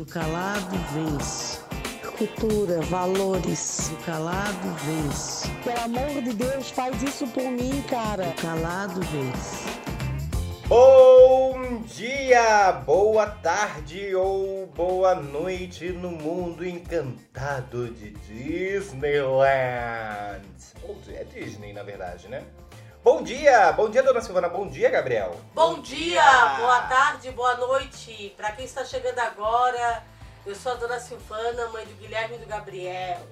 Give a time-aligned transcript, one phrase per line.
[0.00, 1.60] O calado vence.
[2.16, 3.92] Cultura, valores.
[3.92, 5.46] O calado vence.
[5.62, 8.28] Pelo amor de Deus, faz isso por mim, cara.
[8.28, 9.68] O calado vence.
[10.66, 19.20] Bom dia, boa tarde ou boa noite no mundo encantado de Disneyland.
[21.12, 22.42] É Disney, na verdade, né?
[23.02, 24.46] Bom dia, bom dia, dona Silvana.
[24.46, 25.34] Bom dia, Gabriel.
[25.54, 26.22] Bom dia,
[26.58, 28.34] boa tarde, boa noite.
[28.36, 30.04] Para quem está chegando agora,
[30.44, 33.26] eu sou a dona Silvana, mãe do Guilherme e do Gabriel.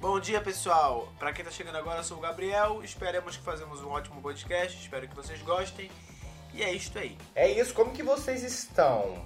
[0.00, 1.08] Bom dia, pessoal.
[1.20, 2.82] Para quem tá chegando agora, eu sou o Gabriel.
[2.82, 4.76] Esperamos que fazemos um ótimo podcast.
[4.76, 5.88] Espero que vocês gostem.
[6.52, 7.16] E é isto aí.
[7.32, 9.24] É isso, como que vocês estão?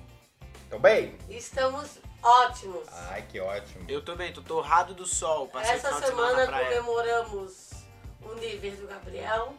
[0.63, 1.17] Estão bem?
[1.31, 2.87] Estamos ótimos.
[3.09, 3.87] Ai, que ótimo.
[3.89, 5.49] Eu também, tô torrado do sol.
[5.49, 7.71] Passei Essa semana na semana comemoramos
[8.21, 9.55] o nível do Gabriel.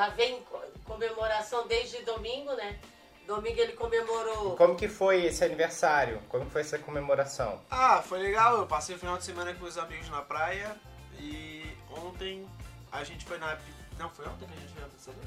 [0.00, 2.78] Já vem co- comemoração desde domingo, né?
[3.26, 4.56] Domingo ele comemorou.
[4.56, 6.22] Como que foi esse aniversário?
[6.30, 7.60] Como que foi essa comemoração?
[7.70, 8.56] Ah, foi legal.
[8.56, 10.74] Eu passei o final de semana com meus amigos na praia.
[11.18, 12.48] E ontem
[12.90, 13.58] a gente foi na.
[13.98, 15.22] Não, foi ontem que a gente foi na pizzaria?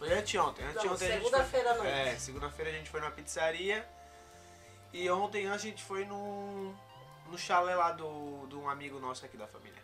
[0.00, 0.64] Foi anteontem.
[0.64, 1.86] Não, Anteontem a gente segunda-feira à foi...
[1.86, 2.08] noite.
[2.08, 3.88] É, segunda-feira a gente foi na pizzaria.
[4.92, 6.74] E ontem a gente foi no,
[7.28, 9.80] no chalé lá do, de um amigo nosso aqui da família.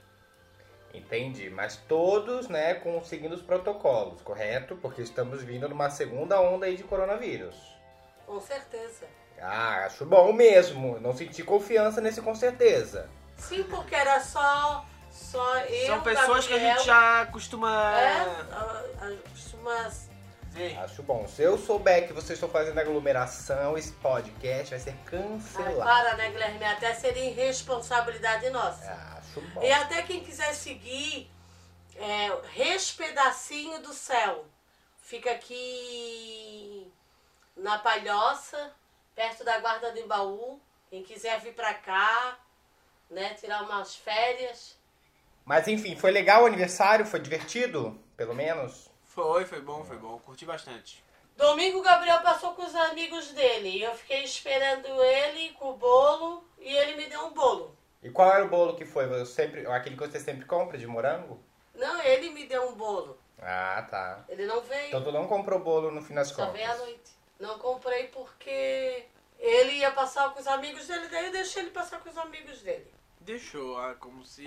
[0.94, 4.76] Entendi, mas todos, né, com seguindo os protocolos, correto?
[4.76, 7.54] Porque estamos vindo numa segunda onda aí de coronavírus.
[8.26, 9.06] Com certeza.
[9.40, 10.98] Ah, acho bom mesmo.
[11.00, 13.08] Não senti confiança nesse com certeza.
[13.36, 19.16] Sim, porque era só, só eu, São pessoas que a Gabriel, gente já costuma É,
[19.30, 19.88] costuma
[20.50, 20.76] ver.
[20.78, 21.26] Acho bom.
[21.28, 25.76] Se eu souber que vocês estão fazendo aglomeração, esse podcast vai ser cancelado.
[25.78, 26.64] para, né, Guilherme?
[26.64, 28.90] Até seria irresponsabilidade nossa.
[28.90, 29.17] Ah.
[29.62, 31.30] E até quem quiser seguir,
[31.96, 34.46] é, Respedacinho do Céu.
[34.98, 36.92] Fica aqui
[37.56, 38.72] na Palhoça,
[39.14, 40.60] perto da Guarda do Embaú.
[40.90, 42.38] Quem quiser vir pra cá,
[43.10, 44.76] né, tirar umas férias.
[45.44, 47.06] Mas enfim, foi legal o aniversário?
[47.06, 47.98] Foi divertido?
[48.16, 48.90] Pelo menos?
[49.04, 50.18] Foi, foi bom, foi bom.
[50.18, 51.02] Curti bastante.
[51.38, 53.68] Domingo o Gabriel passou com os amigos dele.
[53.68, 57.77] E eu fiquei esperando ele com o bolo e ele me deu um bolo.
[58.02, 59.06] E qual era o bolo que foi?
[59.06, 61.42] Você sempre, aquele que você sempre compra de morango?
[61.74, 63.18] Não, ele me deu um bolo.
[63.40, 64.24] Ah, tá.
[64.28, 64.88] Ele não veio.
[64.88, 66.52] Então tu não comprou bolo no fim das Só contas?
[66.52, 67.12] veio à noite.
[67.38, 69.04] Não comprei porque
[69.38, 72.60] ele ia passar com os amigos dele, daí eu deixei ele passar com os amigos
[72.62, 72.92] dele.
[73.20, 74.44] Deixou, ah, como se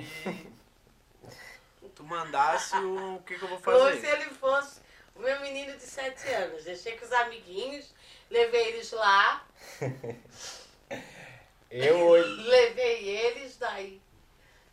[1.95, 4.07] tu mandasse o, o que, que eu vou Como se fazer.
[4.22, 4.81] ele fosse
[5.16, 6.63] o meu menino de 7 anos.
[6.66, 7.94] Deixei com os amiguinhos,
[8.29, 9.45] levei eles lá,
[11.72, 12.30] Eu hoje.
[12.48, 14.02] levei eles, daí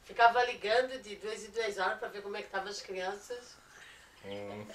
[0.09, 3.55] ficava ligando de duas em duas horas pra ver como é que estavam as crianças.
[4.25, 4.67] Hum.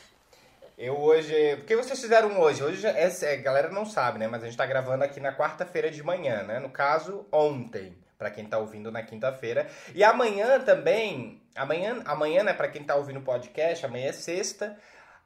[0.78, 1.56] Eu hoje.
[1.56, 2.64] O que vocês fizeram hoje?
[2.64, 4.28] Hoje, essa, a galera não sabe, né?
[4.28, 6.60] Mas a gente tá gravando aqui na quarta-feira de manhã, né?
[6.60, 9.68] No caso, ontem, pra quem tá ouvindo na quinta-feira.
[9.94, 11.42] E amanhã também.
[11.56, 12.54] Amanhã, amanhã né?
[12.54, 14.78] Pra quem tá ouvindo o podcast, amanhã é sexta.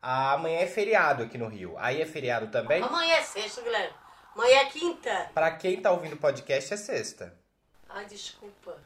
[0.02, 1.75] Amanhã é feriado aqui no Rio.
[1.78, 2.81] Aí é feriado também?
[2.81, 3.94] Amanhã é sexta, Guilherme.
[4.37, 5.31] Amanhã é quinta.
[5.33, 7.33] Pra quem tá ouvindo o podcast, é sexta.
[7.89, 8.77] Ai, desculpa.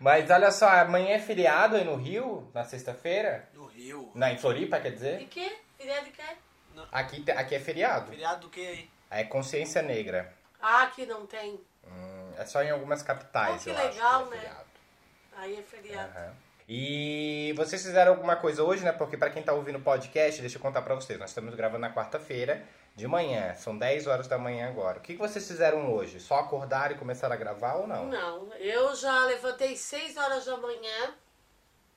[0.00, 3.48] Mas olha só, amanhã é feriado aí no Rio, na sexta-feira.
[3.54, 4.10] No Rio.
[4.14, 5.26] Na, em Floripa, quer De dizer?
[5.28, 5.56] quê?
[5.76, 6.22] Feriado de quê?
[6.90, 8.10] Aqui, aqui é feriado.
[8.10, 8.90] Feriado do que aí?
[9.10, 10.32] É consciência negra.
[10.60, 11.60] Ah, aqui não tem.
[11.86, 14.42] Hum, é só em algumas capitais, Oh, que eu legal, acho que é né?
[14.42, 14.68] feriado.
[15.36, 16.18] Aí é feriado.
[16.18, 16.34] Aham.
[16.68, 18.92] E vocês fizeram alguma coisa hoje, né?
[18.92, 21.18] Porque pra quem tá ouvindo o podcast, deixa eu contar pra vocês.
[21.18, 22.62] Nós estamos gravando na quarta-feira
[22.94, 23.54] de manhã.
[23.54, 24.98] São 10 horas da manhã agora.
[24.98, 26.20] O que vocês fizeram hoje?
[26.20, 28.04] Só acordaram e começaram a gravar ou não?
[28.06, 31.14] Não, eu já levantei 6 horas da manhã.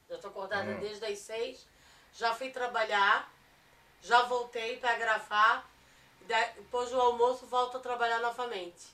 [0.09, 0.79] Já tô acordada Hum.
[0.79, 1.67] desde as 6.
[2.13, 3.29] Já fui trabalhar.
[4.01, 5.69] Já voltei pra gravar.
[6.55, 8.87] Depois do almoço, volto a trabalhar novamente.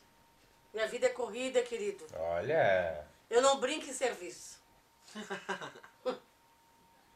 [0.73, 2.03] Minha vida é corrida, querido.
[2.15, 4.56] Olha, Eu não brinco em serviço.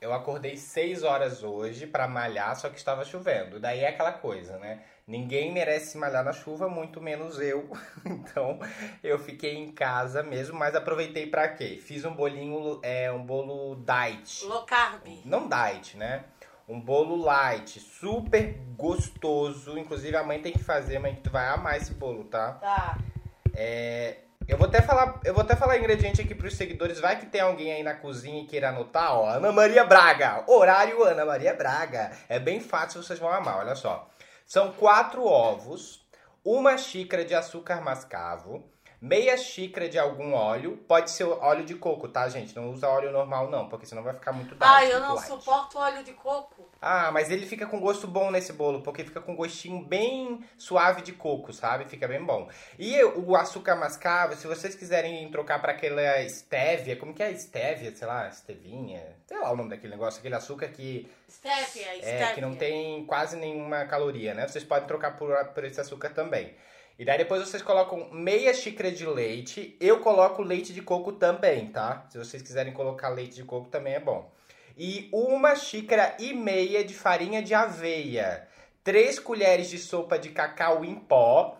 [0.01, 3.59] eu acordei 6 horas hoje pra malhar, só que estava chovendo.
[3.59, 4.81] Daí é aquela coisa, né?
[5.07, 7.69] Ninguém merece malhar na chuva, muito menos eu.
[8.05, 8.59] Então
[9.03, 11.79] eu fiquei em casa mesmo, mas aproveitei pra quê?
[11.81, 14.45] Fiz um bolinho, é, um bolo diet.
[14.45, 15.01] Low carb.
[15.25, 16.25] Não diet, né?
[16.67, 19.77] Um bolo light, super gostoso.
[19.77, 22.53] Inclusive a mãe tem que fazer, mãe, que tu vai amar esse bolo, tá?
[22.53, 22.97] Tá.
[23.53, 26.99] É, eu vou até falar, eu vou até falar ingrediente aqui pros seguidores.
[26.99, 29.29] Vai que tem alguém aí na cozinha e queira anotar, ó.
[29.29, 32.11] Ana Maria Braga, horário Ana Maria Braga.
[32.27, 33.59] É bem fácil, vocês vão amar.
[33.59, 34.09] Olha só,
[34.45, 36.05] são quatro ovos,
[36.43, 38.70] uma xícara de açúcar mascavo,
[39.01, 42.55] meia xícara de algum óleo, pode ser óleo de coco, tá, gente?
[42.55, 45.27] Não usa óleo normal não, porque senão vai ficar muito dark, Ai, eu não light.
[45.27, 46.69] suporto óleo de coco.
[46.79, 51.01] Ah, mas ele fica com gosto bom nesse bolo, porque fica com gostinho bem suave
[51.01, 51.85] de coco, sabe?
[51.85, 52.47] Fica bem bom.
[52.77, 57.95] E o açúcar mascavo, se vocês quiserem trocar para aquela stevia, como que é stevia,
[57.95, 62.33] sei lá, stevinha, sei lá o nome daquele negócio, aquele açúcar que Stevia, é, stevia.
[62.35, 64.47] que não tem quase nenhuma caloria, né?
[64.47, 66.53] Vocês podem trocar por, por esse açúcar também.
[66.99, 69.75] E daí depois vocês colocam meia xícara de leite.
[69.79, 72.05] Eu coloco leite de coco também, tá?
[72.09, 74.31] Se vocês quiserem colocar leite de coco também é bom.
[74.77, 78.47] E uma xícara e meia de farinha de aveia.
[78.83, 81.57] Três colheres de sopa de cacau em pó.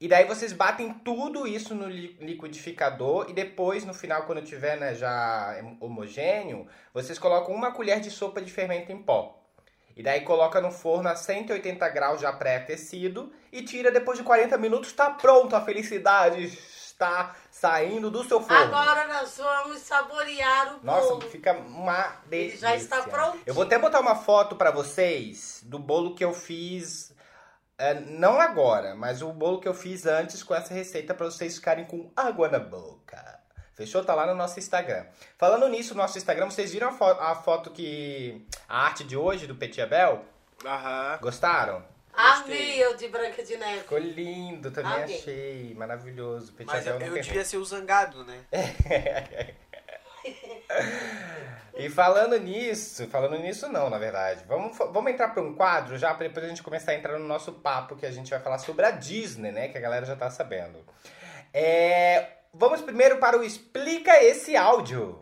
[0.00, 4.76] E daí vocês batem tudo isso no li- liquidificador e depois, no final, quando tiver
[4.76, 9.42] né, já homogêneo, vocês colocam uma colher de sopa de fermento em pó.
[9.96, 14.58] E daí coloca no forno a 180 graus já pré-aquecido e tira depois de 40
[14.58, 18.74] minutos, tá pronto, a felicidade está saindo do seu forno.
[18.76, 21.20] Agora nós vamos saborear o Nossa, bolo.
[21.22, 22.58] fica uma Ele delícia.
[22.68, 23.38] já está pronto.
[23.46, 27.14] Eu vou até botar uma foto pra vocês do bolo que eu fiz,
[27.78, 31.56] é, não agora, mas o bolo que eu fiz antes com essa receita pra vocês
[31.56, 33.35] ficarem com água na boca.
[33.76, 34.02] Fechou?
[34.02, 35.04] Tá lá no nosso Instagram.
[35.36, 38.44] Falando nisso, no nosso Instagram, vocês viram a, fo- a foto que.
[38.68, 40.24] a arte de hoje do Petit Abel?
[40.64, 41.18] Aham.
[41.20, 41.84] Gostaram?
[42.14, 43.80] Amei eu de Branca de Neve.
[43.80, 45.18] Ficou lindo, também Amei.
[45.18, 45.74] achei.
[45.74, 46.54] Maravilhoso.
[46.54, 48.40] Petit Mas eu, Abel eu tem devia ser o zangado, né?
[51.78, 54.42] E falando nisso, falando nisso não, na verdade.
[54.48, 57.26] Vamos, vamos entrar para um quadro já, para depois a gente começar a entrar no
[57.28, 59.68] nosso papo, que a gente vai falar sobre a Disney, né?
[59.68, 60.82] Que a galera já tá sabendo.
[61.52, 65.16] É, vamos primeiro para o Explica Esse Áudio.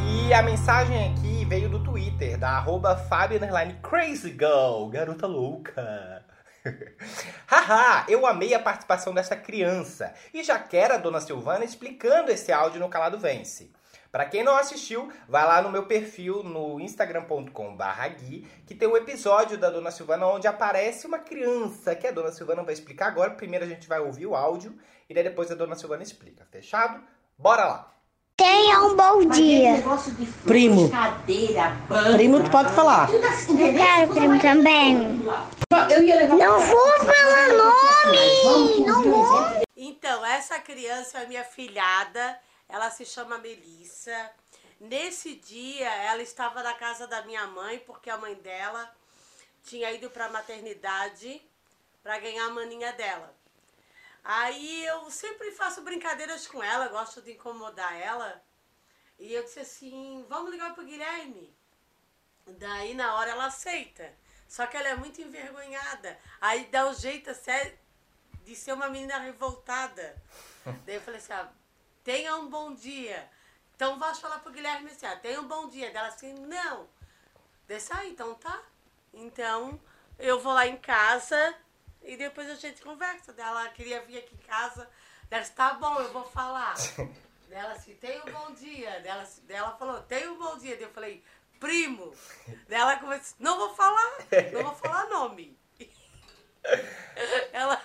[0.00, 6.24] E a mensagem aqui veio do Twitter, da arroba Fábio underline Crazy Girl, garota louca.
[7.46, 12.50] Haha, eu amei a participação dessa criança e já quero a dona Silvana explicando esse
[12.50, 13.70] áudio no Calado Vence.
[14.14, 18.96] Pra quem não assistiu, vai lá no meu perfil no instagram.com.br Gui, que tem um
[18.96, 23.32] episódio da Dona Silvana onde aparece uma criança que a Dona Silvana vai explicar agora.
[23.32, 24.78] Primeiro a gente vai ouvir o áudio
[25.10, 26.46] e daí depois a Dona Silvana explica.
[26.48, 27.02] Fechado?
[27.36, 27.92] Bora lá!
[28.36, 29.82] Tenha um bom dia.
[30.44, 30.88] Primo.
[32.16, 33.12] Primo, tu pode falar.
[33.12, 34.94] Eu quero, primo, também.
[34.94, 38.86] Não vou falar nome.
[38.86, 39.64] Não vou.
[39.76, 42.38] Então, essa criança é minha filhada,
[42.74, 44.32] ela se chama Melissa.
[44.80, 48.92] Nesse dia, ela estava na casa da minha mãe, porque a mãe dela
[49.62, 51.40] tinha ido para a maternidade
[52.02, 53.32] para ganhar a maninha dela.
[54.24, 58.42] Aí eu sempre faço brincadeiras com ela, gosto de incomodar ela.
[59.20, 61.56] E eu disse assim: vamos ligar pro Guilherme.
[62.44, 64.12] Daí na hora ela aceita.
[64.48, 66.18] Só que ela é muito envergonhada.
[66.40, 67.30] Aí dá o jeito
[68.42, 70.20] de ser uma menina revoltada.
[70.84, 71.52] Daí eu falei assim, ah,
[72.04, 73.28] tenha um bom dia.
[73.74, 75.90] Então vá falar pro Guilherme assim, ah, tenha um bom dia.
[75.90, 76.86] Dela assim, não.
[77.66, 78.62] Desse aí, então tá.
[79.12, 79.80] Então
[80.18, 81.54] eu vou lá em casa
[82.02, 83.32] e depois a gente conversa.
[83.32, 84.88] Dela queria vir aqui em casa.
[85.28, 86.74] Dela disse, tá bom, eu vou falar.
[87.48, 89.00] Dela assim, tenha um bom dia.
[89.00, 90.76] Dela, dela falou, tenha um bom dia.
[90.76, 91.24] Eu falei,
[91.58, 92.14] primo.
[92.68, 94.18] Dela começou, não vou falar,
[94.52, 95.58] não vou falar nome.
[97.52, 97.80] Ela,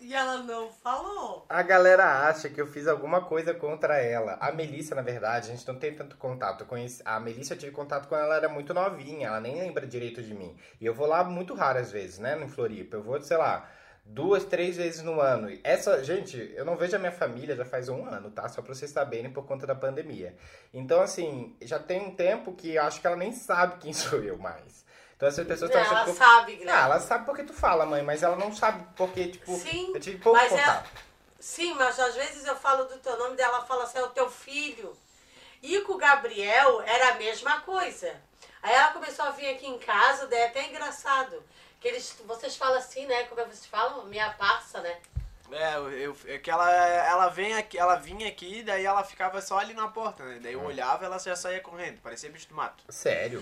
[0.00, 1.44] e ela não falou.
[1.48, 4.36] A galera acha que eu fiz alguma coisa contra ela.
[4.40, 6.62] A Melissa, na verdade, a gente não tem tanto contato.
[6.62, 7.02] Eu conheci...
[7.04, 10.34] A Melissa eu tive contato quando ela era muito novinha, ela nem lembra direito de
[10.34, 10.56] mim.
[10.80, 12.96] E eu vou lá muito raras vezes, né, no Floripa.
[12.96, 13.68] Eu vou, sei lá,
[14.06, 15.48] duas, três vezes no ano.
[15.64, 18.48] Essa, gente, eu não vejo a minha família já faz um ano, tá?
[18.48, 20.36] Só pra vocês saberem por conta da pandemia.
[20.72, 24.38] Então, assim, já tem um tempo que acho que ela nem sabe quem sou eu
[24.38, 24.86] mais.
[25.16, 26.14] Então essas pessoas estão Não, achando ela que eu...
[26.14, 26.82] sabe, Ah, Guilherme.
[26.82, 30.18] ela sabe porque tu fala, mãe, mas ela não sabe porque, tipo, Sim, eu tive
[30.18, 30.90] pouco mas é- contato.
[31.40, 34.28] Sim, mas às vezes eu falo do teu nome dela fala assim, é o teu
[34.30, 34.96] filho.
[35.62, 38.14] E com o Gabriel era a mesma coisa.
[38.62, 41.42] Aí ela começou a vir aqui em casa, daí é até engraçado.
[41.80, 43.24] Que eles, vocês falam assim, né?
[43.24, 44.04] Como é que vocês falam?
[44.06, 44.98] Minha parça, né?
[45.52, 49.40] É, eu, eu- é que ela, ela, vem aqui, ela vinha aqui, daí ela ficava
[49.40, 50.40] só ali na porta, né?
[50.42, 52.82] Daí eu olhava ela já saía correndo, parecia bicho do mato.
[52.88, 53.40] Sério?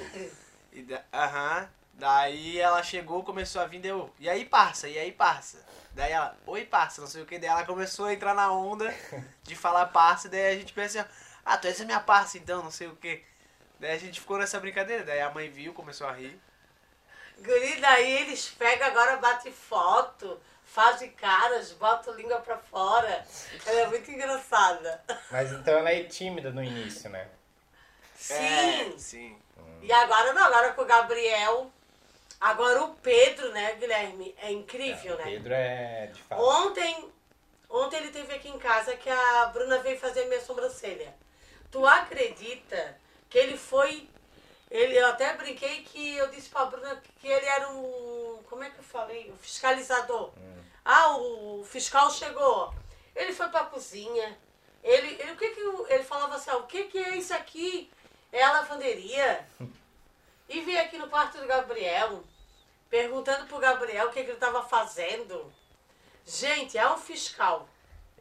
[0.74, 1.68] E da- Aham.
[1.94, 4.12] Daí ela chegou, começou a vir, deu.
[4.18, 4.88] E aí, parça?
[4.88, 5.64] E aí, parça?
[5.92, 7.38] Daí ela, oi, parça, não sei o que.
[7.38, 8.92] Daí ela começou a entrar na onda
[9.44, 10.28] de falar parça.
[10.28, 11.10] Daí a gente pensa assim,
[11.44, 13.24] ah, tu és a minha parça então, não sei o que.
[13.78, 15.04] Daí a gente ficou nessa brincadeira.
[15.04, 16.36] Daí a mãe viu, começou a rir.
[17.38, 23.24] Guri, daí eles pegam agora, bate foto, fazem caras, botam língua pra fora.
[23.66, 25.00] Ela é muito engraçada.
[25.30, 27.28] Mas então ela é tímida no início, né?
[28.16, 28.34] Sim.
[28.34, 29.38] É, sim.
[29.84, 31.70] E agora não, agora com o Gabriel.
[32.40, 35.24] Agora o Pedro, né, Guilherme, é incrível, O né?
[35.24, 36.42] Pedro é de fato.
[36.42, 37.10] Ontem,
[37.70, 41.14] ontem ele teve aqui em casa que a Bruna veio fazer minha sobrancelha.
[41.70, 42.98] Tu acredita
[43.30, 44.08] que ele foi.
[44.70, 48.42] Ele, eu até brinquei que eu disse pra Bruna que ele era um.
[48.48, 49.30] Como é que eu falei?
[49.30, 50.32] O fiscalizador.
[50.84, 52.74] Ah, o fiscal chegou.
[53.16, 54.36] Ele foi pra cozinha.
[54.82, 57.32] Ele, ele, o que que, o- ele falava assim, ah, o que que é isso
[57.32, 57.90] aqui?
[58.34, 59.46] É a lavanderia.
[60.48, 62.24] E veio aqui no quarto do Gabriel,
[62.90, 65.52] perguntando pro Gabriel o que, que ele tava fazendo.
[66.26, 67.68] Gente, é um fiscal.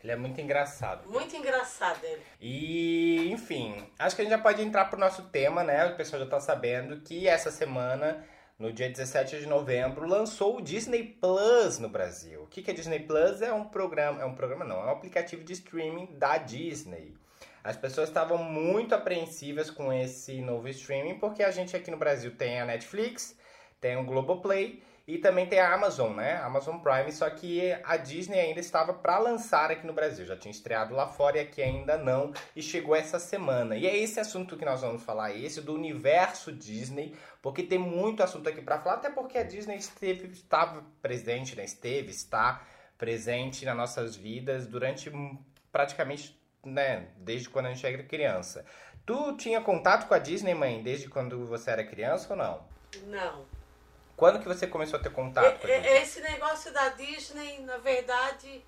[0.03, 1.09] Ele é muito engraçado.
[1.09, 2.21] Muito engraçado ele.
[2.39, 5.83] E, enfim, acho que a gente já pode entrar pro nosso tema, né?
[5.87, 8.23] O pessoal já tá sabendo que essa semana,
[8.59, 12.43] no dia 17 de novembro, lançou o Disney Plus no Brasil.
[12.43, 13.41] O que que é Disney Plus?
[13.41, 17.15] É um programa, é um programa não, é um aplicativo de streaming da Disney.
[17.63, 22.35] As pessoas estavam muito apreensivas com esse novo streaming, porque a gente aqui no Brasil
[22.35, 23.37] tem a Netflix,
[23.79, 26.35] tem o Globoplay e também tem a Amazon, né?
[26.37, 30.25] Amazon Prime, só que a Disney ainda estava para lançar aqui no Brasil.
[30.25, 33.77] Já tinha estreado lá fora e aqui ainda não, e chegou essa semana.
[33.77, 38.23] E é esse assunto que nós vamos falar, esse do universo Disney, porque tem muito
[38.23, 41.63] assunto aqui para falar, até porque a Disney esteve, estava presente, né?
[41.63, 42.61] Esteve, está
[42.97, 45.11] presente nas nossas vidas durante
[45.71, 48.65] praticamente, né, desde quando a gente era criança.
[49.05, 52.65] Tu tinha contato com a Disney, mãe, desde quando você era criança ou não?
[53.07, 53.45] Não.
[54.15, 55.97] Quando que você começou a ter contato com a Disney?
[55.97, 58.63] Esse negócio da Disney, na verdade,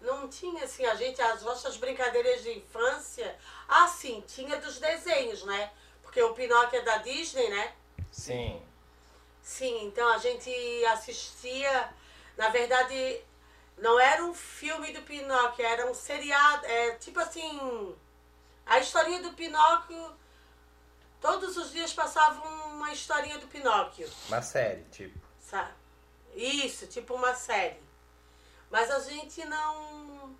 [0.00, 3.34] não tinha assim, a gente, as nossas brincadeiras de infância,
[3.68, 5.70] ah, sim, tinha dos desenhos, né?
[6.02, 7.72] Porque o Pinóquio é da Disney, né?
[8.10, 8.60] Sim.
[9.42, 10.50] Sim, então a gente
[10.86, 11.88] assistia,
[12.36, 13.20] na verdade,
[13.78, 17.96] não era um filme do Pinóquio, era um seriado, é tipo assim,
[18.66, 20.16] a historinha do Pinóquio,
[21.20, 24.08] todos os dias passava uma historinha do Pinóquio.
[24.28, 25.18] Uma série, tipo.
[25.40, 25.72] Sabe?
[26.34, 27.80] Isso, tipo uma série.
[28.70, 30.36] Mas a gente não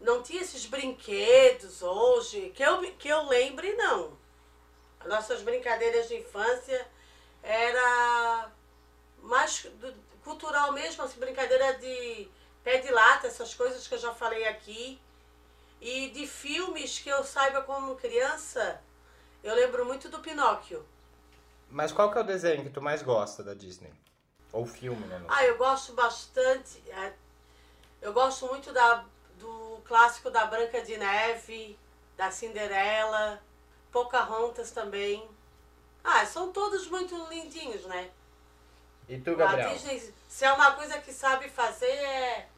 [0.00, 4.16] não tinha esses brinquedos hoje, que eu, que eu lembre, não.
[5.00, 6.86] As nossas brincadeiras de infância
[7.42, 8.50] era
[9.22, 9.66] mais
[10.22, 12.28] cultural mesmo, assim, brincadeira de
[12.66, 15.00] pé de lata, essas coisas que eu já falei aqui.
[15.80, 18.82] E de filmes que eu saiba como criança,
[19.44, 20.84] eu lembro muito do Pinóquio.
[21.70, 23.92] Mas qual que é o desenho que tu mais gosta da Disney?
[24.52, 25.24] Ou filme, né?
[25.28, 26.82] Ah, eu gosto bastante.
[26.90, 27.12] é,
[28.02, 29.04] Eu gosto muito da,
[29.38, 31.78] do clássico da Branca de Neve,
[32.16, 33.40] da Cinderela,
[33.92, 35.28] Pocahontas também.
[36.02, 38.10] Ah, são todos muito lindinhos, né?
[39.08, 39.70] E tu, A Gabriel?
[39.70, 42.48] Disney, se é uma coisa que sabe fazer, é,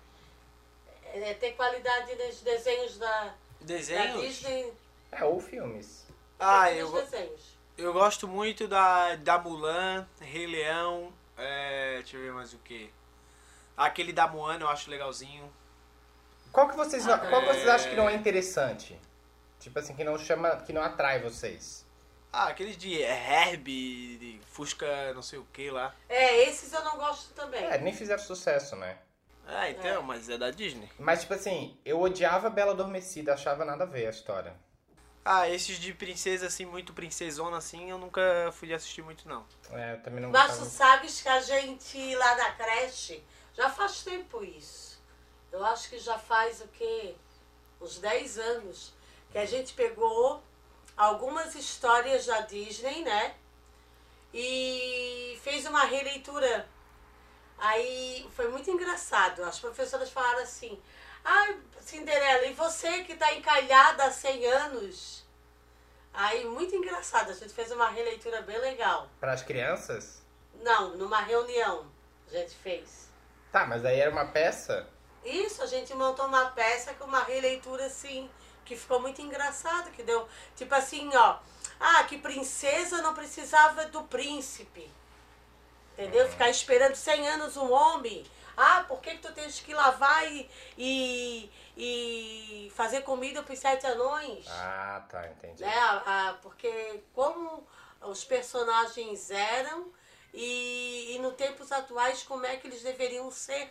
[1.15, 4.21] é ter qualidade nos desenhos da, da Desenhos?
[4.23, 4.73] Disney.
[5.13, 6.07] É, ou filmes.
[6.39, 7.59] Ah, eu, desenhos.
[7.77, 12.93] eu gosto muito da, da Mulan, Rei Leão, é, deixa eu ver mais o que.
[13.77, 15.53] Aquele da Moana eu acho legalzinho.
[16.53, 17.71] Qual que vocês, qual que vocês É.
[17.71, 18.99] acham que não é interessante?
[19.61, 21.87] Tipo assim, que não chama, que não atrai vocês.
[22.33, 25.95] Ah, aqueles de Herbie, de Fusca não sei o que lá.
[26.09, 27.63] É, esses eu não gosto também.
[27.65, 28.99] É, nem fizeram sucesso, né?
[29.51, 30.91] Ah, então, mas é da Disney.
[30.99, 34.55] Mas, tipo assim, eu odiava Bela Adormecida, achava nada a ver a história.
[35.25, 39.47] Ah, esses de princesa, assim, muito princesona, assim, eu nunca fui assistir muito, não.
[39.73, 43.23] É, eu também não Mas tu sabes que a gente lá na creche,
[43.55, 45.03] já faz tempo isso.
[45.51, 47.15] Eu acho que já faz o quê?
[47.81, 48.93] Uns 10 anos.
[49.31, 50.43] Que a gente pegou
[50.97, 53.35] algumas histórias da Disney, né?
[54.33, 56.69] E fez uma releitura.
[57.59, 59.43] Aí foi muito engraçado.
[59.45, 60.81] As professoras falaram assim:
[61.25, 65.27] Ai, Cinderela, e você que está encalhada há 100 anos?
[66.13, 67.31] Aí, muito engraçado.
[67.31, 69.09] A gente fez uma releitura bem legal.
[69.21, 70.23] Para as crianças?
[70.63, 71.87] Não, numa reunião
[72.29, 73.09] a gente fez.
[73.53, 74.87] Tá, mas aí era uma peça?
[75.25, 78.31] Isso, a gente montou uma peça com uma releitura assim,
[78.65, 81.39] que ficou muito engraçado, que deu, tipo assim, ó,
[81.81, 84.91] ah, que princesa não precisava do príncipe.
[85.99, 86.29] Entendeu?
[86.29, 88.25] Ficar esperando 100 anos um homem.
[88.57, 93.59] Ah, por que, que tu tens que lavar e, e, e fazer comida para os
[93.59, 94.47] sete anões?
[94.49, 95.63] Ah, tá, entendi.
[95.63, 95.73] né?
[95.77, 97.67] A- a- porque como
[98.01, 99.93] os personagens eram
[100.33, 103.71] e, e no tempos atuais como é que eles deveriam ser,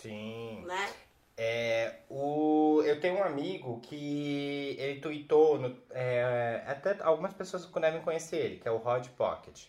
[0.00, 0.64] Sim.
[0.66, 0.94] né?
[1.38, 8.00] É, o, eu tenho um amigo que ele tweetou, no, é, até algumas pessoas devem
[8.00, 9.64] conhecer ele, que é o Rod Pocket.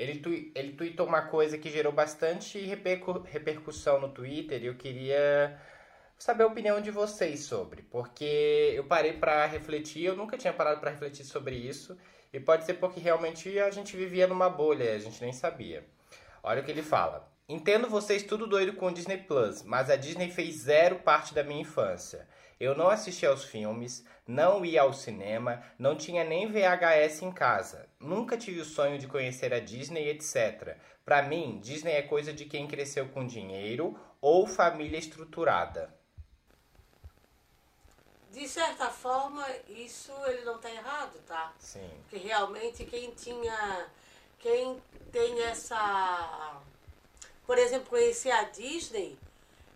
[0.00, 4.74] Ele, tui, ele tweetou uma coisa que gerou bastante repercu- repercussão no Twitter e eu
[4.74, 5.60] queria
[6.16, 10.80] saber a opinião de vocês sobre, porque eu parei pra refletir, eu nunca tinha parado
[10.80, 11.98] pra refletir sobre isso,
[12.32, 15.84] e pode ser porque realmente a gente vivia numa bolha, a gente nem sabia.
[16.42, 17.30] Olha o que ele fala.
[17.46, 21.60] Entendo vocês tudo doido com Disney Plus, mas a Disney fez zero parte da minha
[21.60, 22.26] infância.
[22.60, 27.88] Eu não assisti aos filmes, não ia ao cinema, não tinha nem VHS em casa.
[27.98, 30.76] Nunca tive o sonho de conhecer a Disney, etc.
[31.02, 35.98] Para mim, Disney é coisa de quem cresceu com dinheiro ou família estruturada.
[38.30, 41.54] De certa forma, isso ele não está errado, tá?
[41.58, 41.90] Sim.
[42.02, 43.88] Porque realmente quem tinha.
[44.38, 46.60] Quem tem essa.
[47.46, 49.18] Por exemplo, conhecer a Disney,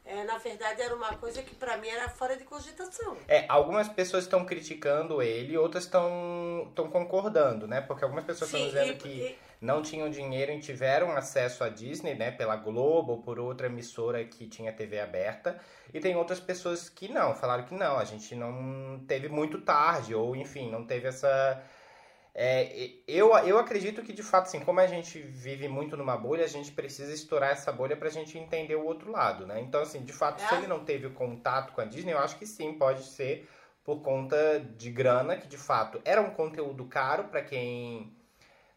[0.04, 3.16] é, na verdade era uma coisa que para mim era fora de cogitação.
[3.26, 7.80] É, algumas pessoas estão criticando ele, outras estão concordando, né?
[7.80, 11.68] Porque algumas pessoas estão dizendo e- que e- não tinham dinheiro e tiveram acesso à
[11.70, 12.30] Disney, né?
[12.30, 15.58] Pela Globo ou por outra emissora que tinha TV aberta.
[15.92, 20.14] E tem outras pessoas que não, falaram que não, a gente não teve muito tarde,
[20.14, 21.62] ou enfim, não teve essa.
[22.36, 26.44] É, eu, eu acredito que de fato, assim, como a gente vive muito numa bolha,
[26.44, 29.60] a gente precisa estourar essa bolha pra gente entender o outro lado, né?
[29.60, 30.58] Então, assim, de fato, se É.
[30.58, 33.48] ele não teve contato com a Disney, eu acho que sim, pode ser
[33.84, 38.12] por conta de grana, que de fato era um conteúdo caro pra quem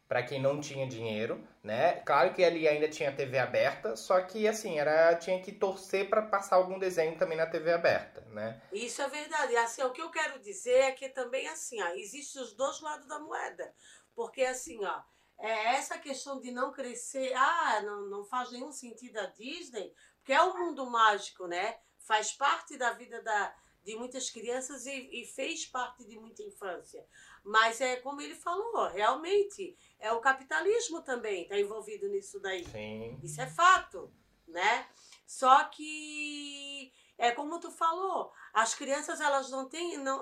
[0.07, 1.99] para quem não tinha dinheiro, né?
[2.05, 6.21] Claro que ali ainda tinha TV aberta, só que assim, era tinha que torcer pra
[6.21, 8.61] passar algum desenho também na TV aberta, né?
[8.71, 9.55] Isso é verdade.
[9.57, 13.05] Assim, o que eu quero dizer é que também assim, ó, existem os dois lados
[13.05, 13.73] da moeda.
[14.15, 15.01] Porque assim, ó,
[15.37, 20.31] é essa questão de não crescer, ah, não, não faz nenhum sentido a Disney, porque
[20.31, 21.77] é um mundo mágico, né?
[21.99, 27.05] Faz parte da vida da, de muitas crianças e, e fez parte de muita infância.
[27.47, 32.65] Mas é como ele falou, realmente, é o capitalismo também está envolvido nisso daí.
[32.65, 33.17] Sim.
[33.23, 34.13] Isso é fato,
[34.45, 34.85] né?
[35.25, 40.21] Só que é como tu falou, as crianças elas não têm, não,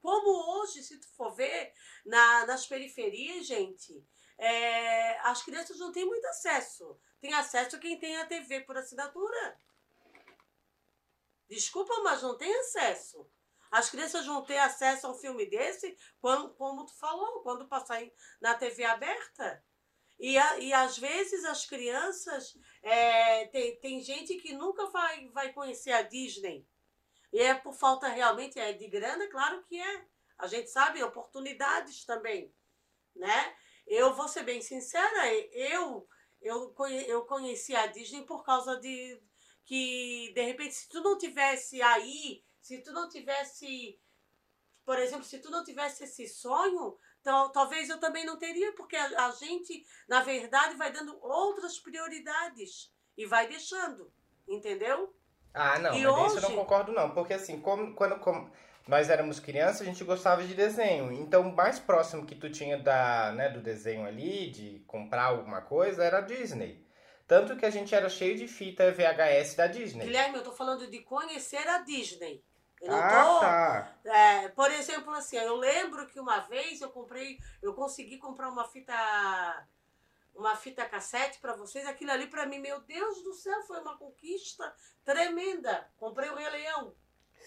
[0.00, 1.72] como hoje se tu for ver
[2.06, 4.06] na, nas periferias, gente,
[4.38, 6.96] é, as crianças não têm muito acesso.
[7.20, 9.58] Tem acesso quem tem a TV por assinatura.
[11.48, 13.28] Desculpa, mas não tem acesso.
[13.72, 18.00] As crianças vão ter acesso a um filme desse, quando, como tu falou, quando passar
[18.40, 19.64] na TV aberta.
[20.20, 22.54] E, a- e às vezes as crianças.
[22.82, 26.66] é, tem, tem gente que nunca vai, vai conhecer a Disney.
[27.32, 30.06] E é por falta realmente é de grana, claro que é.
[30.38, 32.52] A gente sabe, oportunidades também.
[33.16, 33.56] Né?
[33.86, 36.06] Eu vou ser bem sincera, eu,
[36.40, 36.74] eu,
[37.06, 39.22] eu conheci a Disney por causa de
[39.64, 44.00] que, de repente, se tu não tivesse aí, se tu não tivesse,
[44.84, 48.96] por exemplo, se tu não tivesse esse sonho, tal, talvez eu também não teria, porque
[48.96, 54.10] a, a gente, na verdade, vai dando outras prioridades e vai deixando,
[54.48, 55.14] entendeu?
[55.52, 58.50] Ah, não, E mas isso eu não hoje- concordo não, porque assim, como, quando como
[58.88, 61.12] nós éramos crianças, a gente gostava de desenho.
[61.12, 65.60] Então, o mais próximo que tu tinha da, né, do desenho ali, de comprar alguma
[65.60, 66.84] coisa, era a Disney.
[67.28, 70.04] Tanto que a gente era cheio de fita VHS da Disney.
[70.04, 72.42] Guilherme, eu tô falando de conhecer a Disney.
[72.82, 73.40] Eu não ah, tô.
[73.40, 73.96] tá.
[74.04, 78.64] É, por exemplo, assim, eu lembro que uma vez eu comprei, eu consegui comprar uma
[78.64, 78.92] fita,
[80.34, 81.86] uma fita cassete para vocês.
[81.86, 85.88] Aquilo ali para mim, meu Deus do céu, foi uma conquista tremenda.
[85.96, 86.92] Comprei o Rei Leão.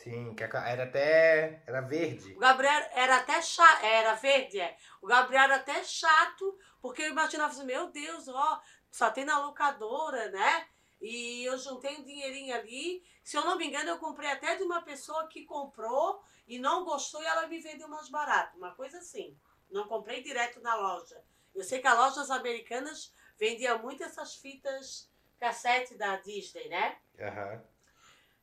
[0.03, 1.63] Sim, que era até.
[1.67, 2.33] Era verde.
[2.33, 4.77] O Gabriel era até chato, era verde, é.
[5.01, 9.39] O Gabriel era até chato, porque eu imaginava assim, meu Deus, ó, só tem na
[9.39, 10.67] locadora, né?
[11.05, 13.03] E eu juntei um dinheirinho ali.
[13.23, 16.83] Se eu não me engano, eu comprei até de uma pessoa que comprou e não
[16.83, 18.57] gostou e ela me vendeu mais barato.
[18.57, 19.37] Uma coisa assim.
[19.69, 21.23] Não comprei direto na loja.
[21.53, 25.07] Eu sei que as lojas americanas vendiam muito essas fitas
[25.39, 26.97] cassete da Disney, né?
[27.19, 27.63] Aham.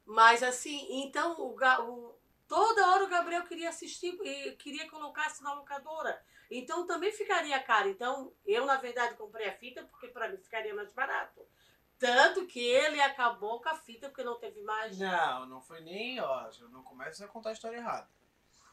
[0.04, 5.54] Mas assim, então o, o- toda hora o Gabriel queria assistir e queria colocar-se na
[5.54, 6.22] locadora.
[6.50, 7.88] Então também ficaria caro.
[7.88, 11.44] Então eu, na verdade, comprei a fita porque para mim ficaria mais barato.
[12.02, 14.98] Tanto que ele acabou com a fita porque não teve mais.
[14.98, 18.08] Não, não foi nem, ó, não começa a contar a história errada.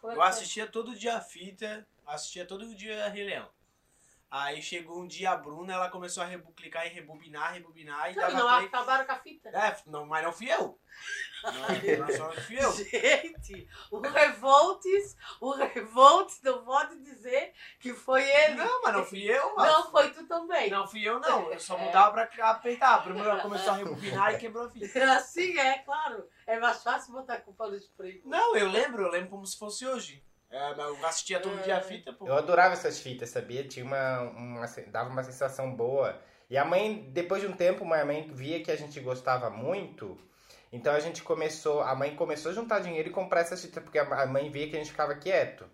[0.02, 3.48] Foi- Eu assistia todo dia a fita, assistia todo dia Rei Leão.
[4.32, 8.30] Aí chegou um dia a Bruna, ela começou a clicar e rebobinar, rebobinar e não
[8.30, 8.66] play.
[8.68, 9.50] acabaram com a fita.
[9.50, 10.80] É, não, mas não fui eu.
[11.44, 12.72] Não, não só fui eu.
[12.72, 18.56] Gente, o Revoltes, o Revoltes não pode dizer que foi ele.
[18.56, 19.72] Não, mas não fui eu, mano.
[19.72, 20.70] Não, foi tu também.
[20.70, 21.52] Não fui eu, não.
[21.52, 23.04] Eu só mudava pra apertar.
[23.04, 24.86] Primeiro ela começou a rebobinar e quebrou a fita.
[25.16, 26.30] Assim é, claro.
[26.46, 28.26] É mais fácil botar a culpa nos primos.
[28.26, 30.24] Não, eu lembro, eu lembro como se fosse hoje.
[30.50, 32.26] É, mas eu assistia todo dia a fita, pô.
[32.28, 33.68] Eu adorava essas fitas, sabia?
[33.68, 34.66] Tinha uma, uma.
[34.88, 36.20] dava uma sensação boa.
[36.50, 40.18] E a mãe, depois de um tempo, minha mãe via que a gente gostava muito.
[40.72, 41.82] Então a gente começou.
[41.82, 44.68] A mãe começou a juntar dinheiro e comprar essas fitas, porque a a mãe via
[44.68, 45.66] que a gente ficava quieto.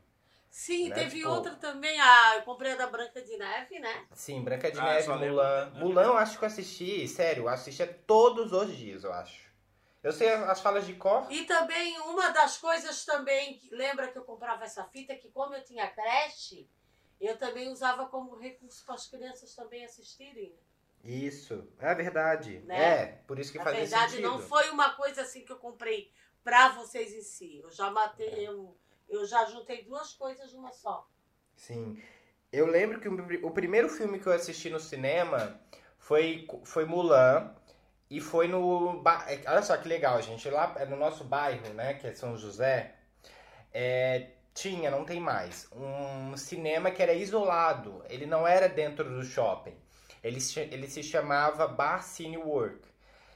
[0.49, 0.95] Sim, né?
[0.95, 4.05] teve Tipo- outra também, a, eu comprei a da Branca de Neve, né?
[4.13, 5.71] Sim, Branca de Ah, Neve, Mulan.
[5.75, 9.44] Mulan eu acho que eu assisti, sério, eu assistia todos os dias, eu acho.
[10.05, 11.25] Eu sei as falas de cor.
[11.31, 15.55] E também uma das coisas também, que lembra que eu comprava essa fita, que como
[15.55, 16.69] eu tinha creche,
[17.19, 20.55] eu também usava como recurso para as crianças também assistirem.
[21.03, 22.59] Isso, é verdade.
[22.67, 22.79] Né?
[22.79, 24.29] É, por isso que Na fazia verdade, sentido.
[24.29, 26.11] não foi uma coisa assim que eu comprei
[26.43, 27.61] para vocês em si.
[27.63, 28.77] Eu já matei, eu,
[29.09, 31.09] eu já juntei duas coisas numa só.
[31.55, 31.99] Sim.
[32.51, 35.59] Eu lembro que o, o primeiro filme que eu assisti no cinema
[35.97, 37.55] foi, foi Mulan.
[38.09, 39.01] E foi no.
[39.27, 40.49] é, Olha só que legal, gente.
[40.49, 41.95] Lá é no nosso bairro, né?
[41.95, 42.95] Que é São José.
[43.73, 45.67] é, tinha, não tem mais.
[45.73, 48.03] Um cinema que era isolado.
[48.09, 49.75] Ele não era dentro do shopping.
[50.23, 50.39] Ele,
[50.71, 52.79] ele se chamava Bar Cine Work.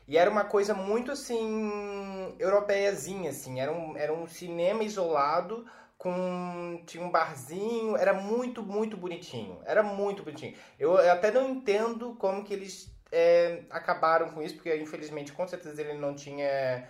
[0.07, 2.35] E era uma coisa muito assim.
[2.39, 3.59] europeiazinha, assim.
[3.59, 5.65] Era um, era um cinema isolado
[5.97, 9.59] com tinha um barzinho, era muito, muito bonitinho.
[9.65, 10.55] Era muito bonitinho.
[10.79, 15.47] Eu, eu até não entendo como que eles é, acabaram com isso, porque infelizmente com
[15.47, 16.87] certeza ele não tinha.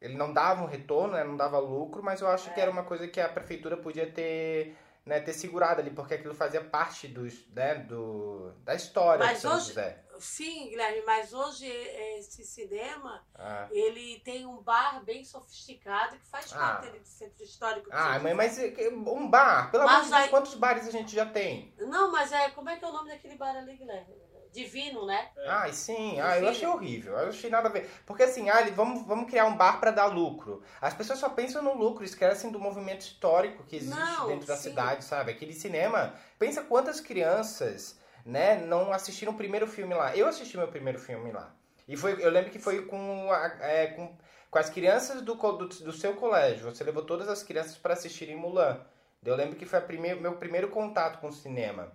[0.00, 2.84] Ele não dava um retorno, né, não dava lucro, mas eu acho que era uma
[2.84, 7.46] coisa que a prefeitura podia ter, né, ter segurado ali, porque aquilo fazia parte dos,
[7.48, 10.02] né, do, da história Mas de São hoje- José.
[10.18, 13.68] Sim, Guilherme, mas hoje eh, esse cinema, Ah.
[13.70, 16.58] ele tem um bar bem sofisticado que faz Ah.
[16.58, 17.88] parte ali do centro histórico.
[17.92, 21.24] Ah, mas, mas é um bar, pelo amor de Deus, quantos bares a gente já
[21.26, 21.74] tem?
[21.78, 24.14] Não, mas é, como é que é o nome daquele bar ali, Guilherme?
[24.52, 25.28] Divino, né?
[25.46, 26.20] Ai, sim.
[26.20, 27.16] Ah, eu achei horrível.
[27.16, 27.88] Eu achei nada a ver.
[28.04, 30.62] Porque assim, ah, vamos, vamos criar um bar pra dar lucro.
[30.80, 34.56] As pessoas só pensam no lucro, esquecem do movimento histórico que existe Não, dentro da
[34.56, 34.70] sim.
[34.70, 35.30] cidade, sabe?
[35.30, 36.14] Aquele cinema.
[36.38, 40.16] Pensa quantas crianças, né, não assistiram o primeiro filme lá.
[40.16, 41.54] Eu assisti meu primeiro filme lá.
[41.86, 43.28] E foi, eu lembro que foi com,
[43.60, 44.16] é, com,
[44.50, 46.72] com as crianças do, do, do seu colégio.
[46.72, 48.80] Você levou todas as crianças para assistirem Mulan.
[49.24, 51.92] Eu lembro que foi a primeir, meu primeiro contato com o cinema.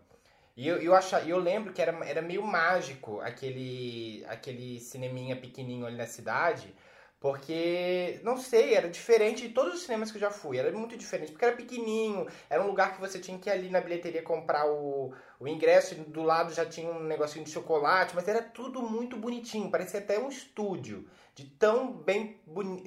[0.56, 5.86] E eu, eu, acha, eu lembro que era, era meio mágico aquele, aquele cineminha pequenininho
[5.86, 6.74] ali na cidade,
[7.20, 10.96] porque, não sei, era diferente de todos os cinemas que eu já fui, era muito
[10.96, 14.22] diferente, porque era pequenininho, era um lugar que você tinha que ir ali na bilheteria
[14.22, 18.42] comprar o, o ingresso, e do lado já tinha um negocinho de chocolate, mas era
[18.42, 22.40] tudo muito bonitinho, parecia até um estúdio, de tão bem,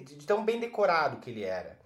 [0.04, 1.78] de tão bem decorado que ele era.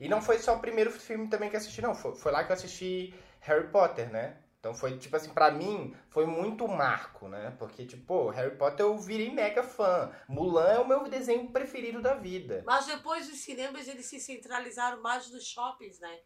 [0.00, 2.52] E não foi só o primeiro filme também que assisti, não, foi, foi lá que
[2.52, 4.36] eu assisti Harry Potter, né?
[4.66, 7.54] Então foi, tipo assim, pra mim, foi muito marco, né?
[7.56, 10.12] Porque, tipo, pô, Harry Potter eu virei mega fã.
[10.28, 12.64] Mulan é o meu desenho preferido da vida.
[12.66, 16.18] Mas depois os cinemas eles se centralizaram mais nos shoppings, né?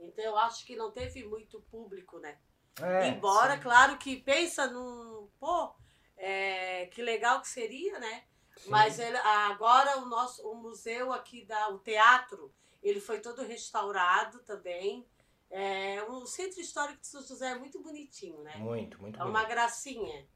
[0.00, 2.36] Então eu acho que não teve muito público, né?
[2.82, 5.28] É, Embora, sim, claro, que pensa num.
[5.38, 5.72] Pô,
[6.16, 8.24] é, que legal que seria, né?
[8.56, 8.70] sim.
[8.72, 12.52] Mas ele- agora o nosso o museu aqui, da, o teatro,
[12.82, 15.06] ele foi todo restaurado também.
[15.56, 18.56] É, o centro histórico de São José é muito bonitinho, né?
[18.56, 19.30] Muito, muito É bonito.
[19.30, 20.28] uma gracinha.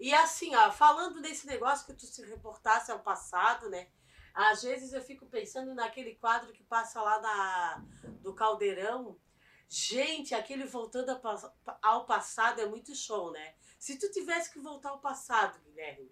[0.00, 3.88] E assim, ó, falando desse negócio que tu se reportasse ao passado, né?
[4.32, 7.84] Às vezes eu fico pensando naquele quadro que passa lá da,
[8.22, 9.20] do Caldeirão.
[9.68, 13.54] Gente, aquele voltando a ao passado é muito show, né?
[13.78, 16.10] Se tu tivesse que voltar ao passado, Guilherme,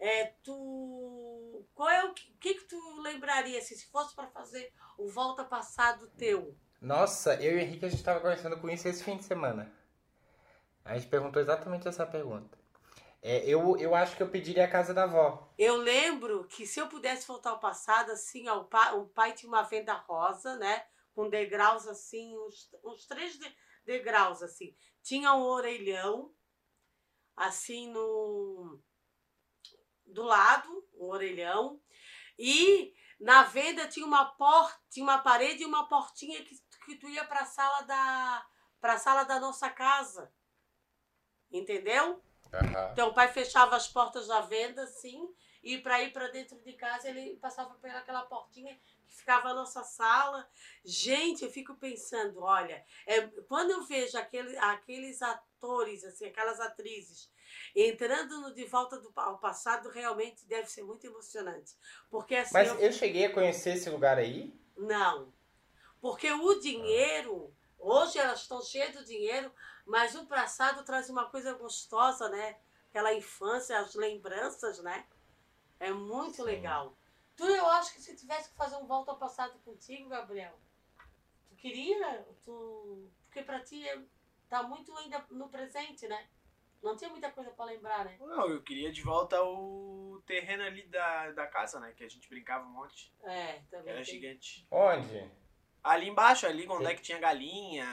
[0.00, 1.64] é, tu.
[1.74, 5.44] Qual é o que, que, que tu lembraria assim, se fosse para fazer o volta
[5.44, 6.58] passado teu?
[6.82, 9.72] Nossa, eu e o Henrique a gente tava conversando com isso esse fim de semana.
[10.84, 12.58] A gente perguntou exatamente essa pergunta.
[13.22, 15.48] É, eu, eu acho que eu pediria a casa da avó.
[15.56, 19.32] Eu lembro que se eu pudesse voltar ao passado, assim, ó, o, pai, o pai
[19.32, 20.84] tinha uma venda rosa, né?
[21.14, 24.74] Com degraus assim, uns, uns três de- degraus, assim.
[25.04, 26.34] Tinha um orelhão,
[27.36, 28.82] assim, no.
[30.04, 31.80] Do lado, um orelhão.
[32.36, 37.08] E na venda tinha uma porta, tinha uma parede e uma portinha que, que tu
[37.08, 38.46] ia pra sala da.
[38.80, 40.32] pra sala da nossa casa.
[41.50, 42.22] Entendeu?
[42.52, 42.90] Aham.
[42.92, 45.28] Então o pai fechava as portas da venda, assim,
[45.62, 49.82] e para ir para dentro de casa ele passava pelaquela portinha que ficava a nossa
[49.84, 50.48] sala.
[50.84, 57.30] Gente, eu fico pensando, olha, é, quando eu vejo aquele, aqueles atores, assim, aquelas atrizes
[57.76, 61.74] entrando no De Volta do, ao Passado, realmente deve ser muito emocionante.
[62.10, 64.52] Porque assim, Mas eu- eu cheguei a conhecer esse lugar aí.
[64.76, 65.32] não.
[66.02, 69.52] Porque o dinheiro, hoje elas estão cheias de dinheiro,
[69.86, 72.58] mas o passado traz uma coisa gostosa, né?
[72.90, 75.06] Aquela infância, as lembranças, né?
[75.78, 76.42] É muito Sim.
[76.42, 76.98] legal.
[77.36, 80.58] Tu, eu acho que se tivesse que fazer um volta ao passado contigo, Gabriel,
[81.48, 82.26] tu queria?
[82.44, 83.08] Tu...
[83.26, 84.02] Porque pra ti é-
[84.48, 86.28] tá muito ainda no presente, né?
[86.82, 88.16] Não tinha muita coisa pra lembrar, né?
[88.20, 91.92] Não, eu queria de volta o terreno ali da, da casa, né?
[91.92, 93.14] Que a gente brincava um monte.
[93.22, 93.92] É, também.
[93.94, 94.66] era tem- gigante.
[94.68, 95.30] Onde?
[95.82, 97.84] Ali embaixo, ali onde é que tinha galinha,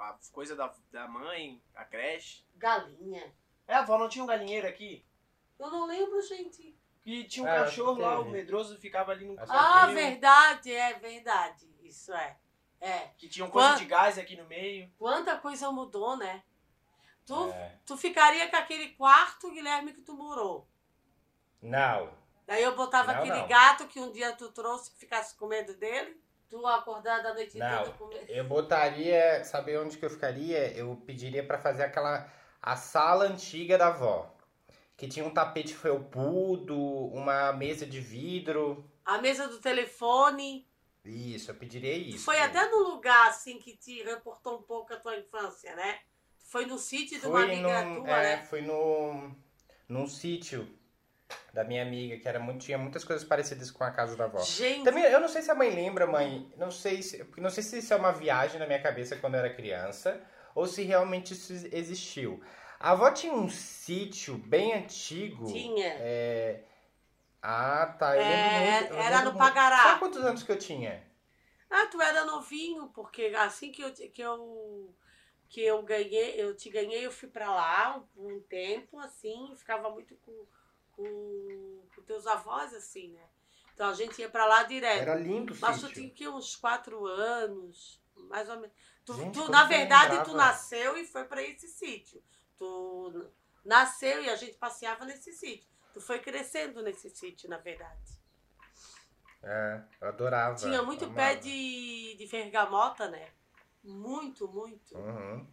[0.00, 2.44] a coisa da, da mãe, a creche.
[2.56, 3.34] Galinha.
[3.66, 5.04] É, a avó não tinha um galinheiro aqui?
[5.58, 6.74] Eu não lembro, gente.
[7.04, 10.94] E tinha um É, acho cachorro lá, o medroso ficava ali no Ah, verdade, é
[10.94, 11.68] verdade.
[11.82, 12.38] Isso é.
[12.80, 12.98] É.
[13.18, 14.90] Que tinha um coisa Qua- de gás aqui no meio.
[14.98, 16.42] Quanta coisa mudou, né?
[17.26, 17.78] Tu, É.
[17.84, 20.66] tu ficaria com aquele quarto, Guilherme, que tu morou.
[21.60, 22.10] Não.
[22.46, 23.48] Daí eu botava Não, aquele não.
[23.48, 26.18] gato que um dia tu trouxe que ficasse com medo dele.
[26.48, 27.84] Tu acordada a noite Não.
[27.84, 28.24] toda com medo.
[28.28, 30.72] Eu botaria, sabe onde que eu ficaria?
[30.76, 32.30] Eu pediria pra fazer aquela
[32.60, 34.34] a sala antiga da avó,
[34.96, 36.76] que tinha um tapete felpudo,
[37.08, 38.84] uma mesa de vidro.
[39.04, 40.66] A mesa do telefone.
[41.04, 42.24] Isso, eu pediria Tu isso.
[42.24, 46.00] foi até no lugar assim que te reportou um pouco a tua infância, né?
[46.38, 48.42] Foi no sítio de uma amiga num, tua, é, né?
[48.42, 49.34] fui no
[49.88, 50.77] num sítio
[51.52, 54.38] da minha amiga, que era muito tinha muitas coisas parecidas com a casa da avó.
[54.38, 56.50] Gente, Também, eu não sei se a mãe lembra, mãe.
[56.56, 59.40] Não sei se, não sei se isso é uma viagem na minha cabeça quando eu
[59.40, 60.20] era criança
[60.54, 62.42] ou se realmente isso existiu.
[62.80, 65.46] A avó tinha um sítio bem antigo.
[65.46, 65.86] tinha.
[65.98, 66.64] É...
[67.42, 68.16] Ah, tá.
[68.16, 68.92] Eu É, muito.
[68.92, 69.38] eu era no muito.
[69.38, 69.82] Pagará.
[69.82, 71.06] Sabe quantos anos que eu tinha?
[71.70, 74.94] Ah, tu era novinho, porque assim que eu, que eu,
[75.48, 79.90] que eu ganhei, eu te ganhei, eu fui pra lá um, um tempo, assim, ficava
[79.90, 80.32] muito com,
[80.98, 83.24] com, com teus avós, assim, né?
[83.72, 85.00] Então a gente ia pra lá direto.
[85.02, 88.74] Era lindo o Mas tu tinha que uns quatro anos, mais ou menos.
[89.04, 92.20] Tu, Gente, tu, na verdade, tu nasceu e foi pra esse sítio.
[92.58, 93.30] Tu
[93.64, 95.70] nasceu e a gente passeava nesse sítio.
[95.94, 98.18] Tu foi crescendo nesse sítio, na verdade.
[99.42, 100.56] É, eu adorava.
[100.56, 101.20] Tinha muito amava.
[101.20, 103.28] pé de, de vergamota, né?
[103.84, 104.98] Muito, muito.
[104.98, 105.46] Uhum.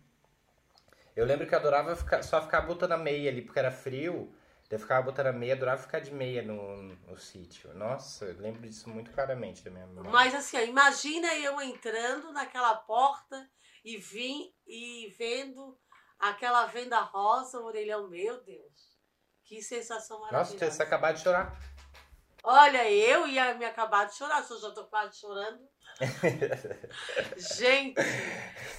[1.15, 4.35] Eu lembro que eu adorava ficar- só ficar botando a meia ali, porque era frio.
[4.69, 7.73] Daí ficava botando a meia, adorava ficar de meia no, no sítio.
[7.75, 10.09] Nossa, eu lembro disso muito claramente da minha memória.
[10.09, 13.47] Mas assim, ó, imagina eu entrando naquela porta
[13.83, 15.77] e vim e vendo
[16.17, 18.95] aquela venda rosa, o orelhão, meu Deus.
[19.43, 20.71] Que sensação Nossa, maravilhosa.
[20.71, 21.55] você acabou de chorar.
[22.43, 25.67] Olha, eu ia me acabar de chorar, se eu já tô quase chorando.
[27.37, 27.99] Gente!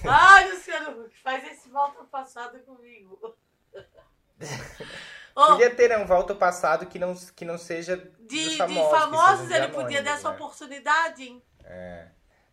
[0.05, 3.37] Ai, Luciano Huck, faz esse volta ao passado comigo.
[5.39, 8.51] Ô, Podia ter né, um volta ao passado que não, que não seja de, dos
[8.51, 8.99] de famosos.
[8.99, 10.35] famosos, ele podia dar anônimos, essa né?
[10.35, 11.43] oportunidade, hein?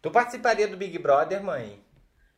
[0.02, 1.82] Tu participaria do Big Brother, mãe?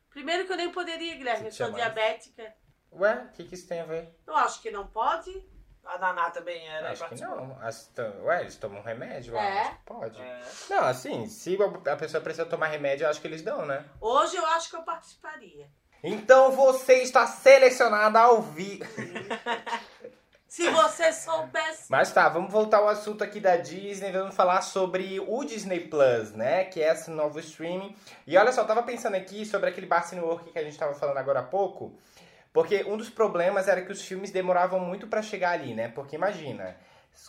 [0.09, 1.83] Primeiro que eu nem poderia, Guilherme, eu sou chamasse.
[1.83, 2.53] diabética.
[2.93, 4.15] Ué, o que, que isso tem a ver?
[4.25, 5.45] Eu acho que não pode.
[5.83, 6.91] A Naná também era.
[6.91, 7.57] Acho que não.
[7.61, 7.91] As-
[8.23, 9.33] ué, eles tomam remédio?
[9.33, 9.61] Eu É.
[9.61, 10.21] acho que Pode.
[10.21, 10.41] É.
[10.69, 11.57] Não, assim, se
[11.91, 13.85] a pessoa precisa tomar remédio, eu acho que eles dão, né?
[13.99, 15.69] Hoje eu acho que eu participaria.
[16.03, 18.85] Então você está selecionada ao vivo.
[20.47, 21.85] Se você soubesse.
[21.89, 26.31] Mas tá, vamos voltar ao assunto aqui da Disney, vamos falar sobre o Disney Plus,
[26.31, 26.63] né?
[26.63, 27.95] Que é esse novo streaming.
[28.25, 30.93] E olha só, eu tava pensando aqui sobre aquele Barcine Work que a gente tava
[30.93, 31.97] falando agora há pouco,
[32.53, 35.89] porque um dos problemas era que os filmes demoravam muito pra chegar ali, né?
[35.89, 36.77] Porque imagina,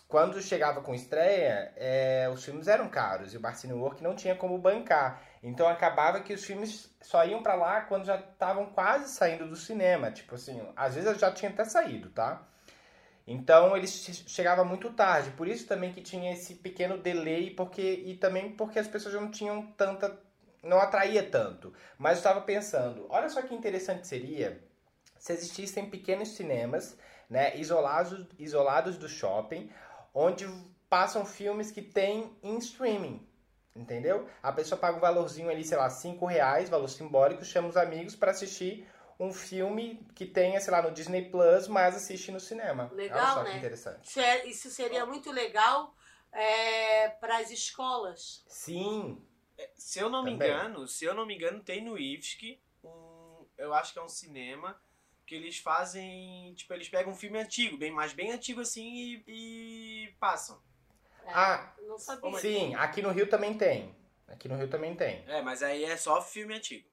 [0.06, 4.36] quando chegava com estreia, é, os filmes eram caros e o Barcine Work não tinha
[4.36, 5.20] como bancar.
[5.42, 9.56] Então acabava que os filmes só iam pra lá quando já estavam quase saindo do
[9.56, 10.12] cinema.
[10.12, 12.42] Tipo assim, às vezes já tinha até saído, tá?
[13.30, 17.82] Então ele che- chegava muito tarde, por isso também que tinha esse pequeno delay, porque
[18.06, 20.18] e também porque as pessoas não tinham tanta,
[20.62, 21.74] não atraía tanto.
[21.98, 24.66] Mas eu estava pensando, olha só que interessante seria
[25.18, 26.96] se existissem pequenos cinemas,
[27.28, 29.70] né, isolados, isolados do shopping,
[30.14, 30.48] onde
[30.88, 33.26] passam filmes que tem em streaming.
[33.76, 34.26] Entendeu?
[34.42, 38.16] A pessoa paga um valorzinho ali, sei lá, 5 reais, valor simbólico, chama os amigos
[38.16, 38.88] para assistir
[39.18, 42.90] um filme que tenha, sei lá, no Disney Plus, mas assiste no cinema.
[42.94, 43.50] Legal, Olha só né?
[43.52, 44.08] que interessante.
[44.08, 45.94] Isso, é- isso seria muito legal
[47.20, 48.44] para as escolas.
[48.48, 49.22] Sim,
[49.76, 50.48] Se eu não me Também.
[50.50, 53.44] engano, se eu não me engano, tem no IFSC um.
[53.56, 54.80] Eu acho que é um cinema
[55.26, 56.54] que eles fazem.
[56.54, 59.24] Tipo, eles pegam um filme antigo, bem, mas bem antigo assim, e,
[60.06, 60.60] e passam.
[61.24, 62.38] É, Ah, não sabia.
[62.38, 63.94] sim, aqui no Rio também tem.
[64.28, 65.24] Aqui no Rio também tem.
[65.26, 66.87] É, mas aí é só filme antigo.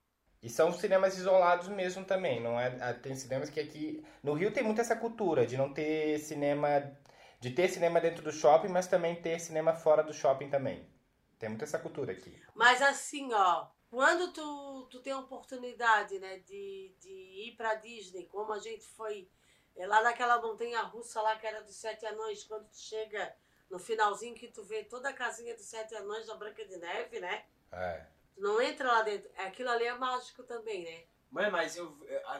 [0.45, 2.77] E são cinemas isolados mesmo também, não é?
[2.79, 6.95] ah, Tem cinemas que aqui no Rio tem muito essa cultura de não ter cinema,
[7.39, 10.87] de ter cinema dentro do shopping, mas também ter cinema fora do shopping também.
[11.39, 12.39] Tem muito essa cultura aqui.
[12.53, 18.27] Mas assim, ó, quando tu, tu tem a oportunidade, né, de, de ir pra Disney,
[18.27, 19.27] como a gente foi
[19.75, 23.35] é, lá naquela montanha russa lá que era dos Sete Anões, quando tu chega
[23.67, 27.19] no finalzinho que tu vê toda a casinha dos Sete Anões da Branca de Neve,
[27.19, 27.45] né?
[27.71, 28.05] É.
[28.35, 29.29] Tu não entra lá dentro.
[29.37, 31.03] Aquilo ali é mágico também, né?
[31.31, 31.97] Mãe, mas eu.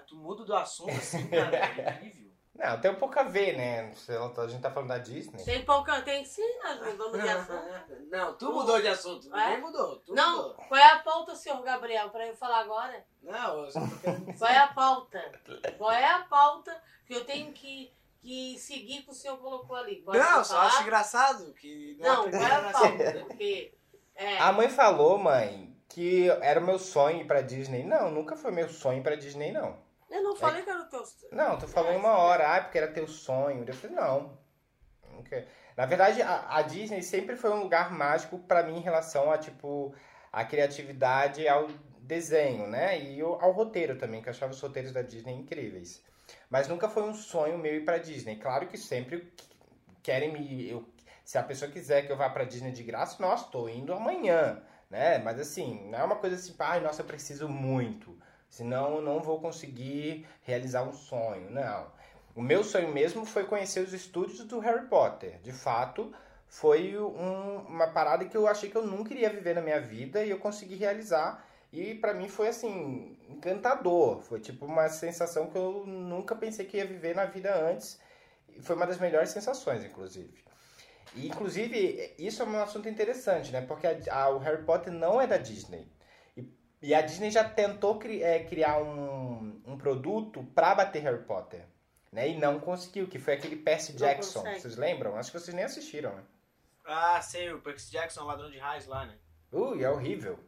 [0.07, 2.25] Tu muda do assunto assim, cara, é incrível.
[2.53, 3.93] Não, tem um pouco a ver, né?
[4.07, 5.43] Ela- A gente tá falando da Disney.
[5.43, 6.01] Tem pouca.
[6.03, 7.65] Tem sim, nós mudamos de assunto.
[8.09, 9.27] Não, tu mudou de assunto.
[9.35, 9.45] É?
[9.49, 9.97] Ninguém mudou.
[9.99, 10.53] Tu Não, mudou.
[10.69, 13.05] qual é a pauta, senhor Gabriel, pra eu falar agora?
[13.21, 15.31] Não, eu só tô querendo Qual é a pauta?
[15.77, 19.97] Qual é a pauta que eu tenho que, que seguir que o senhor colocou ali?
[20.01, 20.67] Pode Não, só falar?
[20.67, 21.97] acho engraçado que.
[21.99, 23.19] Não, é a qual é a pauta?
[23.27, 23.73] Porque.
[24.15, 27.81] É, A mãe falou, mãe, que era o meu sonho ir pra Disney.
[27.81, 29.77] Não, nunca foi meu sonho ir pra Disney, não.
[30.11, 31.01] eu não falei que era o teu.
[31.31, 33.63] Não, tu falou em uma hora, ah, porque era teu sonho.
[33.65, 34.37] Eu falei, não.
[35.77, 39.37] Na verdade, a, a Disney sempre foi um lugar mágico pra mim em relação a,
[39.37, 39.95] tipo,
[40.33, 41.69] a criatividade ao
[42.01, 42.99] desenho, né?
[42.99, 46.03] E ao roteiro também, que eu achava os roteiros da Disney incríveis.
[46.49, 48.35] Mas nunca foi um sonho meu ir pra Disney.
[48.35, 49.31] Claro que sempre
[50.03, 50.69] querem me.
[50.69, 50.85] Eu,
[51.23, 54.61] se a pessoa quiser que eu vá pra Disney de graça, nossa, tô indo amanhã,
[54.89, 55.17] né?
[55.19, 58.17] Mas assim, não é uma coisa assim, ai, nossa, eu preciso muito.
[58.49, 61.49] Senão eu não vou conseguir realizar um sonho.
[61.49, 61.87] Não.
[62.35, 65.39] O meu sonho mesmo foi conhecer os estúdios do Harry Potter.
[65.41, 66.13] De fato,
[66.47, 70.23] foi um- uma parada que eu achei que eu nunca iria viver na minha vida
[70.23, 71.45] e eu consegui realizar.
[71.71, 74.21] E pra mim foi assim, encantador.
[74.21, 77.99] Foi tipo uma sensação que eu nunca pensei que ia viver na vida antes.
[78.61, 80.43] Foi uma das melhores sensações, inclusive.
[81.15, 83.61] E, inclusive, isso é um assunto interessante, né?
[83.61, 85.87] Porque a- a- o Harry Potter não é da Disney.
[86.35, 86.47] E,
[86.81, 91.65] e a Disney já tentou cri- é, criar um, um produto pra bater Harry Potter.
[92.11, 92.29] Né?
[92.29, 94.39] E não conseguiu, que foi aquele Percy Não Jackson.
[94.39, 94.61] consegue.
[94.61, 95.15] Vocês lembram?
[95.17, 96.23] Acho que vocês nem assistiram, né?
[96.85, 99.15] Ah, sei, o Percy Jackson, ladrão de raios lá, né?
[99.51, 100.39] Ui, é horrível.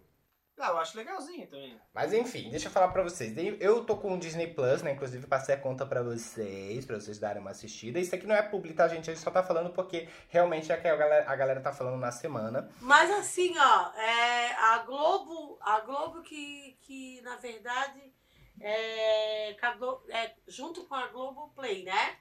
[0.59, 1.79] Ah, eu acho legalzinho também.
[1.93, 3.33] Mas enfim, deixa eu falar pra vocês.
[3.59, 4.91] Eu tô com o Disney Plus, né?
[4.91, 7.99] Inclusive passei a conta pra vocês, pra vocês darem uma assistida.
[7.99, 9.09] Isso aqui não é publi, tá, gente?
[9.09, 11.99] A gente só tá falando porque realmente é que a galera, a galera tá falando
[11.99, 12.71] na semana.
[12.81, 18.11] Mas assim, ó, é, a Globo, a Globo que, que na verdade,
[18.59, 22.17] é, é, junto com a Globo Play, né?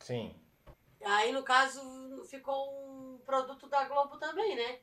[0.00, 0.34] Sim.
[1.04, 1.82] Aí, no caso,
[2.30, 4.78] ficou um produto da Globo também, né?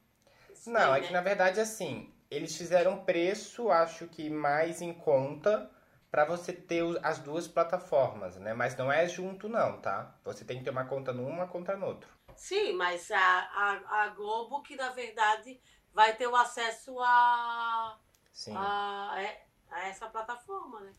[0.52, 1.20] Esse Não, daí, é que né?
[1.20, 5.70] na verdade, assim, eles fizeram preço, acho que mais em conta,
[6.10, 8.54] pra você ter as duas plataformas, né?
[8.54, 10.16] Mas não é junto, não, tá?
[10.24, 12.10] Você tem que ter uma conta num, uma conta no outro.
[12.34, 15.60] Sim, mas a, a, a Globo que, na verdade,
[15.94, 18.00] vai ter o acesso a,
[18.32, 18.56] Sim.
[18.56, 20.94] a, é- a essa plataforma, né?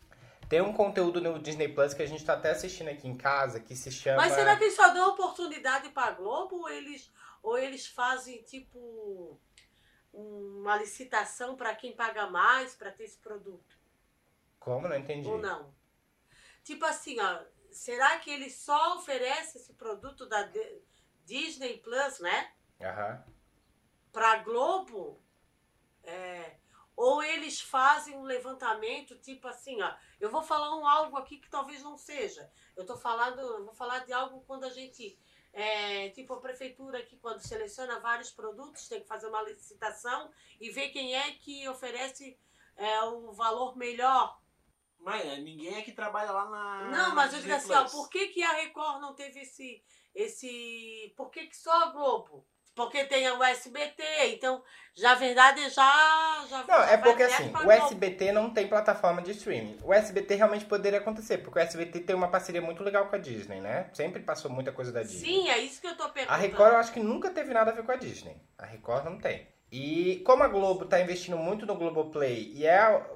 [0.51, 3.59] Tem um conteúdo no Disney Plus que a gente tá até assistindo aqui em casa
[3.59, 4.21] que se chama.
[4.21, 7.11] Mas será que eles só dão oportunidade pra Globo ou eles,
[7.43, 9.41] ou eles fazem, tipo,
[10.13, 13.79] uma licitação para quem paga mais para ter esse produto?
[14.59, 14.89] Como?
[14.89, 15.29] Não entendi.
[15.29, 15.75] Ou não?
[16.63, 20.49] Tipo assim, ó, será que eles só oferecem esse produto da
[21.25, 22.53] Disney Plus, né?
[22.81, 23.25] Aham.
[24.13, 25.21] Pra Globo?
[26.05, 26.57] É,
[26.97, 31.49] ou eles fazem um levantamento, tipo assim, ó, eu vou falar um algo aqui que
[31.49, 32.51] talvez não seja.
[32.77, 35.19] Eu tô falando, eu vou falar de algo quando a gente,
[35.53, 40.71] é, tipo a prefeitura aqui, quando seleciona vários produtos, tem que fazer uma licitação e
[40.71, 42.39] ver quem é que oferece
[42.77, 44.41] é, o valor melhor.
[44.99, 46.91] Mas é, ninguém é que trabalha lá na.
[46.91, 49.85] Não, mas eu digo assim, ó, por que, que a Record não teve esse.
[50.15, 51.13] esse.
[51.17, 52.47] Por que, que só a Globo?
[52.75, 54.63] Porque tem o SBT, então,
[54.95, 56.47] já a verdade já.
[56.49, 57.71] já Não, já é porque assim, o.
[57.71, 59.79] SBT não tem plataforma de streaming.
[59.83, 63.19] O SBT realmente poderia acontecer, porque o SBT tem uma parceria muito legal com a
[63.19, 63.91] Disney, né?
[63.93, 65.21] Sempre passou muita coisa da Disney.
[65.21, 66.41] Sim, é isso que eu tô A perguntando.
[66.41, 68.37] Record eu acho que nunca teve nada a ver com a Disney.
[68.57, 69.47] A Record não tem.
[69.71, 73.07] E como a Globo tá investindo muito no Globoplay, e é a,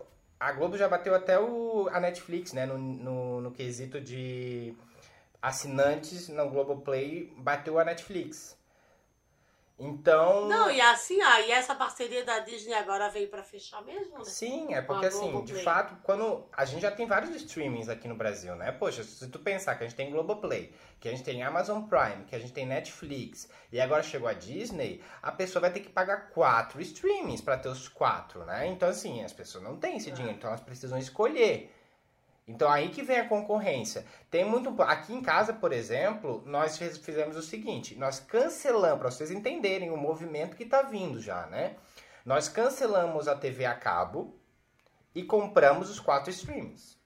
[0.41, 2.67] a Globo já bateu até o, a Netflix, né?
[2.67, 4.75] No, no, no quesito de
[5.41, 8.56] assinantes no Globoplay, bateu a Netflix.
[9.79, 10.49] Então.
[10.49, 14.25] Não, e assim, ah, e essa parceria da Disney agora veio pra fechar mesmo, né?
[14.25, 18.15] Sim, é porque assim, de fato, quando a gente já tem vários streamings aqui no
[18.15, 18.73] Brasil, né?
[18.73, 22.25] Poxa, se tu pensar que a gente tem Globoplay, que a gente tem Amazon Prime,
[22.25, 25.91] que a gente tem Netflix, e agora chegou a Disney, a pessoa vai ter que
[25.91, 28.67] pagar quatro streamings pra ter os quatro, né?
[28.69, 31.71] Então assim, as pessoas não têm esse dinheiro, então elas precisam escolher.
[32.47, 34.07] Então aí que vem a concorrência.
[34.31, 34.81] Tem muito.
[34.83, 39.91] Aqui em casa, por exemplo, nós fiz- fizemos o seguinte: nós cancelamos, para vocês entenderem
[39.91, 41.77] o movimento que tá vindo já, né?
[42.25, 44.39] Nós cancelamos a TV a cabo
[45.15, 46.97] e compramos os quatro streams.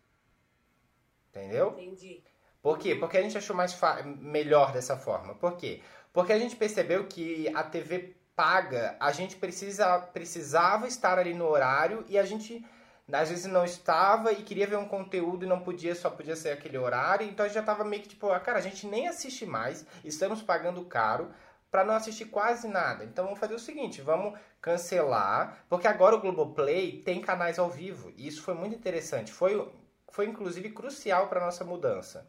[1.31, 1.71] Entendeu?
[1.79, 2.23] Entendi.
[2.61, 2.95] Por quê?
[2.95, 3.79] Porque a gente achou mais
[4.19, 5.35] melhor dessa forma.
[5.35, 5.81] Por quê?
[6.13, 11.47] Porque a gente percebeu que a TV paga, a gente precisa, precisava estar ali no
[11.47, 12.65] horário e a gente
[13.13, 16.51] às vezes não estava e queria ver um conteúdo e não podia, só podia ser
[16.51, 17.27] aquele horário.
[17.27, 19.87] Então a gente já tava meio que tipo, ah, cara, a gente nem assiste mais,
[20.05, 21.31] estamos pagando caro
[21.71, 23.05] para não assistir quase nada.
[23.05, 28.13] Então vamos fazer o seguinte, vamos cancelar, porque agora o Globoplay tem canais ao vivo.
[28.17, 29.33] E isso foi muito interessante.
[29.33, 29.55] Foi
[30.11, 32.27] foi inclusive crucial para nossa mudança.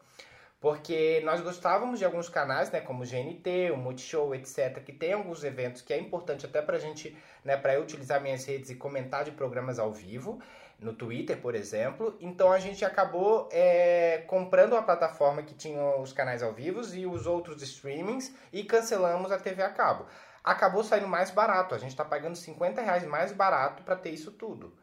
[0.60, 5.14] Porque nós gostávamos de alguns canais, né, como o GNT, o Multishow, etc, que tem
[5.14, 8.76] alguns eventos que é importante até pra gente, né, para eu utilizar minhas redes e
[8.76, 10.40] comentar de programas ao vivo,
[10.82, 12.18] no Twitter, por exemplo.
[12.20, 17.06] Então a gente acabou é, comprando a plataforma que tinha os canais ao vivo e
[17.06, 20.08] os outros streamings e cancelamos a TV a cabo.
[20.44, 24.32] Acabou saindo mais barato, a gente tá pagando 50 reais mais barato para ter isso
[24.32, 24.76] tudo.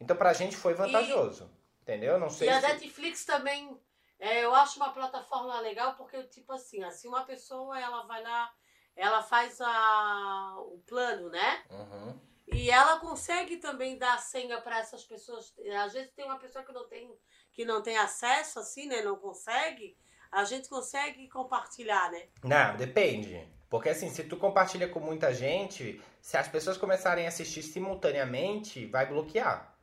[0.00, 1.48] Então pra gente foi vantajoso.
[1.80, 2.18] Entendeu?
[2.18, 2.66] Não sei E a se...
[2.66, 3.80] Netflix também,
[4.18, 8.52] é, eu acho uma plataforma legal porque, tipo assim, assim, uma pessoa, ela vai lá,
[8.96, 11.62] ela faz a, o plano, né?
[11.70, 12.20] Uhum.
[12.46, 15.52] E ela consegue também dar senha para essas pessoas.
[15.82, 17.12] Às vezes tem uma pessoa que não tem,
[17.52, 19.02] que não tem acesso, assim, né?
[19.02, 19.96] Não consegue.
[20.30, 22.28] A gente consegue compartilhar, né?
[22.44, 23.48] Não, depende.
[23.68, 28.86] Porque assim, se tu compartilha com muita gente, se as pessoas começarem a assistir simultaneamente,
[28.86, 29.76] vai bloquear.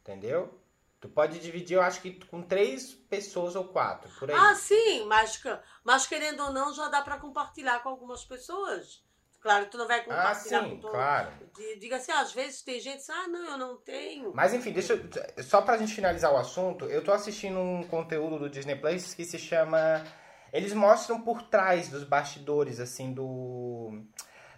[0.00, 0.60] Entendeu?
[1.00, 4.36] Tu pode dividir, eu acho que com três pessoas ou quatro, por aí.
[4.36, 5.42] Ah, sim, mas,
[5.82, 9.02] mas querendo ou não, já dá para compartilhar com algumas pessoas.
[9.42, 11.30] Claro, tu não vai Ah, compartilhar sim, com todo claro.
[11.54, 14.32] Di- Diga assim, às vezes tem gente que diz, ah, não, eu não tenho.
[14.32, 18.38] Mas enfim, deixa eu, só pra gente finalizar o assunto, eu tô assistindo um conteúdo
[18.38, 20.04] do Disney Plus que se chama
[20.52, 24.02] eles mostram por trás dos bastidores assim do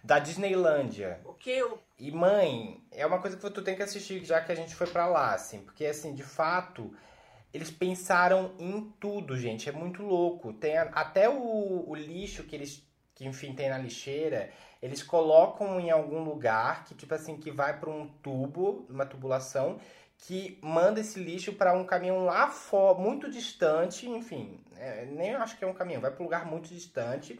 [0.03, 1.19] da Disneylândia.
[1.25, 1.79] O que eu.
[1.97, 4.85] E mãe, é uma coisa que tu tem que assistir já que a gente foi
[4.87, 6.93] pra lá, assim, porque assim, de fato,
[7.53, 10.53] eles pensaram em tudo, gente, é muito louco.
[10.53, 12.84] Tem a- até o, o lixo que eles
[13.15, 14.51] que enfim tem na lixeira,
[14.81, 19.79] eles colocam em algum lugar que tipo assim que vai para um tubo, uma tubulação
[20.17, 25.57] que manda esse lixo para um caminhão lá fora, muito distante, enfim, é, nem acho
[25.57, 27.39] que é um caminhão, vai para um lugar muito distante,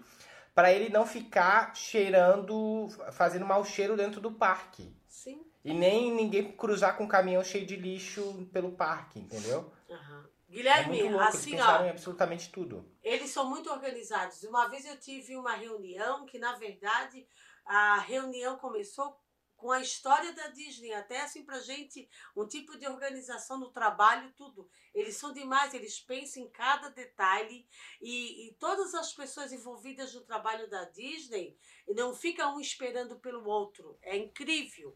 [0.53, 4.95] para ele não ficar cheirando, fazendo mau cheiro dentro do parque.
[5.07, 5.41] Sim.
[5.63, 9.71] E nem ninguém cruzar com um caminhão cheio de lixo pelo parque, entendeu?
[9.89, 10.25] Aham.
[10.47, 11.87] É Guilherme, muito louco, eles assim, pensaram ó.
[11.87, 12.85] em absolutamente tudo.
[13.03, 14.43] Eles são muito organizados.
[14.43, 17.27] Uma vez eu tive uma reunião que, na verdade,
[17.65, 19.19] a reunião começou
[19.55, 24.31] com a história da Disney, até assim pra gente, um tipo de organização no trabalho,
[24.37, 24.69] tudo.
[24.93, 27.67] Eles são demais, eles pensam em cada detalhe
[28.01, 33.45] e, e todas as pessoas envolvidas no trabalho da Disney não ficam um esperando pelo
[33.45, 33.97] outro.
[34.01, 34.95] É incrível.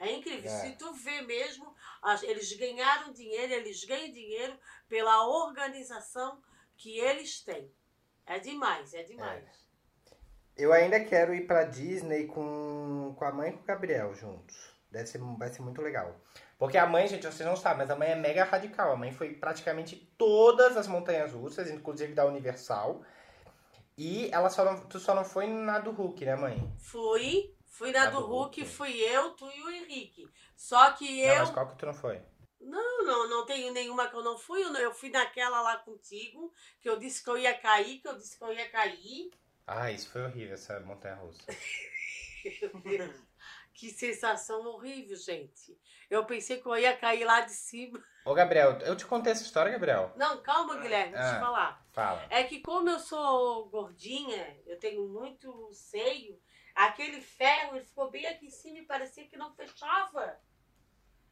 [0.00, 0.50] É incrível.
[0.50, 0.60] É.
[0.60, 1.74] Se tu vê mesmo,
[2.22, 6.40] eles ganharam dinheiro, eles ganham dinheiro pela organização
[6.74, 7.70] que eles têm.
[8.26, 9.44] É demais, é demais.
[10.56, 14.56] Eu ainda quero ir pra Disney com, com a mãe e com o Gabriel juntos.
[14.90, 16.18] Deve ser, vai ser muito legal.
[16.58, 18.92] Porque a mãe, gente, vocês não sabem, mas a mãe é mega radical.
[18.92, 23.02] A mãe foi praticamente todas as montanhas russas, inclusive da Universal.
[23.96, 26.72] E ela só não, tu só não foi na do Hulk, né, mãe?
[26.78, 28.74] Fui, fui na A do do Hulk, Hulk.
[28.76, 30.28] fui eu, tu e o Henrique.
[30.54, 31.38] Só que Não, eu.
[31.40, 32.20] mas qual que tu não foi?
[32.60, 34.62] Não, não, não tenho nenhuma que eu não fui.
[34.62, 38.06] Eu, não- eu fui naquela lá contigo, que eu disse que eu ia cair, que
[38.08, 39.30] eu disse que eu ia cair.
[39.66, 41.40] Ah, isso foi horrível, essa montanha russa.
[43.72, 45.78] Que sensação horrível, gente.
[46.10, 48.02] Eu pensei que eu ia cair lá de cima.
[48.26, 50.12] Ô, Gabriel, eu te contei essa história, Gabriel?
[50.16, 51.40] Não, calma, Guilherme, deixa eu Ah.
[51.40, 51.86] falar.
[51.92, 52.26] Fala.
[52.28, 56.38] É que como eu sou gordinha, eu tenho muito seio,
[56.86, 60.40] aquele ferro ele ficou bem aqui em cima e parecia que não fechava.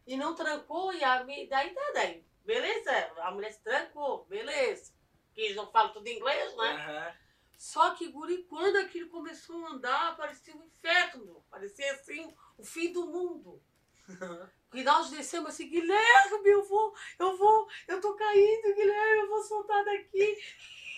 [0.06, 2.24] E não trancou, e a minha, daí tá daí.
[2.44, 2.90] Beleza?
[3.18, 4.92] A mulher se trancou, beleza.
[5.26, 6.72] Porque eles não falam tudo inglês, né?
[6.72, 7.14] Aham.
[7.58, 11.44] Só que, guri, quando aquilo começou a andar, parecia um inferno.
[11.50, 13.62] Parecia assim, o fim do mundo.
[14.74, 19.42] E nós descemos assim, Guilherme, eu vou, eu vou, eu tô caindo, Guilherme, eu vou
[19.42, 20.36] soltar daqui.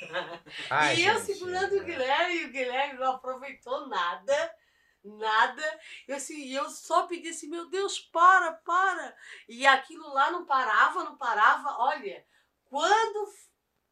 [0.70, 1.80] Ai, e eu gente, segurando é.
[1.80, 4.56] o Guilherme, e o Guilherme não aproveitou nada,
[5.04, 5.80] nada.
[6.06, 9.16] Eu, assim, eu só pedi assim, meu Deus, para, para.
[9.48, 11.76] E aquilo lá não parava, não parava.
[11.78, 12.24] Olha,
[12.64, 13.32] quando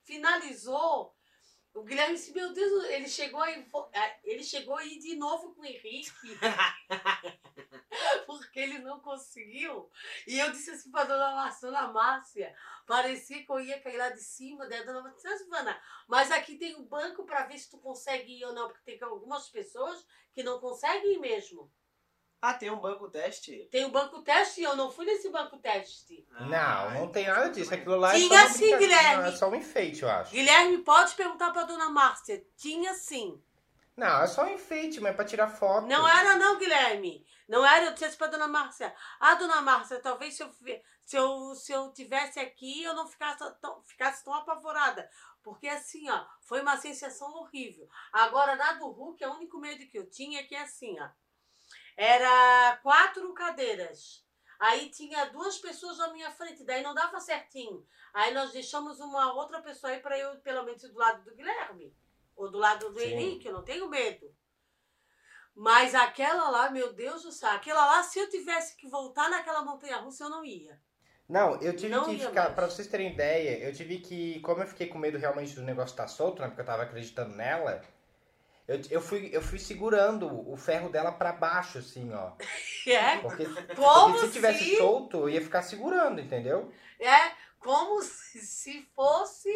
[0.04, 1.14] finalizou,
[1.74, 3.66] o Guilherme disse, meu Deus, ele chegou aí,
[4.24, 6.10] ele chegou aí de novo com o Henrique.
[8.28, 9.90] Porque ele não conseguiu.
[10.26, 12.54] E eu disse assim pra dona Márcia, dona Márcia,
[12.86, 14.68] parecia que eu ia cair lá de cima.
[14.68, 18.38] Daí a dona "Ah, Silvana, mas aqui tem um banco pra ver se tu consegue
[18.38, 20.04] ir ou não, porque tem algumas pessoas
[20.34, 21.72] que não conseguem ir mesmo.
[22.42, 23.66] Ah, tem um banco teste?
[23.72, 26.28] Tem um banco teste e eu não fui nesse banco teste.
[26.38, 27.72] Não, não tem nada disso.
[27.72, 28.78] Aquilo lá é Tinha só uma sim.
[28.78, 29.22] Guilherme.
[29.22, 30.32] Não, É só um enfeite, eu acho.
[30.32, 32.44] Guilherme, pode perguntar pra dona Márcia.
[32.58, 33.42] Tinha sim.
[33.96, 35.88] Não, é só um enfeite, mas é pra tirar foto.
[35.88, 37.26] Não era não, Guilherme.
[37.48, 38.94] Não era, eu disse pra dona Márcia.
[39.18, 40.52] Ah, dona Márcia, talvez se eu,
[41.02, 45.10] se eu, se eu tivesse aqui, eu não ficasse tão, ficasse tão apavorada.
[45.42, 47.88] Porque assim, ó, foi uma sensação horrível.
[48.12, 51.08] Agora, na do Hulk, o único medo que eu tinha é que assim, ó.
[51.96, 54.22] Era quatro cadeiras.
[54.58, 57.86] Aí tinha duas pessoas na minha frente, daí não dava certinho.
[58.12, 61.34] Aí nós deixamos uma outra pessoa aí para eu, pelo menos, ir do lado do
[61.34, 61.96] Guilherme.
[62.36, 63.06] Ou do lado do Sim.
[63.06, 64.36] Henrique, eu não tenho medo.
[65.58, 69.62] Mas aquela lá, meu Deus do céu, aquela lá, se eu tivesse que voltar naquela
[69.64, 70.80] montanha russa, eu não ia.
[71.28, 72.54] Não, eu tive Não que ficar, mais.
[72.54, 75.92] pra vocês terem ideia, eu tive que, como eu fiquei com medo realmente do negócio
[75.92, 77.82] estar solto, né, porque eu tava acreditando nela,
[78.66, 82.32] eu, eu, fui, eu fui segurando o ferro dela pra baixo, assim, ó.
[82.86, 83.44] É, Porque,
[83.76, 86.72] Como porque se tivesse se- solto, eu ia ficar segurando, entendeu?
[87.00, 89.50] é como se, se fosse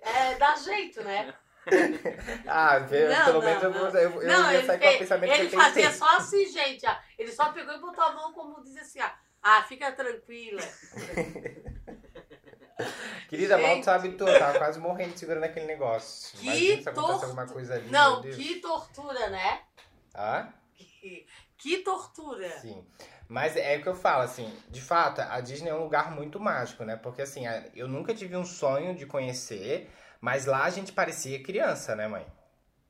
[0.00, 1.32] é, dar jeito, né?
[2.46, 3.78] Ah, Não, pelo não, menos eu, não.
[3.90, 6.16] vou- eu, eu não, ia ele, sair com o pensamento ele que eu fazia só
[6.16, 6.86] assim, gente.
[6.86, 6.96] ó.
[7.18, 9.10] Ele só pegou e botou a mão como diz assim, ó.
[9.42, 10.62] Ah, fica tranquila.
[13.28, 13.80] Querida, mal Gente.
[13.80, 16.38] tu sabe eu tava quase morrendo segurando aquele negócio.
[16.38, 16.48] Que
[17.70, 19.62] ali, Não, que tortura, né?
[20.14, 20.48] Ah?
[20.74, 22.48] Que, que tortura.
[22.60, 22.84] Sim.
[23.28, 26.38] Mas é o que eu falo, assim, de fato, a Disney é um lugar muito
[26.38, 26.96] mágico, né?
[26.96, 27.42] Porque assim,
[27.74, 29.90] eu nunca tive um sonho de conhecer,
[30.20, 32.26] mas lá a gente parecia criança, né, mãe?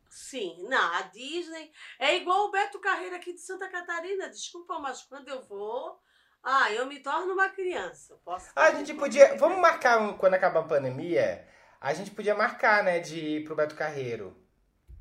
[0.09, 4.29] Sim, não, a Disney é igual o Beto Carreira aqui de Santa Catarina.
[4.31, 6.01] Desculpa, mas quando eu vou,
[6.43, 8.19] ah, eu me torno uma criança.
[8.25, 9.37] Posso Ah, a gente podia.
[9.37, 11.47] Vamos marcar um- quando acabar a pandemia?
[11.81, 14.35] A gente podia marcar, né, de ir pro Beto Carreiro.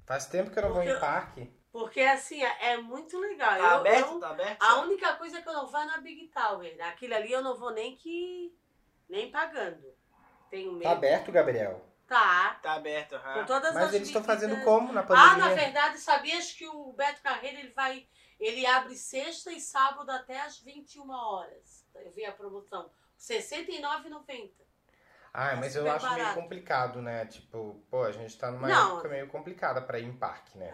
[0.06, 1.56] Faz tempo que eu não vou em Porque- parque.
[1.72, 3.50] Porque assim, é é muito legal.
[3.52, 4.12] Tá Eu- aberto?
[4.14, 4.62] eu- Tá aberto?
[4.62, 6.76] a única coisa que eu não vou é na Big Tower.
[6.88, 8.54] Aquilo ali eu não vou nem que.
[9.10, 9.94] nem pagando.
[10.50, 10.84] Tenho medo.
[10.84, 11.86] Tá aberto, Gabriel?
[12.08, 12.60] Tá.
[12.62, 13.46] Tá aberto, Com aham.
[13.46, 15.38] todas Mas as eles estão medidas- fazendo como na Ah, pandemia?
[15.38, 18.08] na verdade, sabias que o Beto Carreiro ele vai.
[18.40, 21.86] Ele abre sexta e sábado até às 21 horas.
[21.96, 22.84] Eu vi a promoção.
[22.84, 24.64] R$ 69,90.
[25.34, 26.40] Ah, mas eu acho meio barato.
[26.42, 27.26] complicado, né?
[27.26, 28.94] Tipo, pô, a gente tá numa Não.
[28.94, 30.74] época meio complicada pra ir em parque, né?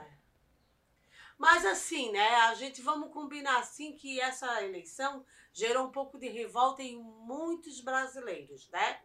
[1.38, 2.36] Mas assim, né?
[2.42, 7.82] A gente vamos combinar assim que essa eleição gerou um pouco de revolta em muitos
[7.82, 9.00] brasileiros, né?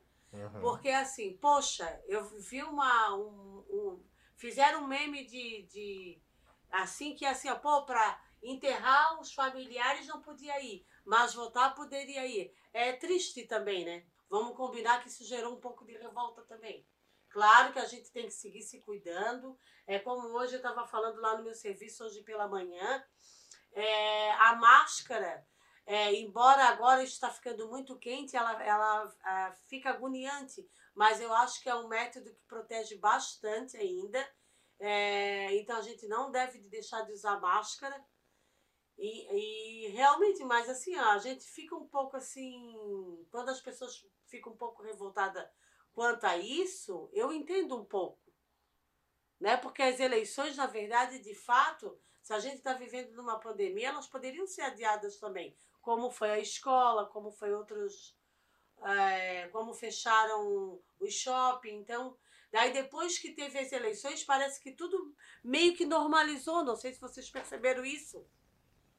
[0.45, 0.61] Uhum.
[0.61, 3.14] Porque assim, poxa, eu vi uma.
[3.16, 4.05] Um, um-
[4.37, 6.22] fizeram um meme de, de.
[6.70, 12.26] Assim que assim, ó, pô, pra enterrar os familiares não podia ir, mas votar poderia
[12.26, 12.53] ir.
[12.72, 14.05] É triste também, né?
[14.28, 16.87] Vamos combinar que isso gerou um pouco de revolta também.
[17.28, 19.59] Claro que a gente tem que seguir se cuidando.
[19.87, 23.05] É como hoje eu estava falando lá no meu serviço, hoje pela manhã.
[23.72, 25.47] É, a máscara,
[25.87, 31.62] é, embora agora está ficando muito quente, ela, ela ah, fica agoniante, mas eu acho
[31.62, 34.18] que é um método que protege bastante ainda.
[34.80, 38.05] É, então a gente não deve deixar de usar máscara.
[38.99, 43.24] E, e realmente, mas assim, ó, a gente fica um pouco assim.
[43.30, 45.47] Quando as pessoas ficam um pouco revoltadas
[45.93, 48.20] quanto a isso, eu entendo um pouco.
[49.39, 49.57] Né?
[49.57, 54.09] Porque as eleições, na verdade, de fato, se a gente está vivendo numa pandemia, elas
[54.09, 55.57] poderiam ser adiadas também.
[55.87, 58.16] Como foi a escola, como foi outros.
[58.82, 61.76] é, como fecharam o shopping.
[61.76, 62.16] Então,
[62.51, 65.14] daí depois que teve as eleições, parece que tudo
[65.45, 66.64] meio que normalizou.
[66.64, 68.18] Não sei se vocês perceberam isso.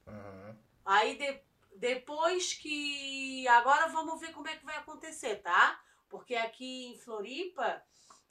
[0.06, 0.56] Uhum.
[0.84, 1.42] Aí de-
[1.76, 3.46] depois que.
[3.48, 5.78] Agora vamos ver como é que vai acontecer, tá?
[6.08, 7.82] Porque aqui em Floripa,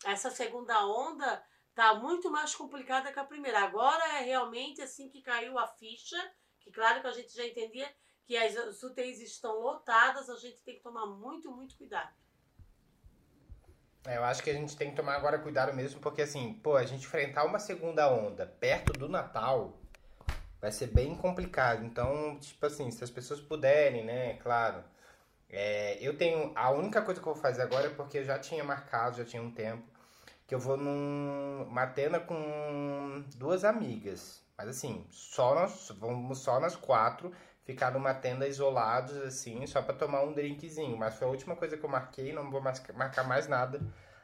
[0.04, 1.46] essa segunda onda
[1.76, 3.60] tá muito mais complicada que a primeira.
[3.64, 6.20] Agora é realmente assim que caiu a ficha,
[6.60, 7.88] que claro que a gente já entendia
[8.28, 12.14] que as, UTIs estão lotadas, a gente tem que tomar muito, muito cuidado.
[14.06, 16.76] É, eu acho que a gente tem que tomar agora cuidado mesmo, porque assim, pô,
[16.76, 19.80] a gente enfrentar uma segunda onda perto do Natal
[20.60, 21.86] vai ser bem complicado.
[21.86, 24.84] Então, tipo assim, se as pessoas puderem, né, claro.
[25.50, 26.52] É, eu tenho.
[26.56, 29.26] A única coisa que eu vou fazer agora é porque eu já tinha marcado, já
[29.26, 29.88] tinha um tempo,
[30.46, 34.44] que eu vou numa tenda com duas amigas.
[34.58, 37.32] Mas assim, só nós, vamos só nós quatro
[37.68, 40.98] ficar numa tenda isolados, assim, só pra tomar um drinkzinho.
[40.98, 43.82] Mas foi a última coisa que eu marquei, não vou marcar mais nada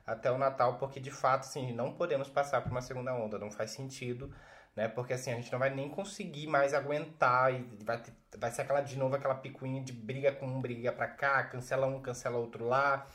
[0.07, 3.51] até o Natal, porque de fato, assim, não podemos passar por uma segunda onda, não
[3.51, 4.33] faz sentido,
[4.75, 4.87] né?
[4.87, 8.61] Porque assim, a gente não vai nem conseguir mais aguentar e vai, ter- vai ser
[8.63, 12.37] aquela de novo, aquela picuinha de briga com um, briga pra cá, cancela um, cancela
[12.37, 13.05] outro lá.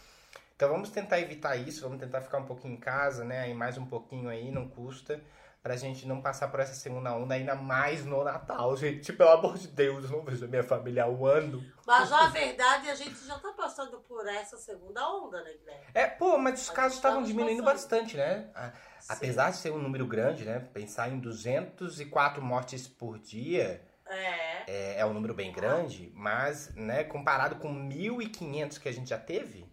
[0.56, 3.48] Então vamos tentar evitar isso, vamos tentar ficar um pouquinho em casa, né?
[3.50, 5.20] E mais um pouquinho aí, não custa.
[5.68, 9.12] Pra gente não passar por essa segunda onda, ainda mais no Natal, gente.
[9.12, 11.62] Pelo amor de Deus, eu não vejo a minha família há um ano.
[11.86, 15.84] Mas na verdade a gente já está passando por essa segunda onda, né, Guilherme?
[15.92, 17.82] É, pô, mas os Mas casos estavam estamos diminuindo passando.
[18.00, 18.50] bastante, né?
[18.54, 18.72] A-.
[19.10, 20.58] Apesar de ser um número grande, né?
[20.72, 24.72] Pensar em 204 mortes por dia É.
[24.72, 29.18] é, é um número bem grande, mas, né, comparado com 1.500 que a gente já
[29.18, 29.70] teve,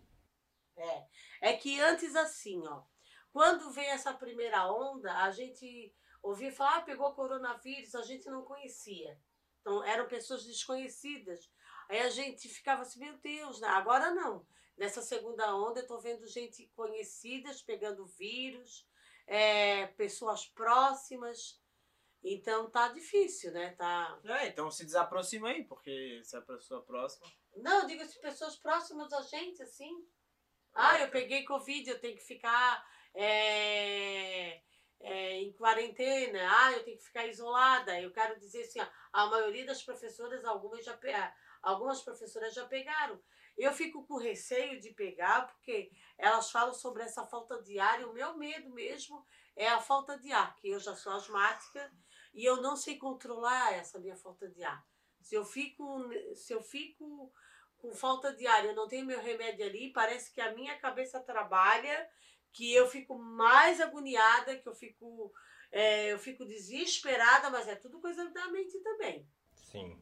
[0.78, 1.06] É.
[1.52, 2.82] É que antes, assim, ó,
[3.36, 8.46] quando veio essa primeira onda, a gente ouvia falar, ah, pegou coronavírus, a gente não
[8.46, 9.20] conhecia.
[9.60, 11.52] Então, eram pessoas desconhecidas.
[11.90, 13.68] Aí a gente ficava assim, meu Deus, né?
[13.68, 14.48] agora não.
[14.78, 18.88] Nessa segunda onda eu tô vendo gente conhecidas pegando vírus,
[19.28, 21.62] é, pessoas próximas.
[22.24, 23.72] Então tá difícil, né?
[23.74, 24.18] Tá...
[24.24, 27.30] É, então se desaproxima aí, porque se é a pessoa próxima.
[27.58, 30.08] Não, eu digo assim, pessoas próximas a gente, assim.
[30.74, 34.62] Ah, eu peguei Covid, eu tenho que ficar é,
[35.00, 36.40] é, em quarentena.
[36.60, 38.00] Ah, eu tenho que ficar isolada.
[38.00, 40.98] Eu quero dizer assim, ó, a maioria das professoras, algumas já
[41.62, 43.20] algumas professoras já pegaram.
[43.58, 48.06] Eu fico com receio de pegar, porque elas falam sobre essa falta de ar, e
[48.06, 51.92] o meu medo mesmo é a falta de ar, que eu já sou asmática
[52.34, 54.86] e eu não sei controlar essa minha falta de ar.
[55.22, 57.32] Se eu fico, se eu fico
[57.78, 61.20] com falta de ar, eu não tenho meu remédio ali, parece que a minha cabeça
[61.22, 62.10] trabalha,
[62.56, 65.32] que eu fico mais agoniada, que eu fico,
[65.72, 69.28] é, eu fico desesperada, mas é tudo coisa da mente também.
[69.54, 70.02] Sim.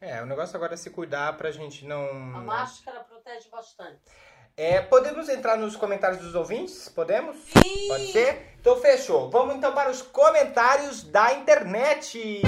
[0.00, 2.08] É, o negócio agora é se cuidar pra gente não.
[2.34, 4.00] A máscara protege bastante.
[4.56, 6.88] É, podemos entrar nos comentários dos ouvintes?
[6.88, 7.36] Podemos?
[7.36, 7.88] Sim!
[7.88, 8.56] Pode ser?
[8.58, 9.30] Então fechou.
[9.30, 12.42] Vamos então para os comentários da internet.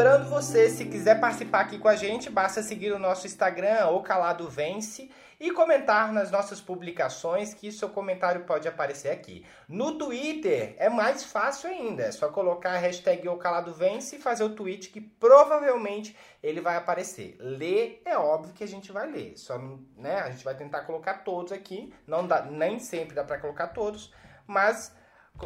[0.00, 4.02] Lembrando você, se quiser participar aqui com a gente, basta seguir o nosso Instagram, ou
[4.02, 9.44] Calado Vence, e comentar nas nossas publicações, que seu comentário pode aparecer aqui.
[9.68, 14.22] No Twitter é mais fácil ainda, é só colocar a hashtag ou Calado Vence e
[14.22, 17.36] fazer o tweet que provavelmente ele vai aparecer.
[17.38, 19.58] Ler é óbvio que a gente vai ler, só
[19.98, 23.66] né, a gente vai tentar colocar todos aqui, não dá, nem sempre dá para colocar
[23.66, 24.10] todos,
[24.46, 24.98] mas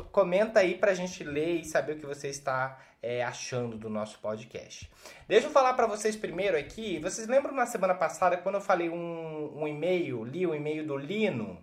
[0.03, 4.19] comenta aí pra gente ler e saber o que você está é, achando do nosso
[4.19, 4.91] podcast.
[5.29, 6.99] Deixa eu falar para vocês primeiro aqui.
[6.99, 10.87] Vocês lembram na semana passada quando eu falei um, um e-mail, li o um e-mail
[10.87, 11.63] do Lino?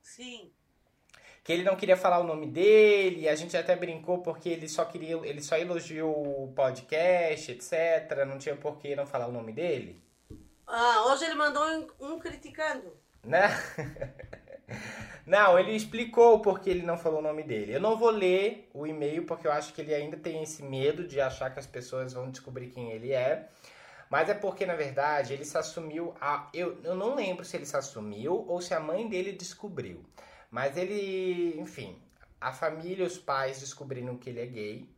[0.00, 0.50] Sim.
[1.44, 4.84] Que ele não queria falar o nome dele, a gente até brincou porque ele só
[4.84, 8.26] queria, ele só elogiou o podcast, etc.
[8.26, 10.02] Não tinha por que não falar o nome dele.
[10.66, 12.94] Ah, hoje ele mandou um, um criticando.
[13.24, 13.48] Né?
[15.26, 17.74] Não, ele explicou porque ele não falou o nome dele.
[17.74, 21.06] Eu não vou ler o e-mail porque eu acho que ele ainda tem esse medo
[21.06, 23.48] de achar que as pessoas vão descobrir quem ele é.
[24.08, 26.14] Mas é porque, na verdade, ele se assumiu.
[26.20, 26.48] A...
[26.54, 30.02] Eu, eu não lembro se ele se assumiu ou se a mãe dele descobriu.
[30.50, 32.00] Mas ele, enfim,
[32.40, 34.88] a família, os pais descobriram que ele é gay.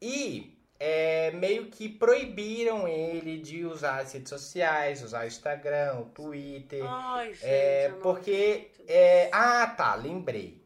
[0.00, 6.04] E é, meio que proibiram ele de usar as redes sociais, usar o Instagram, o
[6.06, 6.82] Twitter.
[6.82, 8.70] Ai, gente, é, porque.
[8.88, 10.58] É, ah, tá, lembrei.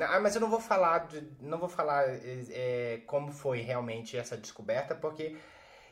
[0.00, 4.36] Ah, mas eu não vou falar, de, não vou falar é, como foi realmente essa
[4.36, 5.36] descoberta, porque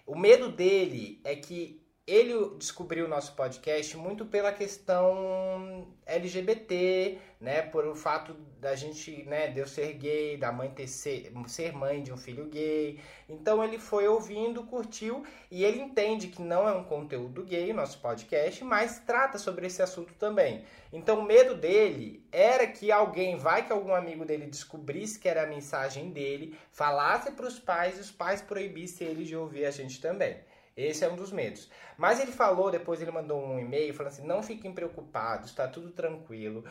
[0.07, 7.63] o medo dele é que ele descobriu o nosso podcast muito pela questão LGBT, né?
[7.63, 11.73] Por o fato da gente, né, de eu ser gay, da mãe ter ser, ser
[11.73, 13.01] mãe de um filho gay.
[13.29, 17.99] Então ele foi ouvindo, curtiu e ele entende que não é um conteúdo gay, nosso
[17.99, 20.65] podcast, mas trata sobre esse assunto também.
[20.93, 25.43] Então o medo dele era que alguém, vai que algum amigo dele descobrisse que era
[25.43, 29.73] a mensagem dele, falasse para os pais e os pais proibissem ele de ouvir a
[29.73, 30.37] gente também.
[30.77, 31.71] Esse é um dos medos.
[31.97, 35.91] Mas ele falou, depois ele mandou um e-mail falando assim: não fiquem preocupados, está tudo
[35.91, 36.65] tranquilo.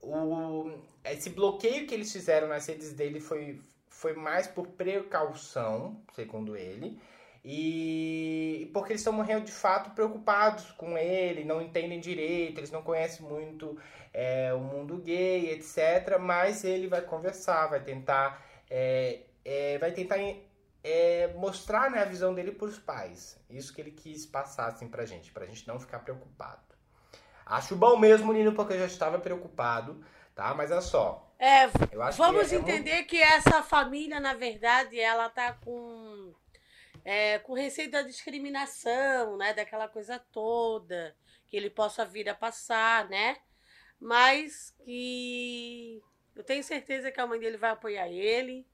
[0.00, 0.70] O,
[1.04, 7.00] esse bloqueio que eles fizeram nas redes dele foi, foi mais por precaução, segundo ele.
[7.44, 12.82] E porque eles estão morrendo de fato preocupados com ele, não entendem direito, eles não
[12.82, 13.76] conhecem muito
[14.12, 16.18] é, o mundo gay, etc.
[16.20, 20.18] Mas ele vai conversar, vai tentar, é, é, vai tentar
[20.82, 23.38] é, mostrar né, a visão dele para os pais.
[23.50, 26.62] Isso que ele quis passar assim, para gente, para a gente não ficar preocupado.
[27.44, 30.04] Acho bom mesmo, Nino, porque eu já estava preocupado,
[30.34, 30.54] tá?
[30.54, 31.32] Mas é só.
[31.38, 31.66] É,
[32.16, 33.08] vamos que é, entender muito...
[33.08, 36.34] que essa família, na verdade, ela tá com
[37.04, 39.54] é, com receio da discriminação, né?
[39.54, 41.16] Daquela coisa toda
[41.46, 43.38] que ele possa vir a passar, né?
[43.98, 46.02] Mas que
[46.36, 48.66] eu tenho certeza que a mãe dele vai apoiar ele,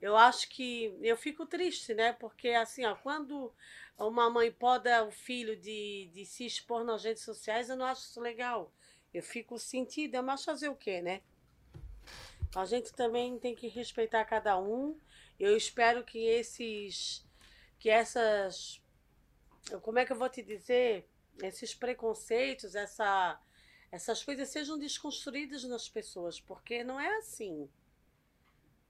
[0.00, 2.12] eu acho que eu fico triste, né?
[2.14, 3.52] Porque assim, ó, quando
[3.98, 8.02] uma mãe poda o filho de, de se expor nas redes sociais, eu não acho
[8.02, 8.72] isso legal.
[9.12, 11.20] Eu fico sentida, mas fazer o quê, né?
[12.54, 14.98] A gente também tem que respeitar cada um.
[15.38, 17.24] Eu espero que esses
[17.78, 18.82] que essas
[19.82, 21.06] como é que eu vou te dizer,
[21.42, 23.38] esses preconceitos, essa
[23.92, 27.68] essas coisas sejam desconstruídas nas pessoas, porque não é assim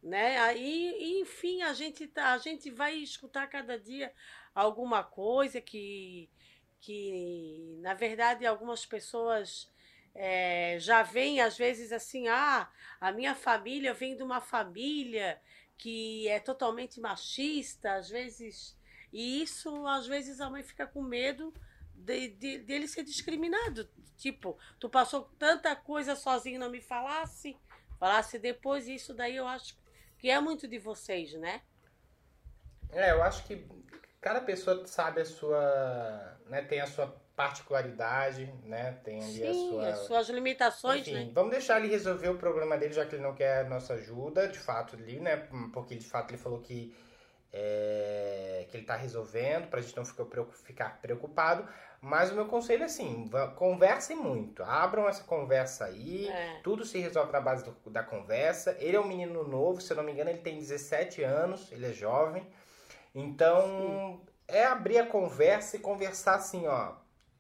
[0.03, 0.39] né?
[0.39, 4.13] Aí, enfim, a gente tá, a gente vai escutar cada dia
[4.55, 6.29] alguma coisa que
[6.81, 9.71] que na verdade algumas pessoas
[10.15, 15.41] é, já vem às vezes assim, ah, a minha família vem de uma família
[15.77, 18.77] que é totalmente machista, às vezes,
[19.13, 21.55] e isso às vezes a mãe fica com medo
[21.95, 23.89] de, de, dele ser discriminado.
[24.19, 27.57] Tipo, tu passou tanta coisa sozinho, não me falasse,
[27.99, 29.75] falasse depois, isso daí eu acho
[30.21, 31.63] que é muito de vocês, né?
[32.93, 33.67] É, eu acho que
[34.21, 36.39] cada pessoa sabe a sua.
[36.47, 38.99] Né, tem a sua particularidade, né?
[39.03, 39.89] Tem ali Sim, sua.
[39.89, 41.31] as suas limitações, Enfim, né?
[41.33, 44.47] vamos deixar ele resolver o problema dele, já que ele não quer a nossa ajuda,
[44.47, 45.49] de fato, ali, né?
[45.73, 46.95] Porque de fato ele falou que,
[47.51, 51.67] é, que ele tá resolvendo, pra gente não ficar preocupado.
[52.01, 56.61] Mas o meu conselho é assim, conversem muito, abram essa conversa aí, É.
[56.63, 58.75] tudo se resolve na base do- da conversa.
[58.81, 61.87] Ele é um menino novo, se eu não me engano, ele tem 17 anos, ele
[61.87, 62.47] é jovem.
[63.15, 66.93] Então, é abrir a conversa e conversar assim, ó,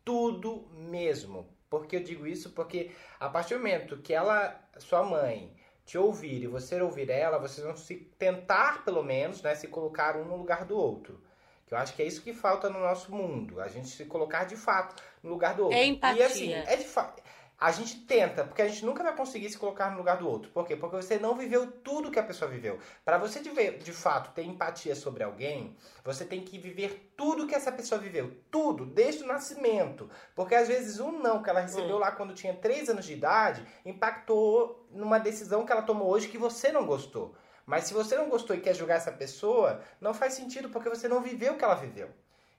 [0.04, 1.48] tudo mesmo.
[1.68, 5.54] Porque eu digo isso porque a partir do momento que ela, sua mãe,
[5.86, 10.16] te ouvir e você ouvir ela, vocês vão se tentar, pelo menos, né, se colocar
[10.16, 11.22] um no lugar do outro.
[11.70, 14.42] Que eu acho que é isso que falta no nosso mundo, a gente se colocar
[14.42, 15.78] de fato no lugar do outro.
[15.78, 16.26] É E empatia.
[16.26, 17.22] assim, é de fato.
[17.56, 20.50] A gente tenta, porque a gente nunca vai conseguir se colocar no lugar do outro.
[20.50, 20.74] Por quê?
[20.74, 22.78] Porque você não viveu tudo que a pessoa viveu.
[23.04, 27.46] Para você de, ver- de fato ter empatia sobre alguém, você tem que viver tudo
[27.46, 28.34] que essa pessoa viveu.
[28.50, 30.10] Tudo, desde o nascimento.
[30.34, 33.64] Porque às vezes um não que ela recebeu lá quando tinha 3 anos de idade
[33.84, 37.34] impactou numa decisão que ela tomou hoje que você não gostou.
[37.70, 41.06] Mas se você não gostou e quer julgar essa pessoa, não faz sentido porque você
[41.06, 42.10] não viveu o que ela viveu.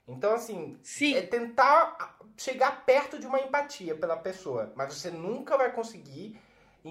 [0.08, 1.14] Então, assim, Sim.
[1.14, 6.40] é tentar chegar perto de uma empatia pela pessoa, mas você nunca vai conseguir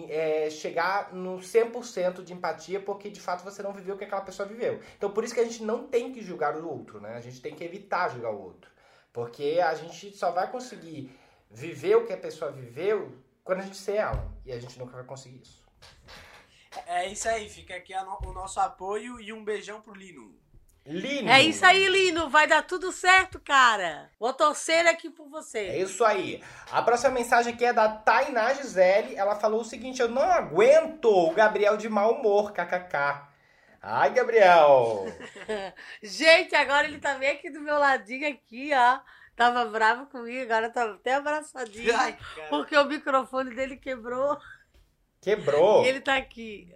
[0.08, 4.22] é, chegar no 100% de empatia porque de fato você não viveu o que aquela
[4.22, 4.80] pessoa viveu.
[4.96, 7.16] Então por isso que a gente não tem que julgar o outro, né?
[7.16, 8.70] A gente tem que evitar julgar o outro,
[9.12, 11.12] porque a gente só vai conseguir
[11.50, 13.12] viver o que a pessoa viveu
[13.44, 15.66] quando a gente ser ela, e a gente nunca vai conseguir isso.
[16.88, 20.40] É isso aí, fica aqui a no- o nosso apoio e um beijão pro Lino.
[20.86, 21.30] Lindo!
[21.30, 22.28] É isso aí, Lino.
[22.30, 24.10] Vai dar tudo certo, cara.
[24.20, 25.78] Vou torcer aqui por É você.
[25.78, 26.44] isso aí.
[26.72, 29.16] A próxima mensagem aqui é da Tainá Gisele.
[29.16, 33.30] Ela falou o seguinte: Eu não aguento o Gabriel de mau humor, kkk.
[33.80, 35.06] Ai, Gabriel!
[36.02, 39.00] Gente, agora ele tá bem aqui do meu ladinho aqui, ó.
[39.36, 41.96] Tava bravo comigo, agora tá até abraçadinho.
[41.96, 42.48] Ai, cara.
[42.50, 44.38] Porque o microfone dele quebrou
[45.22, 45.86] Quebrou.
[45.86, 46.74] e ele tá aqui.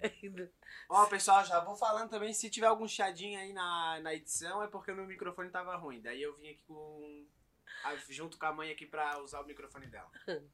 [0.88, 4.68] Ó, pessoal, já vou falando também, se tiver algum chiadinho aí na, na edição, é
[4.68, 6.00] porque o meu microfone tava ruim.
[6.02, 7.26] Daí eu vim aqui com.
[7.84, 10.10] a- junto com a mãe aqui pra usar o microfone dela.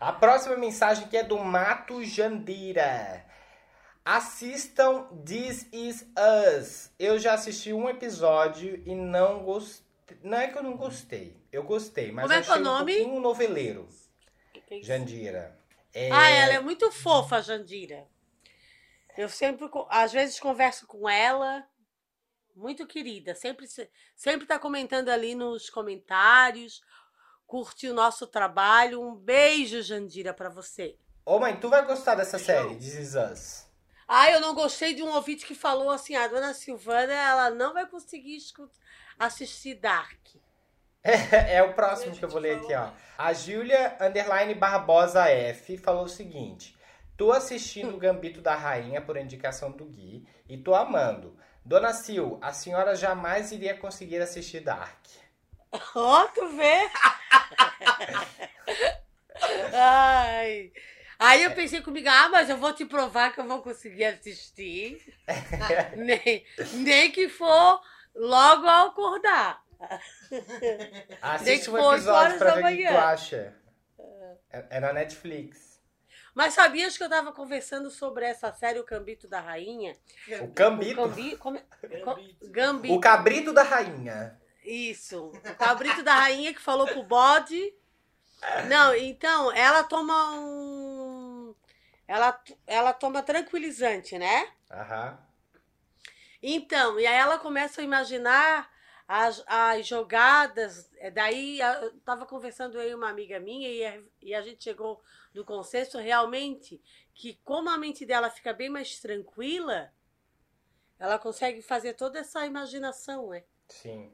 [0.00, 3.24] A próxima mensagem que é do Mato Jandira.
[4.04, 6.06] Assistam This Is
[6.58, 6.90] Us.
[6.98, 9.84] Eu já assisti um episódio e não gostei.
[10.22, 11.36] Não é que eu não gostei.
[11.50, 12.94] Eu gostei, mas Como é eu que é o achei um nome?
[12.96, 13.88] pouquinho noveleiro.
[14.82, 15.58] Jandira.
[15.94, 18.06] É, Ah, ela é muito fofa, Jandira.
[19.16, 21.64] Eu sempre, às vezes, converso com ela.
[22.56, 23.34] Muito querida.
[23.34, 26.82] Sempre, se- sempre tá comentando ali nos comentários.
[27.46, 29.00] Curte o nosso trabalho.
[29.00, 30.96] Um beijo, Jandira, pra você.
[31.24, 33.66] Ô mãe, tu vai gostar dessa série, This Is Us.
[34.06, 37.72] Ah, eu não gostei de um ouvinte que falou assim: a dona Silvana, ela não
[37.72, 38.38] vai conseguir
[39.18, 40.20] assistir Dark.
[41.50, 42.88] É, o próximo que eu vou ler aqui, ó.
[43.18, 46.74] A Júlia Underline Barbosa F falou o seguinte:
[47.16, 51.38] Tô assistindo o Gambito da Rainha por indicação do Gui e tô amando.
[51.64, 54.98] Dona Sil, a senhora jamais iria conseguir assistir Dark.
[55.94, 56.90] Ó, tu vê?
[59.72, 60.72] Ai.
[61.18, 65.00] Aí eu pensei comigo, ah, mas eu vou te provar que eu vou conseguir assistir.
[65.96, 67.80] nem, nem que for
[68.14, 69.63] logo ao acordar.
[71.22, 73.54] Assiste que um episódio pra ver o que tu acha.
[74.50, 75.80] É, é na Netflix.
[76.34, 79.96] Mas sabias que eu tava conversando sobre essa série, O Cambito da Rainha?
[80.42, 81.00] O Gambito.
[81.00, 82.50] O Cambi, como, é- Gambito.
[82.50, 82.94] Gambito.
[82.94, 84.38] O Cabrito da Rainha.
[84.64, 85.26] Isso.
[85.26, 87.74] O cabrito da rainha que falou pro bode.
[88.66, 91.54] Não, então, ela toma um.
[92.08, 94.48] Ela, ela toma tranquilizante, né?
[94.70, 95.18] Aham.
[96.42, 98.70] Então, e aí ela começa a imaginar
[99.06, 100.90] as, as jogadas.
[100.98, 105.00] é, Daí eu tava conversando e uma amiga minha e a, e a gente chegou
[105.34, 106.80] no consenso realmente
[107.12, 109.92] que como a mente dela fica bem mais tranquila,
[110.98, 113.44] ela consegue fazer toda essa imaginação, né?
[113.68, 114.12] Sim.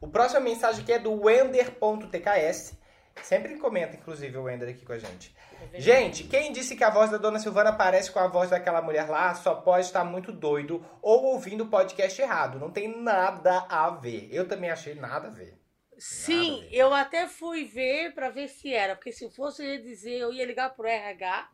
[0.00, 2.76] O próximo mensagem aqui é do Wender.tks.
[3.22, 5.34] Sempre comenta, inclusive, o Wender aqui com a gente.
[5.74, 9.08] Gente, quem disse que a voz da Dona Silvana parece com a voz daquela mulher
[9.08, 12.58] lá só pode estar muito doido ou ouvindo o podcast errado.
[12.58, 14.28] Não tem nada a ver.
[14.30, 15.58] Eu também achei nada a ver.
[15.98, 16.74] Sim, a ver.
[16.74, 20.32] eu até fui ver pra ver se era, porque se fosse eu ia dizer, eu
[20.32, 21.50] ia ligar pro RH.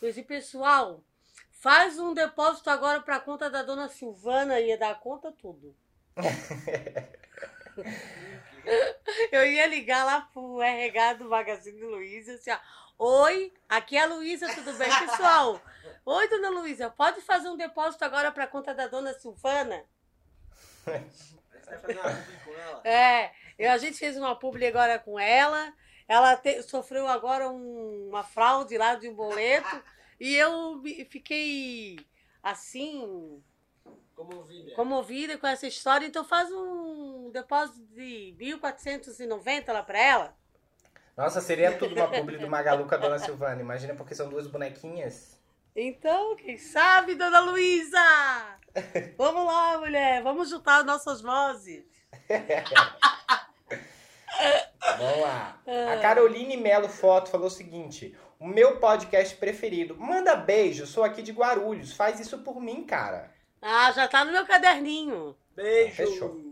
[0.00, 1.02] Eu disse, pessoal,
[1.50, 5.74] faz um depósito agora pra conta da dona Silvana, ia dar conta tudo.
[9.32, 12.58] eu ia ligar lá pro RH do Magazine Luiza, assim, ó,
[13.00, 15.62] Oi, aqui é a Luísa, tudo bem, pessoal?
[16.04, 19.84] Oi, dona Luísa, pode fazer um depósito agora pra conta da dona Silvana?
[22.84, 25.72] É, eu- a gente fez uma publi agora com ela.
[26.08, 29.82] Ela te- sofreu agora um- uma fraude lá de um boleto.
[30.18, 31.98] e eu fiquei
[32.42, 33.40] assim,
[34.18, 34.74] Comovida.
[34.74, 36.04] comovida com essa história.
[36.04, 40.36] Então faz um depósito de 1.490 lá pra ela.
[41.16, 43.60] Nossa, seria tudo uma publi do Magalu com a Dona Silvana.
[43.60, 45.38] Imagina porque são duas bonequinhas.
[45.74, 48.58] Então, quem sabe, dona Luísa?
[49.16, 50.20] Vamos lá, mulher.
[50.22, 51.84] Vamos juntar nossas vozes.
[54.98, 55.60] Vamos lá.
[55.92, 59.96] A Caroline Melo Foto falou o seguinte: O meu podcast preferido.
[59.96, 61.92] Manda beijo, sou aqui de Guarulhos.
[61.92, 63.37] Faz isso por mim, cara.
[63.60, 65.36] Ah, já tá no meu caderninho.
[65.54, 65.94] Beijo.
[65.94, 66.48] Fechou.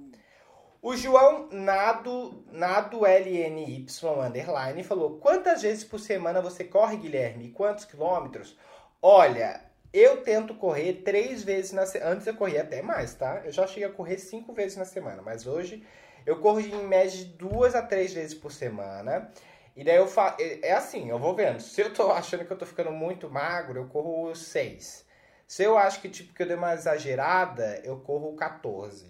[0.82, 3.86] O João Nado, Nado LNY
[4.24, 7.46] underline falou: Quantas vezes por semana você corre, Guilherme?
[7.46, 8.57] E quantos quilômetros?
[9.02, 9.61] Olha,
[9.92, 12.12] eu tento correr três vezes na semana.
[12.12, 13.42] Antes eu corria até mais, tá?
[13.44, 15.82] Eu já cheguei a correr cinco vezes na semana, mas hoje
[16.24, 19.30] eu corro em média de duas a três vezes por semana.
[19.74, 20.36] E daí eu faço.
[20.40, 21.61] É assim, eu vou vendo.
[21.61, 25.05] Se eu tô achando que eu tô ficando muito magro, eu corro seis.
[25.47, 29.07] Se eu acho que tipo que eu dei uma exagerada, eu corro 14.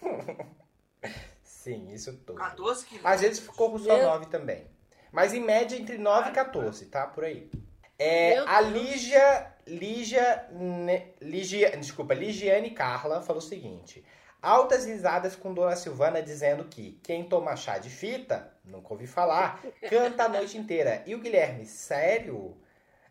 [1.42, 2.38] Sim, isso tudo.
[2.38, 3.04] 14 quilos.
[3.06, 4.66] Às vezes corro só Meu- 9 também.
[5.12, 7.06] Mas em média entre 9 e 14, tá?
[7.06, 7.48] Por aí.
[7.98, 8.60] É, a.
[8.60, 14.04] Lígia, Lígia, Ne- Ligia, desculpa, Ligiane Carla falou o seguinte.
[14.42, 19.62] Altas risadas com Dona Silvana dizendo que quem toma chá de fita, nunca ouvi falar,
[19.88, 21.02] canta a noite inteira.
[21.06, 22.56] E o Guilherme, sério?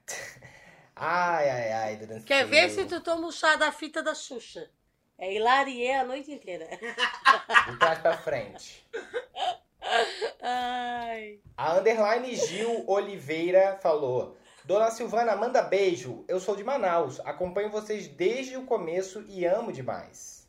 [0.95, 4.69] Ai, ai, ai, Dona Quer ver se tu toma o chá da fita da Xuxa?
[5.17, 6.67] É hilariê a noite inteira.
[7.69, 8.85] De trás pra frente.
[10.41, 11.39] Ai.
[11.57, 16.23] A underline Gil Oliveira falou: Dona Silvana, manda beijo.
[16.27, 17.19] Eu sou de Manaus.
[17.21, 20.47] Acompanho vocês desde o começo e amo demais.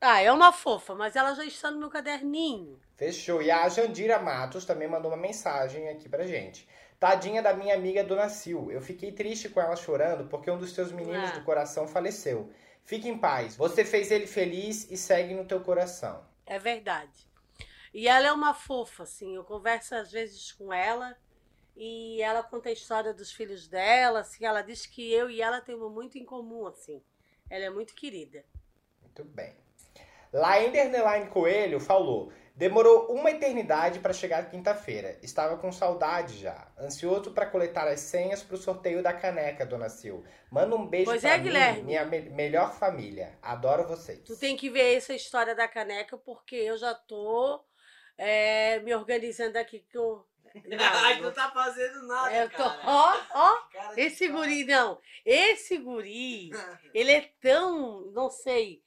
[0.00, 2.80] Ah, é uma fofa, mas ela já está no meu caderninho.
[2.96, 3.42] Fechou.
[3.42, 6.66] E a Jandira Matos também mandou uma mensagem aqui pra gente.
[7.00, 8.70] Tadinha da minha amiga Dona Sil.
[8.70, 11.38] Eu fiquei triste com ela chorando porque um dos teus meninos Ah.
[11.38, 12.52] do coração faleceu.
[12.84, 13.56] Fique em paz.
[13.56, 16.22] Você fez ele feliz e segue no teu coração.
[16.44, 17.26] É verdade.
[17.94, 19.34] E ela é uma fofa, assim.
[19.34, 21.16] Eu converso às vezes com ela
[21.74, 24.44] e ela conta a história dos filhos dela, assim.
[24.44, 27.02] Ela diz que eu e ela temos muito em comum, assim.
[27.48, 28.44] Ela é muito querida.
[29.00, 29.56] Muito bem.
[30.32, 32.30] Laender Neline Coelho falou:
[32.60, 35.18] Demorou uma eternidade para chegar quinta-feira.
[35.22, 36.68] Estava com saudade já.
[36.78, 40.20] Ansioso para coletar as senhas para o sorteio da caneca, Dona Sil.
[40.50, 41.82] Manda um beijo Pois pra é, mim, Guilherme.
[41.84, 43.38] minha me- melhor família.
[43.40, 44.20] Adoro vocês.
[44.26, 47.64] Tu tem que ver essa história da caneca, porque eu já tô
[48.18, 50.22] é, me organizando aqui que eu.
[50.78, 52.56] Ai, Não, tu tá fazendo nada, eu tô.
[52.58, 52.80] cara.
[52.84, 55.00] Ó, ó, Cara esse guri, não.
[55.24, 56.50] Esse guri,
[56.92, 58.02] ele é tão.
[58.12, 58.82] Não sei.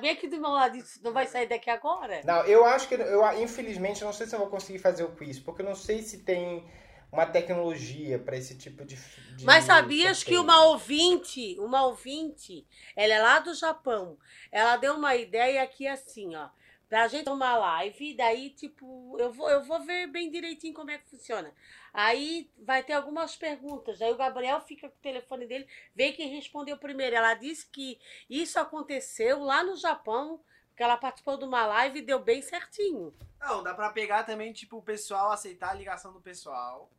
[0.00, 2.20] Bem aqui do meu lado, isso não vai sair daqui agora?
[2.24, 5.38] Não, eu acho que eu infelizmente não sei se eu vou conseguir fazer o quiz,
[5.38, 6.64] porque eu não sei se tem
[7.10, 8.96] uma tecnologia para esse tipo de,
[9.36, 12.66] de Mas sabias que uma ouvinte, uma ouvinte,
[12.96, 14.18] ela é lá do Japão.
[14.50, 16.48] Ela deu uma ideia aqui assim, ó.
[16.92, 20.98] Pra gente uma live, daí, tipo, eu vou, eu vou ver bem direitinho como é
[20.98, 21.50] que funciona.
[21.90, 24.02] Aí vai ter algumas perguntas.
[24.02, 27.16] Aí o Gabriel fica com o telefone dele, vê quem respondeu primeiro.
[27.16, 30.38] Ela disse que isso aconteceu lá no Japão,
[30.76, 33.14] que ela participou de uma live e deu bem certinho.
[33.40, 36.90] Não, dá pra pegar também, tipo, o pessoal aceitar a ligação do pessoal.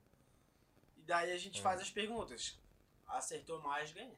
[0.97, 2.59] E daí a gente faz as perguntas.
[3.07, 4.09] Acertou mais, ganha.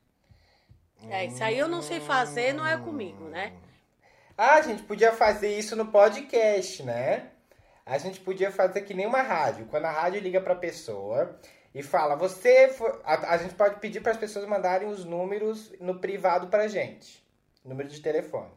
[1.09, 3.61] É, isso aí eu não sei fazer, não é comigo, né?
[4.37, 7.31] Ah, a gente podia fazer isso no podcast, né?
[7.85, 9.65] A gente podia fazer que nem uma rádio.
[9.67, 11.39] Quando a rádio liga pra pessoa
[11.73, 12.67] e fala, você.
[12.69, 16.67] foi-" A, a gente pode pedir para as pessoas mandarem os números no privado pra
[16.67, 17.23] gente.
[17.63, 18.51] Número de telefone.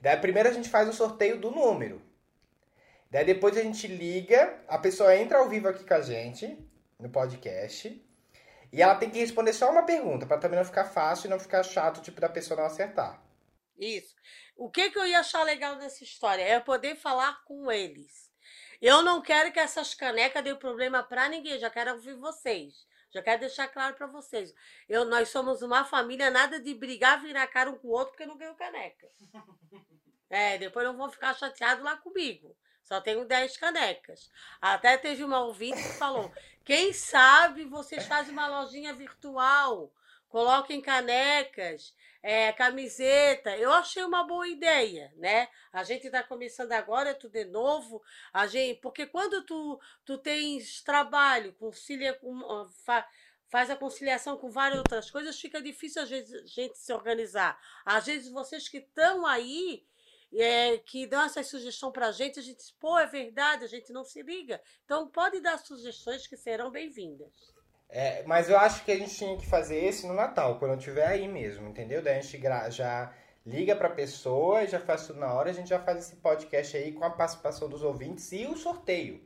[0.00, 2.00] Daí primeiro a gente faz um sorteio do número.
[3.10, 6.58] Daí depois a gente liga, a pessoa entra ao vivo aqui com a gente,
[6.98, 8.04] no podcast.
[8.72, 11.38] E ela tem que responder só uma pergunta, pra também não ficar fácil e não
[11.38, 13.22] ficar chato, tipo, da pessoa não acertar.
[13.78, 14.14] Isso.
[14.56, 16.42] O que, que eu ia achar legal nessa história?
[16.42, 18.32] É poder falar com eles.
[18.80, 21.58] Eu não quero que essas canecas dêem problema pra ninguém.
[21.58, 22.86] Já quero ouvir vocês.
[23.10, 24.52] Já quero deixar claro pra vocês.
[24.88, 28.26] Eu, nós somos uma família, nada de brigar, virar cara um com o outro porque
[28.26, 29.08] não ganhou caneca.
[30.28, 32.56] É, depois não vão ficar chateados lá comigo.
[32.82, 34.30] Só tenho 10 canecas.
[34.60, 36.32] Até teve uma ouvinte que falou:
[36.64, 39.92] quem sabe vocês fazem uma lojinha virtual,
[40.34, 43.56] coloquem canecas, é, camiseta.
[43.56, 45.46] Eu achei uma boa ideia, né?
[45.72, 48.02] A gente está começando agora, tudo de novo.
[48.32, 52.18] A gente, porque quando tu, tu tens trabalho, concilia
[52.50, 53.08] ah, fa-
[53.46, 57.56] faz a conciliação com várias outras coisas, fica difícil às vezes a gente se organizar.
[57.86, 59.86] Às vezes vocês que estão aí,
[60.34, 63.68] é, que dão essa sugestão para a gente, a gente diz, pô, é verdade, a
[63.68, 64.60] gente não se liga.
[64.84, 67.53] Então pode dar sugestões que serão bem-vindas.
[67.88, 70.78] É, mas eu acho que a gente tinha que fazer esse no Natal, quando eu
[70.78, 72.02] estiver aí mesmo, entendeu?
[72.02, 73.14] Daí a gente já
[73.46, 76.92] liga pra pessoa já faz tudo na hora, a gente já faz esse podcast aí
[76.92, 79.22] com a participação dos ouvintes e o sorteio.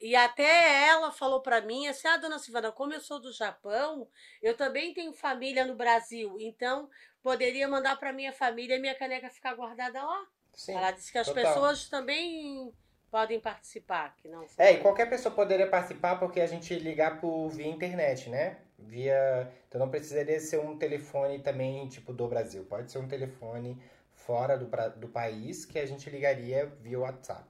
[0.00, 4.08] E até ela falou para mim assim: ah, dona Silvana, como eu sou do Japão,
[4.42, 6.90] eu também tenho família no Brasil, então
[7.22, 10.26] poderia mandar para minha família e minha caneca ficar guardada lá.
[10.54, 10.74] Sim.
[10.74, 11.44] ela disse que as total.
[11.44, 12.72] pessoas também
[13.12, 17.50] podem participar, que não É, e qualquer pessoa poderia participar porque a gente ligar por
[17.50, 18.56] via internet, né?
[18.78, 19.52] Via.
[19.68, 22.64] Então não precisaria ser um telefone também, tipo, do Brasil.
[22.64, 23.78] Pode ser um telefone
[24.14, 27.46] fora do, do país que a gente ligaria via WhatsApp.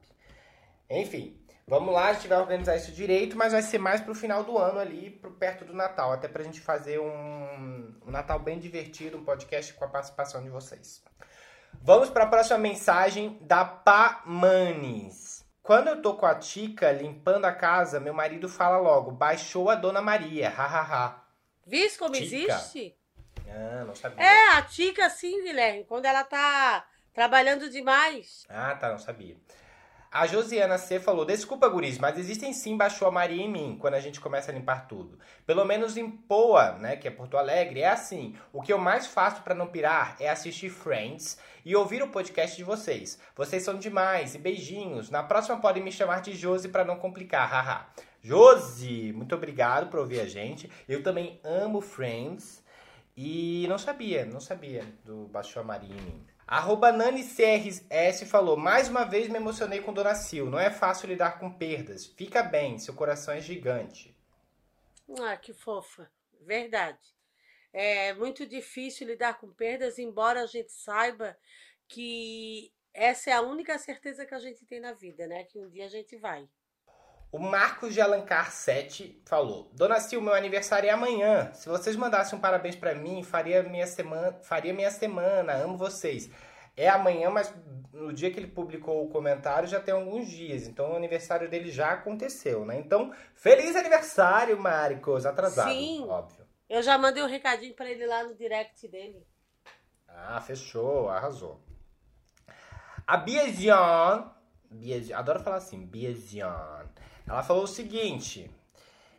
[0.90, 4.42] Enfim, vamos lá, a gente vai organizar isso direito, mas vai ser mais pro final
[4.42, 8.58] do ano ali, pro perto do Natal, até pra gente fazer um, um Natal bem
[8.58, 11.02] divertido, um podcast com a participação de vocês.
[11.80, 15.31] Vamos para a próxima mensagem da Pamanes.
[15.62, 19.76] Quando eu tô com a Tica limpando a casa, meu marido fala logo: baixou a
[19.76, 21.22] Dona Maria, hahaha.
[21.64, 22.24] Viz como Tica.
[22.24, 22.96] existe?
[23.48, 24.24] Ah, não sabia.
[24.24, 26.84] É, a Tica, sim, Guilherme, quando ela tá
[27.14, 28.44] trabalhando demais.
[28.48, 29.36] Ah, tá, não sabia.
[30.12, 33.94] A Josiana C falou: Desculpa, guris, mas existem sim baixou a Maria em mim quando
[33.94, 35.18] a gente começa a limpar tudo.
[35.46, 38.36] Pelo menos em Poa, né, que é Porto Alegre, é assim.
[38.52, 42.54] O que eu mais faço pra não pirar é assistir Friends e ouvir o podcast
[42.54, 43.18] de vocês.
[43.34, 45.08] Vocês são demais e beijinhos.
[45.08, 47.86] Na próxima podem me chamar de Josi pra não complicar, haha.
[48.20, 50.70] Josi, muito obrigado por ouvir a gente.
[50.86, 52.62] Eu também amo Friends
[53.16, 56.31] e não sabia, não sabia do baixou a Maria em mim.
[56.52, 60.50] Arroba NaniCRS falou, mais uma vez me emocionei com Dona Sil.
[60.50, 62.04] Não é fácil lidar com perdas.
[62.04, 64.14] Fica bem, seu coração é gigante.
[65.18, 66.12] Ah, que fofa.
[66.42, 67.00] Verdade.
[67.72, 71.34] É muito difícil lidar com perdas, embora a gente saiba
[71.88, 75.44] que essa é a única certeza que a gente tem na vida, né?
[75.44, 76.46] Que um dia a gente vai.
[77.32, 81.50] O Marcos de Alencar 7 falou: Dona Sil, meu aniversário é amanhã.
[81.54, 85.54] Se vocês mandassem um parabéns pra mim, faria minha semana, faria minha semana.
[85.54, 86.30] Amo vocês.
[86.76, 87.50] É amanhã, mas
[87.90, 90.68] no dia que ele publicou o comentário já tem alguns dias.
[90.68, 92.78] Então o aniversário dele já aconteceu, né?
[92.78, 95.24] Então, feliz aniversário, Marcos.
[95.24, 96.06] Atrasado, Sim.
[96.06, 96.46] óbvio.
[96.68, 99.26] Eu já mandei um recadinho pra ele lá no direct dele.
[100.06, 101.58] Ah, fechou, arrasou.
[103.06, 104.30] A Biazian,
[104.70, 106.90] Biazian adoro falar assim, Biazian.
[107.26, 108.50] Ela falou o seguinte: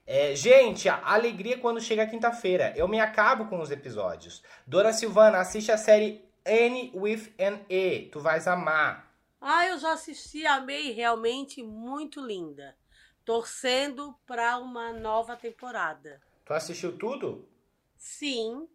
[0.05, 2.73] é, gente, a alegria quando chega a quinta-feira.
[2.75, 4.43] Eu me acabo com os episódios.
[4.67, 8.09] Dona Silvana, assiste a série N with an E.
[8.11, 9.11] Tu vais amar.
[9.39, 12.75] Ah, eu já assisti, amei, realmente muito linda.
[13.25, 16.21] Torcendo pra uma nova temporada.
[16.45, 17.47] Tu assistiu tudo?
[17.97, 18.67] Sim.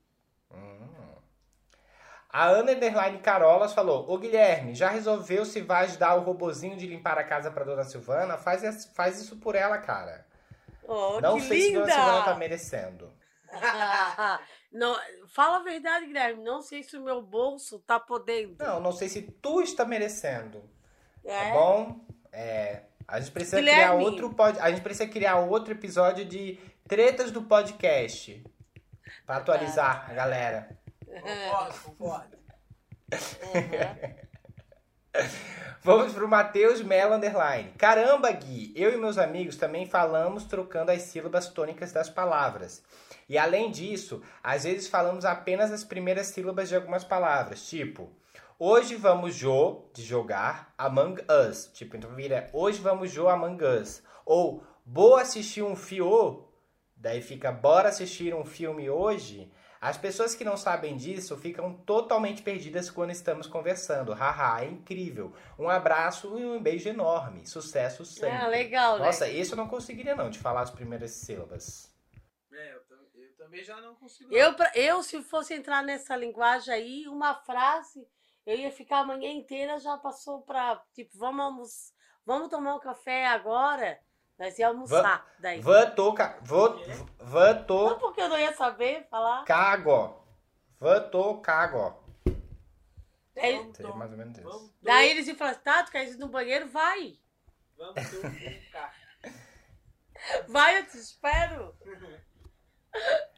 [2.31, 6.87] A Ana Underline Carolas falou: Ô Guilherme, já resolveu se vai ajudar o robozinho de
[6.87, 8.37] limpar a casa pra Dona Silvana?
[8.37, 10.26] Faz, faz isso por ela, cara.
[10.87, 11.81] Oh, Não sei se linda!
[11.81, 13.12] Dona Silvana tá merecendo.
[14.70, 14.95] não,
[15.29, 16.43] fala a verdade, Guilherme.
[16.43, 18.57] Não sei se o meu bolso tá podendo.
[18.62, 20.62] Não, não sei se tu está merecendo.
[21.24, 21.49] É?
[21.49, 22.01] Tá bom?
[22.31, 23.83] É, a gente precisa Guilherme.
[23.83, 28.45] criar outro pod, a gente precisa criar outro episódio de tretas do podcast
[29.26, 30.78] Pra atualizar a galera.
[31.09, 32.38] Concordo, concordo.
[35.82, 37.72] Vamos pro Matheus Mello Underline.
[37.78, 42.82] Caramba, Gui, eu e meus amigos também falamos trocando as sílabas tônicas das palavras.
[43.28, 48.11] E além disso, às vezes falamos apenas as primeiras sílabas de algumas palavras, tipo,
[48.59, 51.70] hoje vamos jo, de jogar, among us.
[51.72, 54.02] Tipo, então vira, hoje vamos jo among us.
[54.26, 56.48] Ou, vou assistir um fio,
[56.96, 59.50] daí fica, bora assistir um filme hoje.
[59.81, 64.12] As pessoas que não sabem disso ficam totalmente perdidas quando estamos conversando.
[64.12, 65.33] Haha, é incrível.
[65.59, 67.47] Um abraço e um beijo enorme.
[67.47, 68.45] Sucesso sempre.
[68.45, 69.07] Ah, legal, né?
[69.07, 71.95] Nossa, esse eu não conseguiria não, de falar as primeiras sílabas.
[72.53, 72.81] É, eu,
[73.14, 74.35] eu também já não consigo.
[74.35, 78.05] Eu, pra- eu, se fosse entrar nessa linguagem aí, uma frase,
[78.45, 81.93] eu ia ficar a manhã inteira, já passou pra, tipo, vamos
[82.26, 83.99] vamos tomar um café agora,
[84.39, 85.61] nós ia almoçar daí.
[85.61, 86.80] Vã toca, vou,
[87.18, 89.45] vã Não porque eu não ia saber falar.
[89.45, 90.24] cago.
[90.78, 91.97] Vã to cago.
[93.34, 94.74] Daí, Vamos, Seria mais ou menos isso.
[94.82, 96.68] daí eles iam falar, tá, tu quer ir no banheiro?
[96.68, 97.18] Vai.
[97.76, 98.95] Vamos ficar.
[100.49, 101.76] Vai, eu te espero.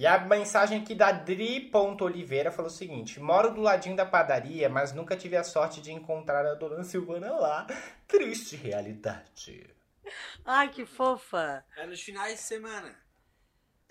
[0.00, 4.94] E a mensagem aqui da Dri.oliveira falou o seguinte: Moro do ladinho da padaria, mas
[4.94, 7.66] nunca tive a sorte de encontrar a dona Silvana lá.
[8.08, 9.76] Triste realidade.
[10.42, 11.62] Ai, que fofa.
[11.76, 12.96] É nos finais de semana.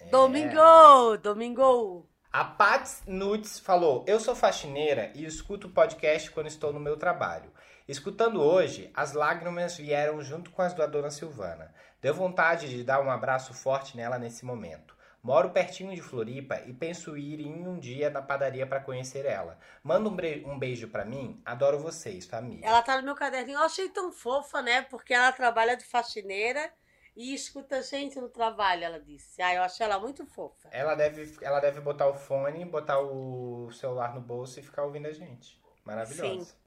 [0.09, 2.09] Domingo, domingo.
[2.33, 6.97] A Pats Nudes falou: Eu sou faxineira e escuto o podcast quando estou no meu
[6.97, 7.53] trabalho.
[7.87, 11.71] Escutando hoje, as lágrimas vieram junto com as da dona Silvana.
[12.01, 14.97] Deu vontade de dar um abraço forte nela nesse momento.
[15.21, 19.59] Moro pertinho de Floripa e penso ir em um dia na padaria para conhecer ela.
[19.83, 21.41] Manda um, um beijo pra mim.
[21.45, 22.65] Adoro vocês, família.
[22.65, 23.57] Ela tá no meu caderninho.
[23.57, 24.81] Eu achei tão fofa, né?
[24.83, 26.71] Porque ela trabalha de faxineira
[27.15, 29.41] e escuta gente no trabalho, ela disse.
[29.41, 30.69] Ah, eu achei ela muito fofa.
[30.71, 35.07] Ela deve, ela deve botar o fone, botar o celular no bolso e ficar ouvindo
[35.07, 35.59] a gente.
[35.83, 36.45] Maravilhosa.
[36.45, 36.57] Sim.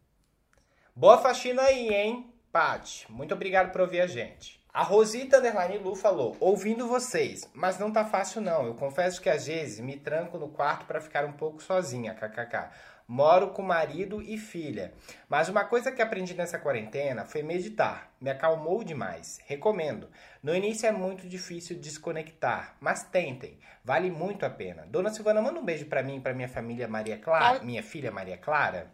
[0.94, 3.10] Boa faxina aí, hein, Paty?
[3.10, 4.61] Muito obrigado por ouvir a gente.
[4.74, 8.64] A Rosita Underline Lu falou: ouvindo vocês, mas não tá fácil não.
[8.64, 12.70] Eu confesso que às vezes me tranco no quarto para ficar um pouco sozinha, kkk.
[13.06, 14.94] Moro com marido e filha.
[15.28, 18.10] Mas uma coisa que aprendi nessa quarentena foi meditar.
[18.18, 19.38] Me acalmou demais.
[19.44, 20.08] Recomendo.
[20.42, 23.58] No início é muito difícil desconectar, mas tentem.
[23.84, 24.86] Vale muito a pena.
[24.86, 28.10] Dona Silvana, manda um beijo pra mim e pra minha família Maria Clara, minha filha
[28.10, 28.90] Maria Clara.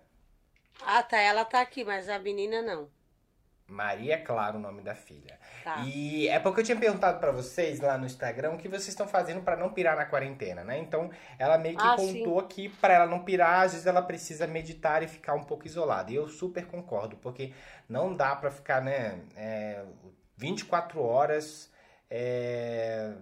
[0.84, 1.18] Ah, tá.
[1.18, 2.97] Ela tá aqui, mas a menina não.
[3.68, 5.38] Maria Clara, o nome da filha.
[5.62, 5.84] Tá.
[5.84, 9.06] E é porque eu tinha perguntado pra vocês lá no Instagram o que vocês estão
[9.06, 10.78] fazendo pra não pirar na quarentena, né?
[10.78, 14.46] Então, ela meio que Ah, contou aqui pra ela não pirar, às vezes ela precisa
[14.46, 16.10] meditar e ficar um pouco isolada.
[16.10, 17.52] E eu super concordo, porque
[17.86, 19.84] não dá pra ficar, né, é,
[20.36, 21.70] 24 horas
[22.10, 23.12] é,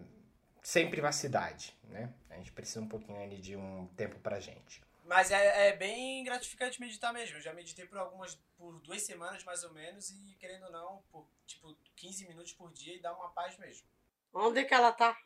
[0.62, 2.10] sem privacidade, né?
[2.30, 4.85] A gente precisa um pouquinho ali de um tempo pra gente.
[5.06, 7.36] Mas é, é bem gratificante meditar mesmo.
[7.36, 11.02] Eu já meditei por algumas, por duas semanas mais ou menos, e querendo ou não,
[11.10, 13.86] por tipo 15 minutos por dia e dá uma paz mesmo.
[14.32, 15.16] Onde é que ela tá?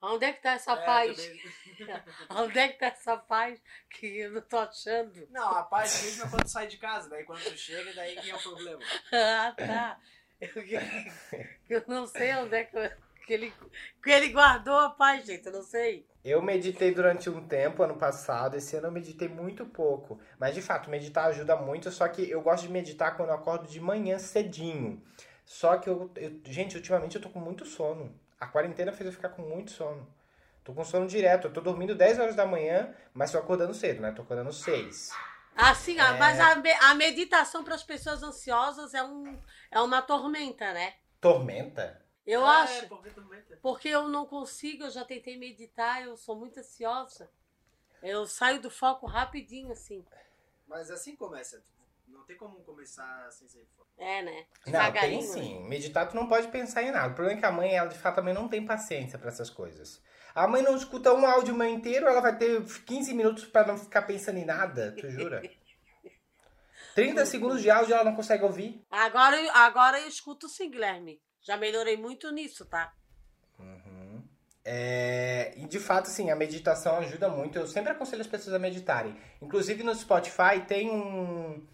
[0.00, 1.16] Onde é que tá essa É, paz?
[2.30, 3.60] Onde é que tá essa paz
[3.90, 5.26] que eu não tô achando?
[5.30, 8.30] Não, a paz mesmo é quando sai de casa, daí quando tu chega, daí que
[8.30, 8.80] é o problema.
[9.12, 10.00] Ah, tá.
[10.40, 10.50] Eu,
[11.68, 12.90] eu não sei onde é que, eu-
[13.26, 13.54] que ele,
[14.02, 15.46] que ele guardou a paz, gente.
[15.46, 16.06] Eu não sei.
[16.28, 18.56] Eu meditei durante um tempo, ano passado.
[18.56, 20.18] Esse ano eu meditei muito pouco.
[20.40, 21.88] Mas de fato, meditar ajuda muito.
[21.92, 25.00] Só que eu gosto de meditar quando eu acordo de manhã cedinho.
[25.44, 28.12] Só que eu, eu- gente, ultimamente eu tô com muito sono.
[28.40, 30.04] A quarentena fez eu ficar com muito sono.
[30.64, 31.46] Tô com sono direto.
[31.46, 34.10] Eu tô dormindo 10 horas da manhã, mas tô acordando cedo, né?
[34.10, 35.10] Tô acordando 6.
[35.54, 36.18] Ah, sim, ah, É.
[36.18, 39.38] mas a, a meditação para as pessoas ansiosas é, um,
[39.70, 40.94] é uma tormenta, né?
[41.20, 42.04] Tormenta?
[42.26, 42.88] Eu É, acho.
[42.88, 43.10] porque
[43.62, 47.30] Porque eu não consigo, eu já tentei meditar, eu sou muito ansiosa.
[48.02, 50.04] Eu saio do foco rapidinho, assim.
[50.66, 51.62] Mas assim começa.
[52.08, 53.88] Não tem como começar sem ser foda.
[53.98, 54.32] É, né?
[54.32, 55.64] Não, tem Devagarinho, sim.
[55.68, 57.12] Meditar tu não pode pensar em nada.
[57.12, 59.48] O problema é que a mãe, ela de fato também não tem paciência pra essas
[59.48, 60.02] coisas.
[60.34, 63.78] A mãe não escuta um áudio o inteiro, ela vai ter 15 minutos pra não
[63.78, 65.42] ficar pensando em nada, tu jura?
[66.94, 68.84] 30 segundos de áudio ela não consegue ouvir.
[68.90, 71.20] Agora, eu- agora eu escuto sim, Guilherme.
[71.46, 72.92] Já melhorei muito nisso, tá?
[74.64, 77.56] É, e de fato, sim, a meditação ajuda muito.
[77.56, 79.16] Eu sempre aconselho as pessoas a meditarem.
[79.40, 81.64] Inclusive no Spotify tem um,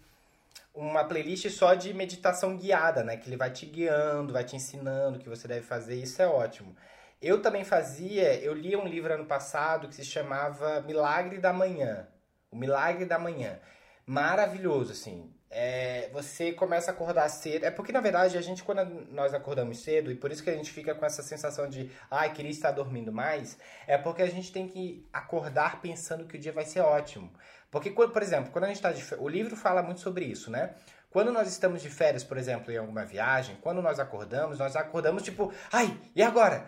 [0.75, 3.17] uma playlist só de meditação guiada, né?
[3.17, 5.95] Que ele vai te guiando, vai te ensinando o que você deve fazer.
[5.95, 6.75] Isso é ótimo.
[7.19, 12.07] Eu também fazia, eu li um livro ano passado que se chamava Milagre da Manhã.
[12.51, 13.59] O Milagre da Manhã.
[14.05, 15.33] Maravilhoso, assim.
[15.55, 17.63] É, você começa a acordar cedo.
[17.63, 20.55] É porque, na verdade, a gente, quando nós acordamos cedo, e por isso que a
[20.55, 24.51] gente fica com essa sensação de, ai, queria estar dormindo mais, é porque a gente
[24.51, 27.31] tem que acordar pensando que o dia vai ser ótimo.
[27.69, 30.49] Porque, por exemplo, quando a gente está de férias, o livro fala muito sobre isso,
[30.49, 30.73] né?
[31.09, 35.21] Quando nós estamos de férias, por exemplo, em alguma viagem, quando nós acordamos, nós acordamos
[35.21, 36.67] tipo, ai, e agora?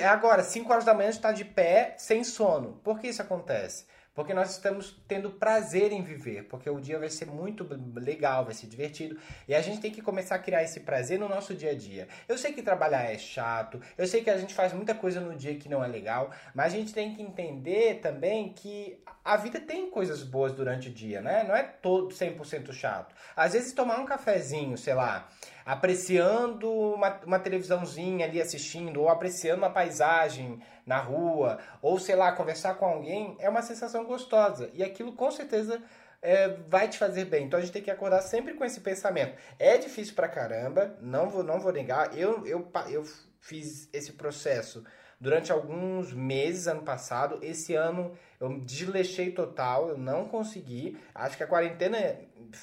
[0.00, 2.80] É agora, 5 horas da manhã a gente está de pé, sem sono.
[2.82, 3.86] Por que isso acontece?
[4.14, 8.54] Porque nós estamos tendo prazer em viver, porque o dia vai ser muito legal, vai
[8.54, 9.18] ser divertido.
[9.48, 12.06] E a gente tem que começar a criar esse prazer no nosso dia a dia.
[12.28, 15.34] Eu sei que trabalhar é chato, eu sei que a gente faz muita coisa no
[15.34, 19.58] dia que não é legal, mas a gente tem que entender também que a vida
[19.58, 21.42] tem coisas boas durante o dia, né?
[21.42, 23.14] Não é todo 100% chato.
[23.34, 25.28] Às vezes tomar um cafezinho, sei lá,
[25.64, 32.32] apreciando uma, uma televisãozinha ali assistindo, ou apreciando uma paisagem na rua, ou sei lá,
[32.32, 34.70] conversar com alguém, é uma sensação gostosa.
[34.74, 35.82] E aquilo com certeza
[36.20, 37.46] é, vai te fazer bem.
[37.46, 39.36] Então a gente tem que acordar sempre com esse pensamento.
[39.58, 42.16] É difícil pra caramba, não vou, não vou negar.
[42.16, 43.04] Eu, eu, eu
[43.40, 44.84] fiz esse processo
[45.20, 47.38] durante alguns meses ano passado.
[47.42, 50.98] Esse ano eu desleixei total, eu não consegui.
[51.14, 51.98] Acho que a quarentena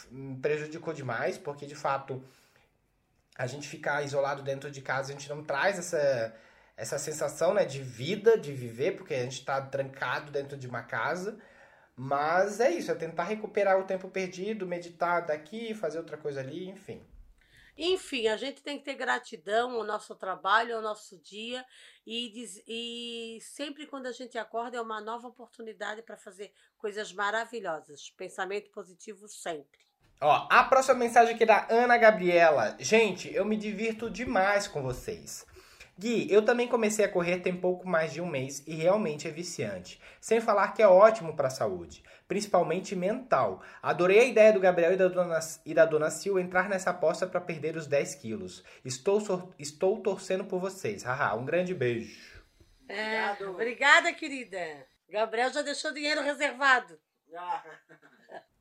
[0.10, 2.24] me prejudicou demais, porque de fato
[3.42, 6.36] a gente ficar isolado dentro de casa, a gente não traz essa,
[6.78, 10.84] essa sensação né, de vida, de viver, porque a gente está trancado dentro de uma
[10.84, 11.38] casa.
[11.96, 16.70] Mas é isso, é tentar recuperar o tempo perdido, meditar daqui, fazer outra coisa ali,
[16.70, 17.02] enfim.
[17.78, 21.66] Enfim, a gente tem que ter gratidão ao nosso trabalho, ao nosso dia
[22.06, 27.12] e, diz- e sempre quando a gente acorda é uma nova oportunidade para fazer coisas
[27.14, 28.10] maravilhosas.
[28.12, 29.80] Pensamento positivo sempre.
[30.24, 32.76] Ó, a próxima mensagem aqui é da Ana Gabriela.
[32.78, 35.44] Gente, eu me divirto demais com vocês.
[35.98, 39.32] Gui, eu também comecei a correr tem pouco mais de um mês e realmente é
[39.32, 40.00] viciante.
[40.20, 43.64] Sem falar que é ótimo para a saúde, principalmente mental.
[43.82, 47.26] Adorei a ideia do Gabriel e da dona, e da dona Sil entrar nessa aposta
[47.26, 48.64] para perder os 10 quilos.
[48.86, 51.02] Estou, estou torcendo por vocês.
[51.02, 52.44] Haha, um grande beijo.
[52.88, 54.86] É, obrigada, querida.
[55.10, 57.00] Gabriel já deixou dinheiro reservado.
[57.36, 57.64] Ah,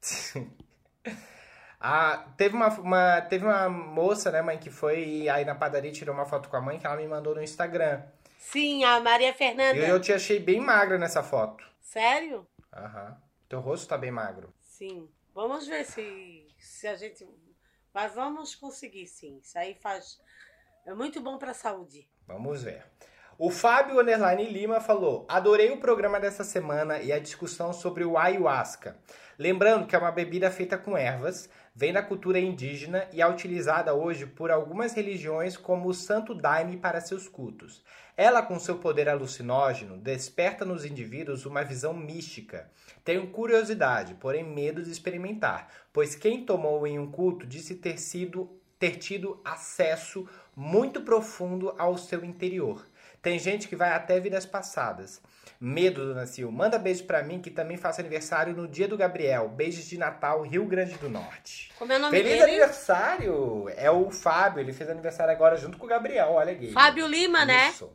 [1.80, 5.94] Ah, teve uma, uma- teve uma moça, né, mãe, que foi aí na padaria e
[5.94, 8.02] tirou uma foto com a mãe que ela me mandou no Instagram.
[8.38, 9.78] Sim, a Maria E Fernanda.
[9.78, 11.64] eu te achei bem magra nessa foto.
[11.80, 12.46] Sério?
[12.72, 13.16] Aham.
[13.48, 14.52] Teu rosto tá bem magro.
[14.60, 15.08] Sim.
[15.34, 17.26] Vamos ver se, se a gente.
[17.94, 19.38] Mas vamos conseguir, sim.
[19.42, 20.20] Isso aí faz.
[20.86, 22.08] É muito bom para a saúde.
[22.26, 22.84] Vamos ver.
[23.42, 28.18] O Fábio Underline Lima falou: Adorei o programa dessa semana e a discussão sobre o
[28.18, 28.98] ayahuasca.
[29.38, 33.94] Lembrando que é uma bebida feita com ervas, vem da cultura indígena e é utilizada
[33.94, 37.82] hoje por algumas religiões como o Santo Daime para seus cultos.
[38.14, 42.70] Ela, com seu poder alucinógeno, desperta nos indivíduos uma visão mística.
[43.02, 48.60] Tenho curiosidade, porém medo de experimentar, pois quem tomou em um culto disse ter sido
[48.78, 50.26] ter tido acesso
[50.56, 52.89] muito profundo ao seu interior.
[53.22, 55.20] Tem gente que vai até vidas passadas.
[55.60, 56.48] Medo, Dona Sil.
[56.50, 59.46] Manda beijo pra mim que também faço aniversário no dia do Gabriel.
[59.48, 61.70] Beijos de Natal, Rio Grande do Norte.
[61.78, 62.44] Como é o nome Feliz dele?
[62.44, 63.68] aniversário!
[63.76, 66.72] É o Fábio, ele fez aniversário agora junto com o Gabriel, olha aqui.
[66.72, 67.68] Fábio Lima, né?
[67.68, 67.86] Isso.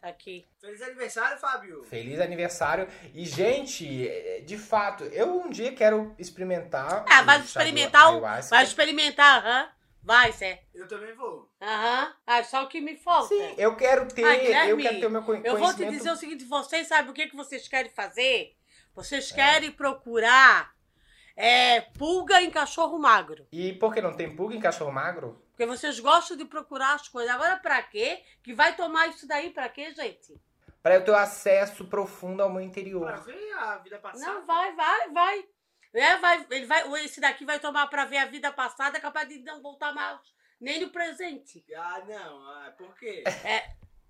[0.00, 0.44] Tá Aqui.
[0.60, 1.82] Feliz aniversário, Fábio.
[1.84, 2.86] Feliz aniversário.
[3.14, 7.06] E, gente, de fato, eu um dia quero experimentar.
[7.08, 8.20] Ah, vai experimentar o.
[8.20, 9.68] Vai experimentar, aham.
[10.04, 10.62] Vai, Zé.
[10.74, 11.50] Eu também vou.
[11.62, 12.14] Aham.
[12.26, 13.28] Ah, só o que me falta.
[13.28, 15.76] Sim, eu quero ter, Ah, Guilherme, eu quero ter o meu conhe- Eu conhecimento.
[15.78, 18.54] vou te dizer o seguinte, vocês sabem o que, que vocês querem fazer?
[18.94, 19.34] Vocês É.
[19.34, 20.74] querem procurar
[21.36, 23.44] é, pulga em cachorro magro.
[23.50, 25.42] E por que não tem pulga em cachorro magro?
[25.50, 27.34] Porque vocês gostam de procurar as coisas.
[27.34, 28.22] Agora, pra quê?
[28.42, 30.40] Que vai tomar isso daí pra quê, gente?
[30.82, 33.16] Pra eu ter acesso profundo ao meu Pra interior.
[33.24, 34.24] ver a vida passada.
[34.32, 35.44] Não, vai, vai, vai.
[35.94, 37.04] É, vai, ele vai.
[37.04, 40.18] Esse daqui vai tomar pra ver a vida passada, capaz de não voltar mais
[40.60, 41.64] nem no presente.
[41.76, 42.48] Ah, não.
[42.48, 43.22] Ah, por quê?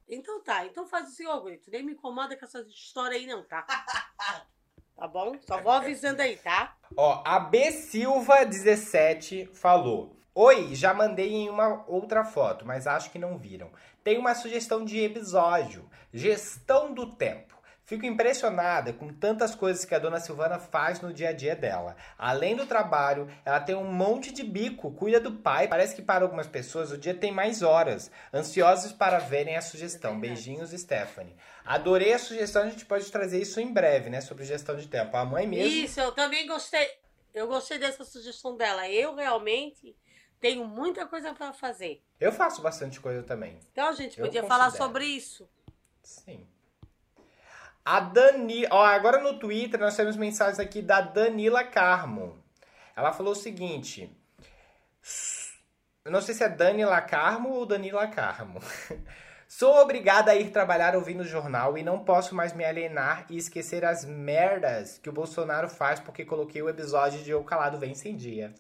[0.08, 3.42] Então tá, então faz assim, ô Grito, nem me incomoda com essa história aí não,
[3.42, 3.66] tá?
[4.96, 5.36] Tá bom?
[5.40, 6.76] Só vou avisando aí, tá?
[6.96, 13.10] Ó, a B Silva 17 falou: Oi, já mandei em uma outra foto, mas acho
[13.10, 13.72] que não viram.
[14.04, 17.53] Tem uma sugestão de episódio: Gestão do tempo.
[17.86, 21.96] Fico impressionada com tantas coisas que a dona Silvana faz no dia a dia dela.
[22.16, 25.68] Além do trabalho, ela tem um monte de bico, cuida do pai.
[25.68, 28.10] Parece que para algumas pessoas o dia tem mais horas.
[28.32, 30.18] Ansiosos para verem a sugestão.
[30.18, 31.36] Beijinhos, Stephanie.
[31.62, 34.22] Adorei a sugestão, a gente pode trazer isso em breve, né?
[34.22, 35.14] Sobre gestão de tempo.
[35.16, 35.66] A mãe mesmo.
[35.66, 36.88] Isso, eu também gostei.
[37.34, 38.88] Eu gostei dessa sugestão dela.
[38.88, 39.94] Eu realmente
[40.40, 42.02] tenho muita coisa pra fazer.
[42.18, 43.58] Eu faço bastante coisa também.
[43.72, 45.46] Então a gente podia falar sobre isso.
[46.02, 46.46] Sim.
[47.84, 52.42] A Dani, ó, agora no Twitter nós temos mensagens aqui da Danila Carmo.
[52.96, 54.10] Ela falou o seguinte:
[56.04, 58.60] eu não sei se é Danila Carmo ou Danila Carmo.
[59.46, 63.36] Sou obrigada a ir trabalhar ouvindo o jornal e não posso mais me alienar e
[63.36, 67.94] esquecer as merdas que o Bolsonaro faz porque coloquei o episódio de O Calado Vem
[67.94, 68.52] Sem Dia.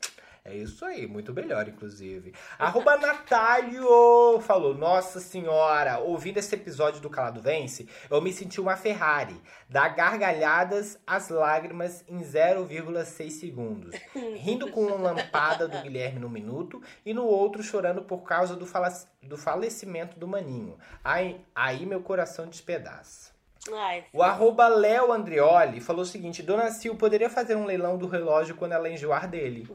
[0.46, 2.34] É isso aí, muito melhor, inclusive.
[2.58, 8.76] Arroba Natalio falou: Nossa senhora, ouvindo esse episódio do Calado Vence, eu me senti uma
[8.76, 9.40] Ferrari.
[9.70, 13.94] Dá gargalhadas às lágrimas em 0,6 segundos.
[14.36, 18.66] Rindo com uma lampada do Guilherme no minuto e no outro chorando por causa do,
[18.66, 18.92] fala-
[19.22, 20.76] do falecimento do maninho.
[21.02, 23.32] Aí, aí meu coração despedaça.
[23.72, 28.06] Ai, O arroba Léo Andrioli falou o seguinte: Dona Sil poderia fazer um leilão do
[28.06, 29.66] relógio quando ela enjoar dele.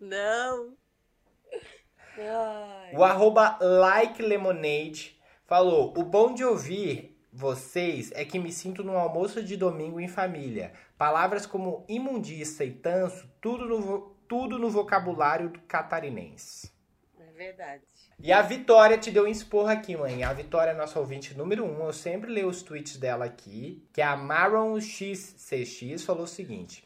[0.00, 0.76] Não.
[2.18, 2.94] Ai.
[2.94, 8.96] O arroba Like Lemonade falou: O bom de ouvir vocês é que me sinto num
[8.96, 10.72] almoço de domingo em família.
[10.96, 16.72] Palavras como imundiça e tanso, tudo no, tudo no vocabulário catarinense.
[17.18, 17.82] É verdade.
[18.20, 20.22] E a Vitória te deu um esporro aqui, mãe.
[20.22, 21.84] A Vitória é nossa ouvinte número um.
[21.84, 23.84] Eu sempre leio os tweets dela aqui.
[23.92, 26.84] Que é a Maron XCX falou o seguinte: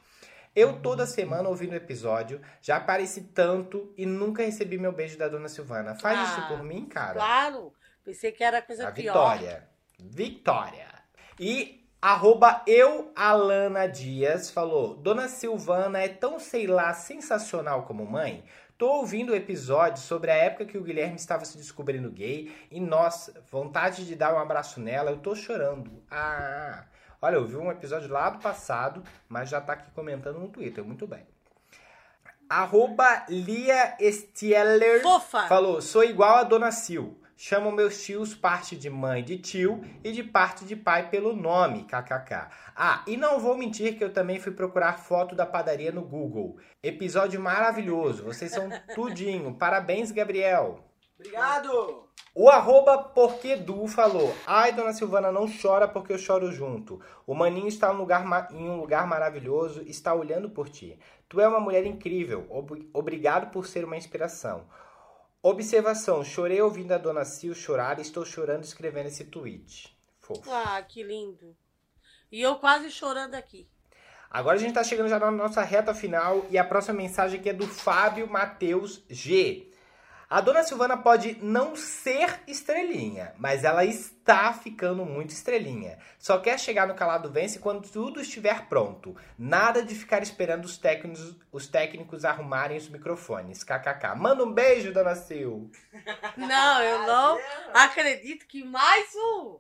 [0.59, 5.29] Eu toda semana ouvindo o episódio, já apareci tanto e nunca recebi meu beijo da
[5.29, 5.95] dona Silvana.
[5.95, 7.15] Faz Ah, isso por mim, cara.
[7.15, 7.73] Claro.
[8.05, 9.13] Pensei que era coisa A pior.
[9.13, 9.69] Vitória.
[10.01, 10.89] Vitória.
[11.39, 18.45] E arroba eu, Alana Dias, falou: Dona Silvana é tão, sei lá, sensacional como mãe.
[18.77, 22.81] Tô ouvindo o episódio sobre a época que o Guilherme estava se descobrindo gay e,
[22.81, 26.03] nossa, vontade de dar um abraço nela, eu tô chorando.
[26.11, 26.85] Ah,
[27.21, 30.85] olha, eu vi um episódio lá do passado, mas já tá aqui comentando no Twitter,
[30.85, 31.27] muito bem.
[32.49, 35.47] Arroba Lia Stieler Fofa.
[35.49, 37.21] falou: sou igual a Dona Sil.
[37.41, 41.85] Chamo meus tios parte de mãe de tio e de parte de pai pelo nome,
[41.85, 42.49] kkk.
[42.75, 46.57] Ah, e não vou mentir que eu também fui procurar foto da padaria no Google.
[46.83, 49.55] Episódio maravilhoso, vocês são tudinho.
[49.55, 50.85] Parabéns, Gabriel.
[51.17, 52.08] Obrigado!
[52.35, 57.01] O arroba Porquedu falou: Ai, dona Silvana, não chora porque eu choro junto.
[57.27, 60.99] O maninho está em um lugar, em um lugar maravilhoso, está olhando por ti.
[61.29, 62.47] Tu é uma mulher incrível.
[62.49, 64.67] Ob- obrigado por ser uma inspiração.
[65.43, 69.97] Observação: chorei ouvindo a dona Sil chorar e estou chorando escrevendo esse tweet.
[70.21, 70.51] Fofo.
[70.51, 71.57] Ah, que lindo.
[72.31, 73.69] E eu quase chorando aqui.
[74.31, 77.49] Agora a gente tá chegando já na nossa reta final e a próxima mensagem aqui
[77.49, 79.68] é do Fábio Matheus G.
[80.31, 85.99] A dona Silvana pode não ser estrelinha, mas ela está ficando muito estrelinha.
[86.19, 89.17] Só quer chegar no calado vence quando tudo estiver pronto.
[89.39, 93.65] Nada de ficar esperando os técnicos, os técnicos arrumarem os microfones.
[93.65, 94.17] KKK.
[94.17, 95.73] Manda um beijo, dona Sil.
[96.37, 97.39] Não, eu não
[97.73, 99.59] acredito que mais um.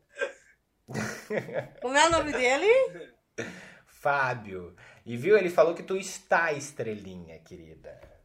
[1.80, 2.68] Como é o nome dele?
[3.86, 4.76] Fábio.
[5.06, 5.38] E viu?
[5.38, 8.17] Ele falou que tu está estrelinha, querida.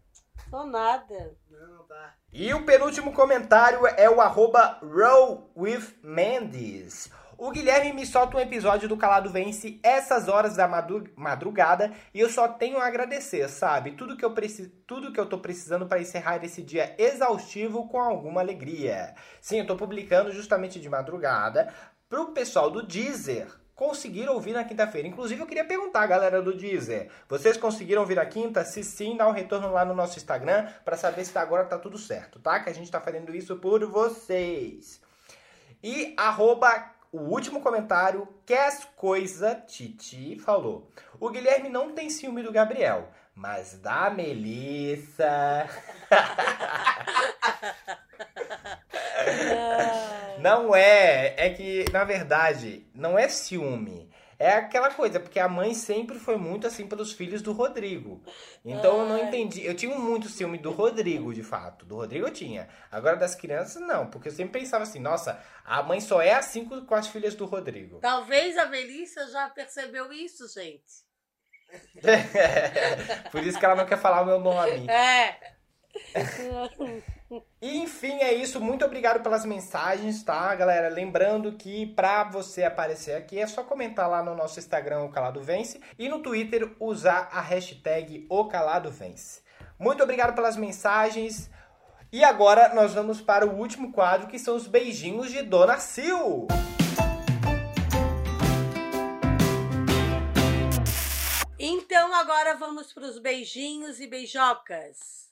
[0.54, 1.36] Sou nada.
[1.50, 2.14] Não, tá.
[2.32, 7.10] E o penúltimo comentário é o arroba Roll with Mendes.
[7.40, 10.68] O Guilherme me solta um episódio do Calado Vence essas horas da
[11.18, 13.94] madrugada e eu só tenho a agradecer, sabe?
[13.94, 18.00] Tudo que eu, preci tudo que eu tô precisando para encerrar esse dia exaustivo com
[18.00, 19.16] alguma alegria.
[19.42, 21.74] Sim, eu tô publicando justamente de madrugada
[22.08, 25.08] pro pessoal do Deezer conseguir ouvir na quinta-feira.
[25.08, 28.64] Inclusive, eu queria perguntar, galera do Deezer, vocês conseguiram ouvir na quinta?
[28.64, 31.98] Se sim, dá um retorno lá no nosso Instagram para saber se agora tá tudo
[31.98, 32.60] certo, tá?
[32.60, 35.02] Que a gente tá fazendo isso por vocês.
[35.82, 40.90] E arroba o último comentário, Kes Coisa Titi, falou.
[41.20, 45.68] O Guilherme não tem ciúme do Gabriel, mas da Melissa.
[50.40, 54.12] Não é, é que na verdade não é ciúme.
[54.40, 58.22] É aquela coisa, porque a mãe sempre foi muito assim pelos filhos do Rodrigo.
[58.66, 59.66] Então eu não entendi.
[59.66, 61.86] Eu tinha muito ciúme do Rodrigo, de fato.
[61.86, 62.68] Do Rodrigo eu tinha.
[62.92, 64.08] Agora das crianças, não.
[64.08, 67.36] Porque eu sempre pensava assim, nossa, a mãe só é assim com com as filhas
[67.36, 68.00] do Rodrigo.
[68.00, 71.04] Talvez a Melissa já percebeu isso, gente.
[73.32, 74.90] Por isso que ela não quer falar o meu nome.
[74.90, 75.40] É.
[77.62, 78.60] E enfim, é isso.
[78.60, 80.90] Muito obrigado pelas mensagens, tá, galera?
[80.90, 85.42] Lembrando que pra você aparecer aqui é só comentar lá no nosso Instagram, o Calado
[85.42, 89.42] Vence, e no Twitter usar a hashtag O Calado Vence.
[89.80, 91.50] Muito obrigado pelas mensagens.
[92.12, 96.46] E agora nós vamos para o último quadro, que são os beijinhos de Dona Sil.
[101.58, 105.23] Então agora vamos para os beijinhos e beijocas.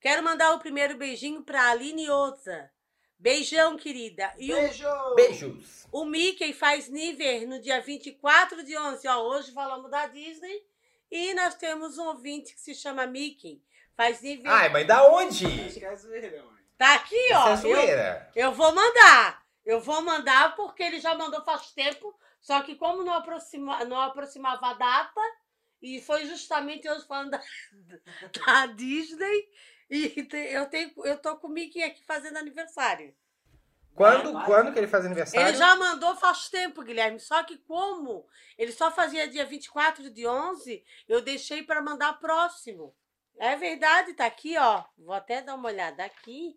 [0.00, 2.70] Quero mandar o primeiro beijinho para Aline Oza.
[3.18, 4.32] Beijão, querida.
[4.38, 5.14] E o, Beijo!
[5.16, 5.86] Beijos.
[5.90, 9.08] o Mickey faz nível no dia 24 de 11.
[9.08, 10.64] Ó, hoje falamos da Disney
[11.10, 13.60] e nós temos um ouvinte que se chama Mickey.
[13.96, 14.48] Faz nível.
[14.50, 15.44] Ai, mas da onde?
[15.46, 16.42] É.
[16.76, 17.76] Tá aqui, Isso ó.
[17.76, 19.44] é Eu, eu vou mandar.
[19.66, 22.16] Eu vou mandar porque ele já mandou faz tempo.
[22.40, 25.20] Só que como não, aproxima, não aproximava a data,
[25.82, 27.42] e foi justamente hoje falando da,
[28.46, 29.48] da Disney,
[29.90, 33.14] e eu, tenho, eu tô com o Mickey aqui fazendo aniversário.
[33.94, 34.46] Quando, Vai.
[34.46, 35.48] quando que ele faz aniversário?
[35.48, 37.18] Ele já mandou faz tempo, Guilherme.
[37.18, 38.24] Só que como
[38.56, 42.94] ele só fazia dia 24 de 11, eu deixei para mandar próximo.
[43.40, 44.84] É verdade, tá aqui, ó.
[44.96, 46.56] Vou até dar uma olhada aqui.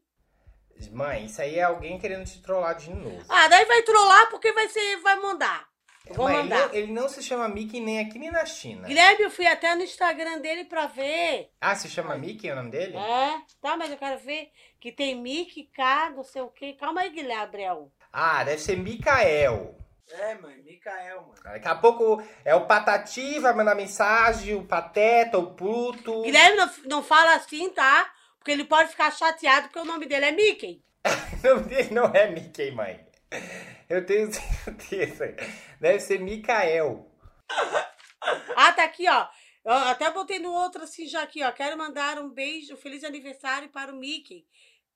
[0.91, 3.25] Mãe, isso aí é alguém querendo te trollar de novo.
[3.27, 5.70] Ah, daí vai trollar porque vai ser, vai mandar.
[6.05, 6.67] Eu vou Mas ele mandar.
[6.67, 8.87] não, ele não se chama Mickey nem aqui nem na China.
[8.87, 11.51] Guilherme, eu fui até no Instagram dele pra ver.
[11.61, 12.97] Ah, se chama Mickey é o nome dele?
[12.97, 16.73] É, tá, mas eu quero ver que tem Mickey, K, não sei o quê.
[16.73, 17.91] Calma aí, Guilherme Gabriel.
[18.11, 19.75] Ah, deve ser Mikael.
[20.11, 21.35] É, mãe, Mikael, mano.
[21.43, 26.23] Daqui a pouco é o Patati, vai mandar mensagem, o Pateta, o Pluto.
[26.23, 28.11] Guilherme não, não fala assim, tá?
[28.37, 30.83] Porque ele pode ficar chateado porque o nome dele é Mickey.
[31.43, 32.99] O nome dele não é Mickey, mãe.
[33.89, 35.35] Eu tenho certeza.
[35.79, 37.11] Deve ser Mikael.
[38.55, 39.27] Ah, tá aqui, ó.
[39.63, 41.51] Eu até botei no outro assim já aqui, ó.
[41.51, 44.47] Quero mandar um beijo, um feliz aniversário para o Mickey.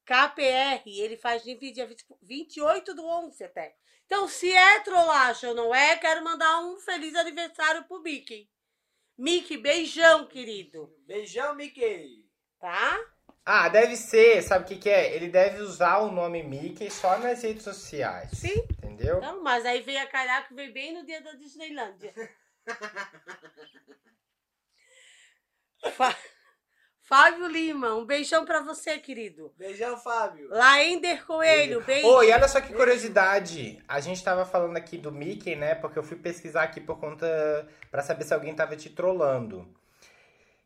[0.06, 1.90] KPR, ele faz de dia
[2.22, 3.76] 28 do 11 até.
[4.06, 8.48] Então, se é trollagem ou não é, quero mandar um feliz aniversário pro Mickey.
[9.18, 10.94] Mickey, beijão, querido.
[11.08, 12.24] Beijão, Mickey.
[12.60, 13.00] Tá?
[13.46, 15.16] Ah, deve ser, sabe o que, que é?
[15.16, 18.32] Ele deve usar o nome Mickey só nas redes sociais.
[18.34, 18.66] Sim.
[18.78, 19.18] Entendeu?
[19.18, 22.14] Então, mas aí veio a calhar que veio bem no dia da Disneylândia.
[27.02, 29.54] Fábio Lima, um beijão pra você, querido.
[29.56, 30.50] Beijão, Fábio.
[30.50, 32.08] Laender Coelho, beijo.
[32.08, 33.80] Oi, olha só que curiosidade.
[33.88, 35.76] A gente tava falando aqui do Mickey, né?
[35.76, 37.70] Porque eu fui pesquisar aqui por conta.
[37.92, 39.72] pra saber se alguém tava te trollando.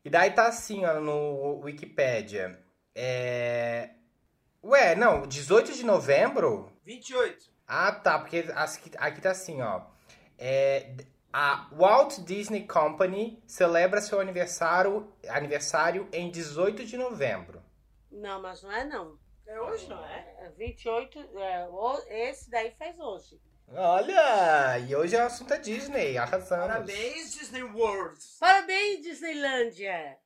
[0.05, 2.57] E daí tá assim, ó, no Wikipedia.
[3.01, 3.91] É.
[4.61, 6.69] Ué, não, 18 de novembro?
[6.83, 7.49] 28.
[7.65, 8.43] Ah, tá, porque
[8.97, 9.83] aqui tá assim, ó.
[10.37, 10.95] É,
[11.31, 17.63] a Walt Disney Company celebra seu aniversário, aniversário em 18 de novembro.
[18.11, 19.17] Não, mas não é não.
[19.47, 20.35] É hoje, não é?
[20.41, 23.39] É 28, é, o- esse daí faz hoje.
[23.71, 26.67] Olha, e hoje é o assunto é Disney, arrasamos.
[26.67, 28.19] Parabéns, Disney World.
[28.39, 30.17] Parabéns, Disneylândia!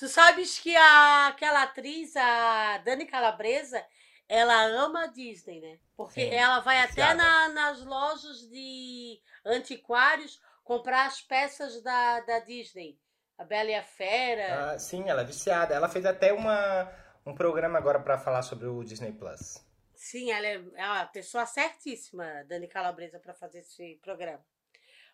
[0.00, 3.84] Tu sabes que a, aquela atriz, a Dani Calabresa,
[4.26, 5.78] ela ama a Disney, né?
[5.94, 12.38] Porque Sim, ela vai até na- nas lojas de antiquários comprar as peças da, da
[12.38, 12.98] Disney.
[13.36, 14.72] A Bela e a Fera.
[14.72, 15.74] Ah, sim, ela é viciada.
[15.74, 16.90] Ela fez até uma,
[17.26, 19.62] um programa agora pra falar sobre o Disney Plus.
[19.94, 24.42] Sim, ela é, é uma pessoa certíssima, Dani Calabresa, para fazer esse programa.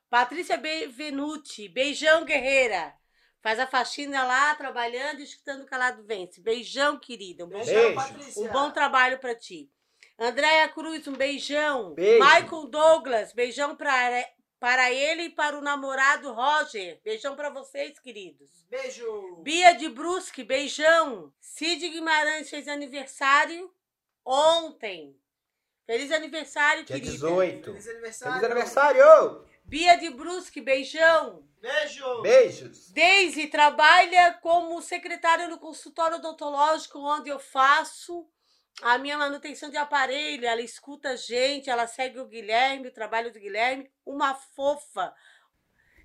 [0.09, 2.95] Patrícia Bevenuti, beijão, guerreira.
[3.47, 6.41] Faz a faxina lá, trabalhando e escutando o Calado Vence.
[6.41, 7.45] Beijão, querida.
[7.45, 7.95] Um bom, Beijão, Beijo.
[7.95, 8.43] Patrícia.
[8.43, 9.71] um bom trabalho para ti.
[10.19, 11.95] Andréia Cruz, um beijão.
[11.95, 12.25] Beijo.
[12.25, 14.29] Michael Douglas, beijão para,
[14.59, 17.01] para ele e para o namorado Roger.
[17.05, 18.51] Beijão para vocês, queridos.
[18.69, 19.37] Beijo.
[19.45, 21.33] Bia de Brusque, beijão.
[21.39, 23.73] Cid Guimarães fez aniversário
[24.25, 25.17] ontem.
[25.87, 27.13] Feliz aniversário, Dia querida.
[27.13, 27.65] 18.
[27.71, 28.41] Feliz aniversário.
[28.41, 29.47] Feliz aniversário!
[29.63, 31.46] Bia de Brusque, beijão.
[31.67, 32.23] Beijo.
[32.23, 32.91] Beijos!
[32.93, 38.27] Deise trabalha como secretária no consultório odontológico onde eu faço
[38.83, 40.47] a minha manutenção de aparelho.
[40.47, 43.91] Ela escuta a gente, ela segue o Guilherme, o trabalho do Guilherme.
[44.05, 45.13] Uma fofa.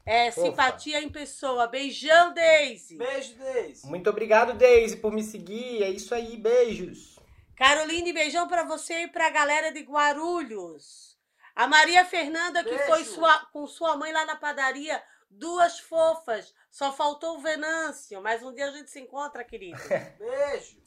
[0.03, 0.47] É, Fofa.
[0.47, 1.67] simpatia em pessoa.
[1.67, 2.97] Beijão, Deise.
[2.97, 3.85] Beijo, Deise.
[3.87, 5.83] Muito obrigado, Daisy, por me seguir.
[5.83, 7.19] É isso aí, beijos.
[7.55, 11.11] Caroline, beijão pra você e pra galera de Guarulhos.
[11.55, 12.85] A Maria Fernanda, que Beijo.
[12.85, 16.53] foi sua- com sua mãe lá na padaria, duas fofas.
[16.69, 19.79] Só faltou o Venâncio, mas um dia a gente se encontra, querido.
[20.19, 20.81] Beijo.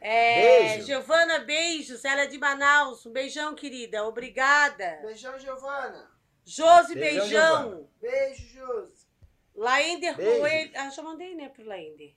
[0.00, 0.86] É, Beijo.
[0.86, 2.04] Giovana, beijos.
[2.04, 3.04] Ela é de Manaus.
[3.06, 4.04] Um beijão, querida.
[4.06, 5.00] Obrigada.
[5.02, 6.10] Beijão, Giovana.
[6.44, 7.60] Josi, Beijão, beijão.
[7.62, 7.88] Giovana.
[8.00, 9.08] Beijo, Josi.
[9.54, 10.14] Laender.
[10.14, 10.72] Coelho.
[10.76, 12.14] Ah, já mandei, né, pro Laender.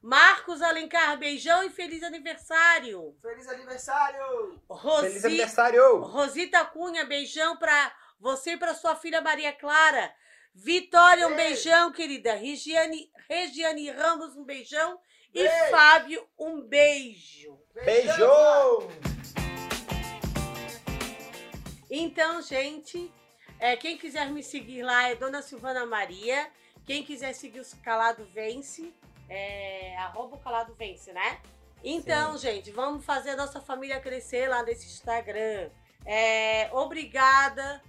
[0.00, 3.16] Marcos Alencar, beijão e feliz aniversário.
[3.20, 4.60] Feliz aniversário.
[4.68, 5.08] Rosi...
[5.08, 5.98] Feliz aniversário!
[5.98, 10.12] Rosita Cunha, beijão pra você e pra sua filha Maria Clara.
[10.54, 11.64] Vitória, um Beijo.
[11.64, 12.34] beijão, querida.
[12.34, 14.98] Regiane, Regiane Ramos, um beijão.
[15.34, 15.46] E.
[15.70, 17.58] Fábio, um beijo.
[17.74, 18.88] Beijo!
[21.90, 23.12] Então, gente,
[23.60, 26.50] é, quem quiser me seguir lá é Dona Silvana Maria.
[26.86, 28.94] Quem quiser seguir o Calado Vence,
[29.28, 31.40] é arroba o Calado Vence, né?
[31.84, 35.70] Então, gente, vamos fazer a nossa família crescer lá nesse Instagram.
[36.06, 37.82] É, obrigada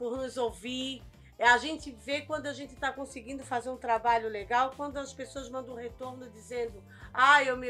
[0.00, 1.02] por nos ouvir.
[1.38, 5.12] É, A gente vê quando a gente está conseguindo fazer um trabalho legal, quando as
[5.12, 6.82] pessoas mandam um retorno dizendo:
[7.12, 7.68] Ah, eu me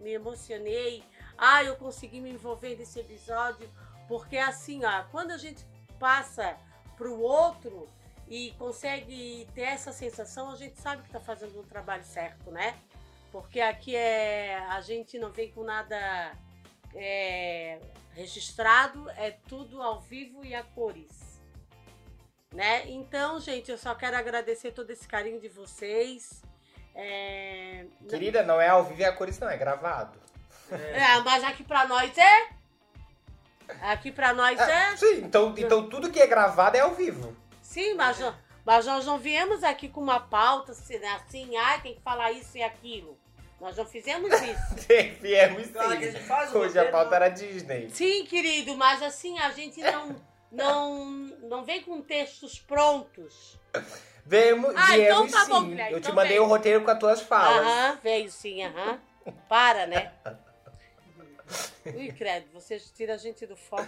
[0.00, 1.04] me emocionei,
[1.38, 3.70] ah, eu consegui me envolver nesse episódio.
[4.08, 5.64] Porque assim, ó, quando a gente
[5.98, 6.56] passa
[6.96, 7.88] para o outro
[8.28, 12.76] e consegue ter essa sensação, a gente sabe que está fazendo um trabalho certo, né?
[13.30, 16.32] Porque aqui é a gente não vem com nada
[16.94, 17.80] é,
[18.16, 21.38] registrado, é tudo ao vivo e a cores.
[22.52, 22.88] Né?
[22.88, 26.42] Então, gente, eu só quero agradecer todo esse carinho de vocês.
[26.94, 30.18] É, Querida, não é ao vivo e a cores, não, é gravado.
[30.70, 32.48] é, mas aqui pra nós é.
[33.82, 34.96] Aqui pra nós Ah, é.
[34.96, 37.36] sim, então, então tudo que é gravado é ao vivo.
[37.60, 38.16] Sim, mas,
[38.64, 42.32] mas nós não viemos aqui com uma pauta assim, né, assim, ai, tem que falar
[42.32, 43.18] isso e aquilo.
[43.60, 44.86] Nós não fizemos isso.
[45.20, 46.00] Viemos Claro sim.
[46.12, 47.88] gente faz o Hoje a pauta não- era Disney.
[47.90, 50.16] Sim, querido, mas assim, a gente não,
[50.52, 51.04] não,
[51.42, 53.58] não vem com textos prontos.
[54.24, 55.80] Vemos, Ah, viemos então tá bom, sim.
[55.80, 56.40] Eu te então mandei vem.
[56.40, 57.66] o roteiro com as tuas falas.
[57.66, 59.00] Aham, veio sim, aham.
[59.48, 60.12] Para, né?
[61.86, 63.86] Ui, credo, vocês tiram a gente do foco.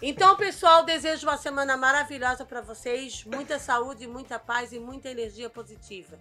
[0.00, 3.24] Então, pessoal, desejo uma semana maravilhosa para vocês.
[3.24, 6.18] Muita saúde, muita paz e muita energia positiva.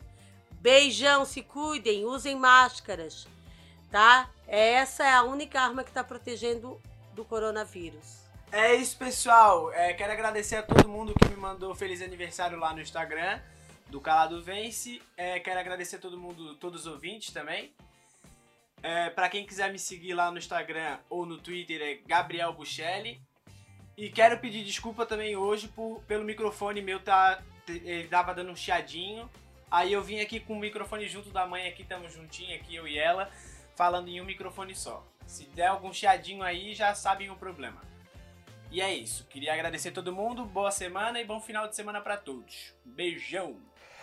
[0.59, 3.27] Beijão, se cuidem, usem máscaras,
[3.91, 4.29] tá?
[4.47, 6.81] Essa é a única arma que está protegendo
[7.13, 8.27] do coronavírus.
[8.51, 9.71] É isso, pessoal.
[9.73, 13.39] É, quero agradecer a todo mundo que me mandou feliz aniversário lá no Instagram
[13.87, 15.01] do Calado Vence.
[15.15, 17.73] É, quero agradecer a todo mundo, todos os ouvintes também.
[18.81, 23.21] É, para quem quiser me seguir lá no Instagram ou no Twitter é Gabriel Buchelli.
[23.97, 28.55] E quero pedir desculpa também hoje por, pelo microfone meu tá ele dava dando um
[28.55, 29.29] chiadinho.
[29.69, 32.87] Aí eu vim aqui com o microfone junto da mãe aqui, estamos juntinho aqui eu
[32.87, 33.29] e ela,
[33.75, 35.05] falando em um microfone só.
[35.25, 37.81] Se der algum chiadinho aí, já sabem o problema.
[38.71, 39.25] E é isso.
[39.25, 42.73] Queria agradecer a todo mundo, boa semana e bom final de semana para todos.
[42.85, 43.57] Beijão.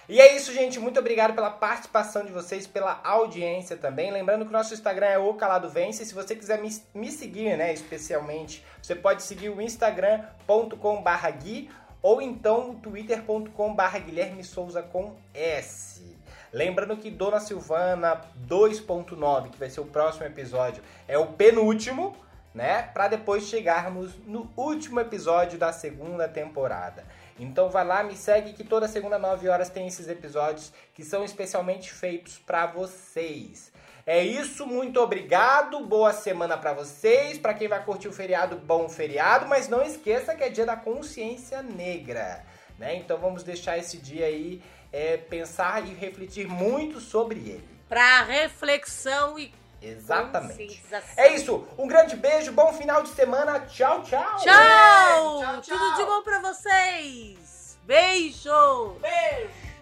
[0.07, 0.79] E é isso, gente.
[0.79, 4.11] Muito obrigado pela participação de vocês, pela audiência também.
[4.11, 6.05] Lembrando que o nosso Instagram é o Calado Vence.
[6.05, 11.71] Se você quiser me, me seguir, né, especialmente, você pode seguir o instagram.com.br Gui
[12.05, 16.05] ou então twitter.com.br Guilherme Souza com S.
[16.53, 22.15] Lembrando que Dona Silvana 2.9, que vai ser o próximo episódio, é o penúltimo,
[22.53, 22.83] né?
[22.83, 27.07] Para depois chegarmos no último episódio da segunda temporada.
[27.41, 31.25] Então vai lá, me segue que toda segunda 9 horas tem esses episódios que são
[31.25, 33.73] especialmente feitos para vocês.
[34.07, 35.81] É isso, muito obrigado.
[35.81, 37.39] Boa semana para vocês.
[37.39, 40.77] Para quem vai curtir o feriado, bom feriado, mas não esqueça que é dia da
[40.77, 42.45] consciência negra,
[42.79, 42.97] né?
[42.97, 44.63] Então vamos deixar esse dia aí
[44.93, 47.69] é, pensar e refletir muito sobre ele.
[47.89, 50.83] Para reflexão e Exatamente.
[51.17, 51.67] É isso.
[51.77, 53.61] Um grande beijo, bom final de semana.
[53.61, 54.37] Tchau, tchau.
[54.37, 55.41] Tchau.
[55.41, 55.79] tchau, tchau.
[55.79, 57.79] Tudo de bom para vocês.
[57.85, 58.97] Beijo.
[59.01, 59.74] Beijo.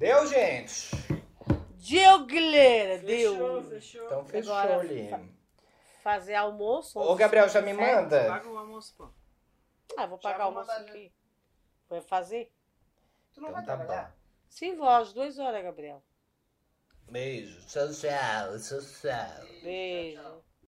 [0.00, 0.88] Deu, gente?
[1.86, 2.98] Deu, galera.
[3.00, 3.70] Fechou, Deu.
[3.70, 4.06] fechou.
[4.06, 5.28] Então fechou, Agora, Lino.
[6.02, 6.98] Fazer almoço.
[6.98, 8.00] Ô, Gabriel, já me Certo?
[8.02, 8.24] manda?
[8.26, 9.10] Paga o almoço, pô.
[9.98, 11.12] Ah, vou pagar o almoço aqui.
[11.86, 12.50] Vai fazer?
[13.34, 14.08] Tu não Então vai tá trabalhar?
[14.08, 14.16] bom.
[14.48, 16.02] Sim, vou às duas horas, Gabriel.
[17.10, 17.60] Beijo.
[17.66, 18.58] Tchau, tchau.
[18.58, 19.46] Tchau, tchau.
[19.62, 20.42] Beijo.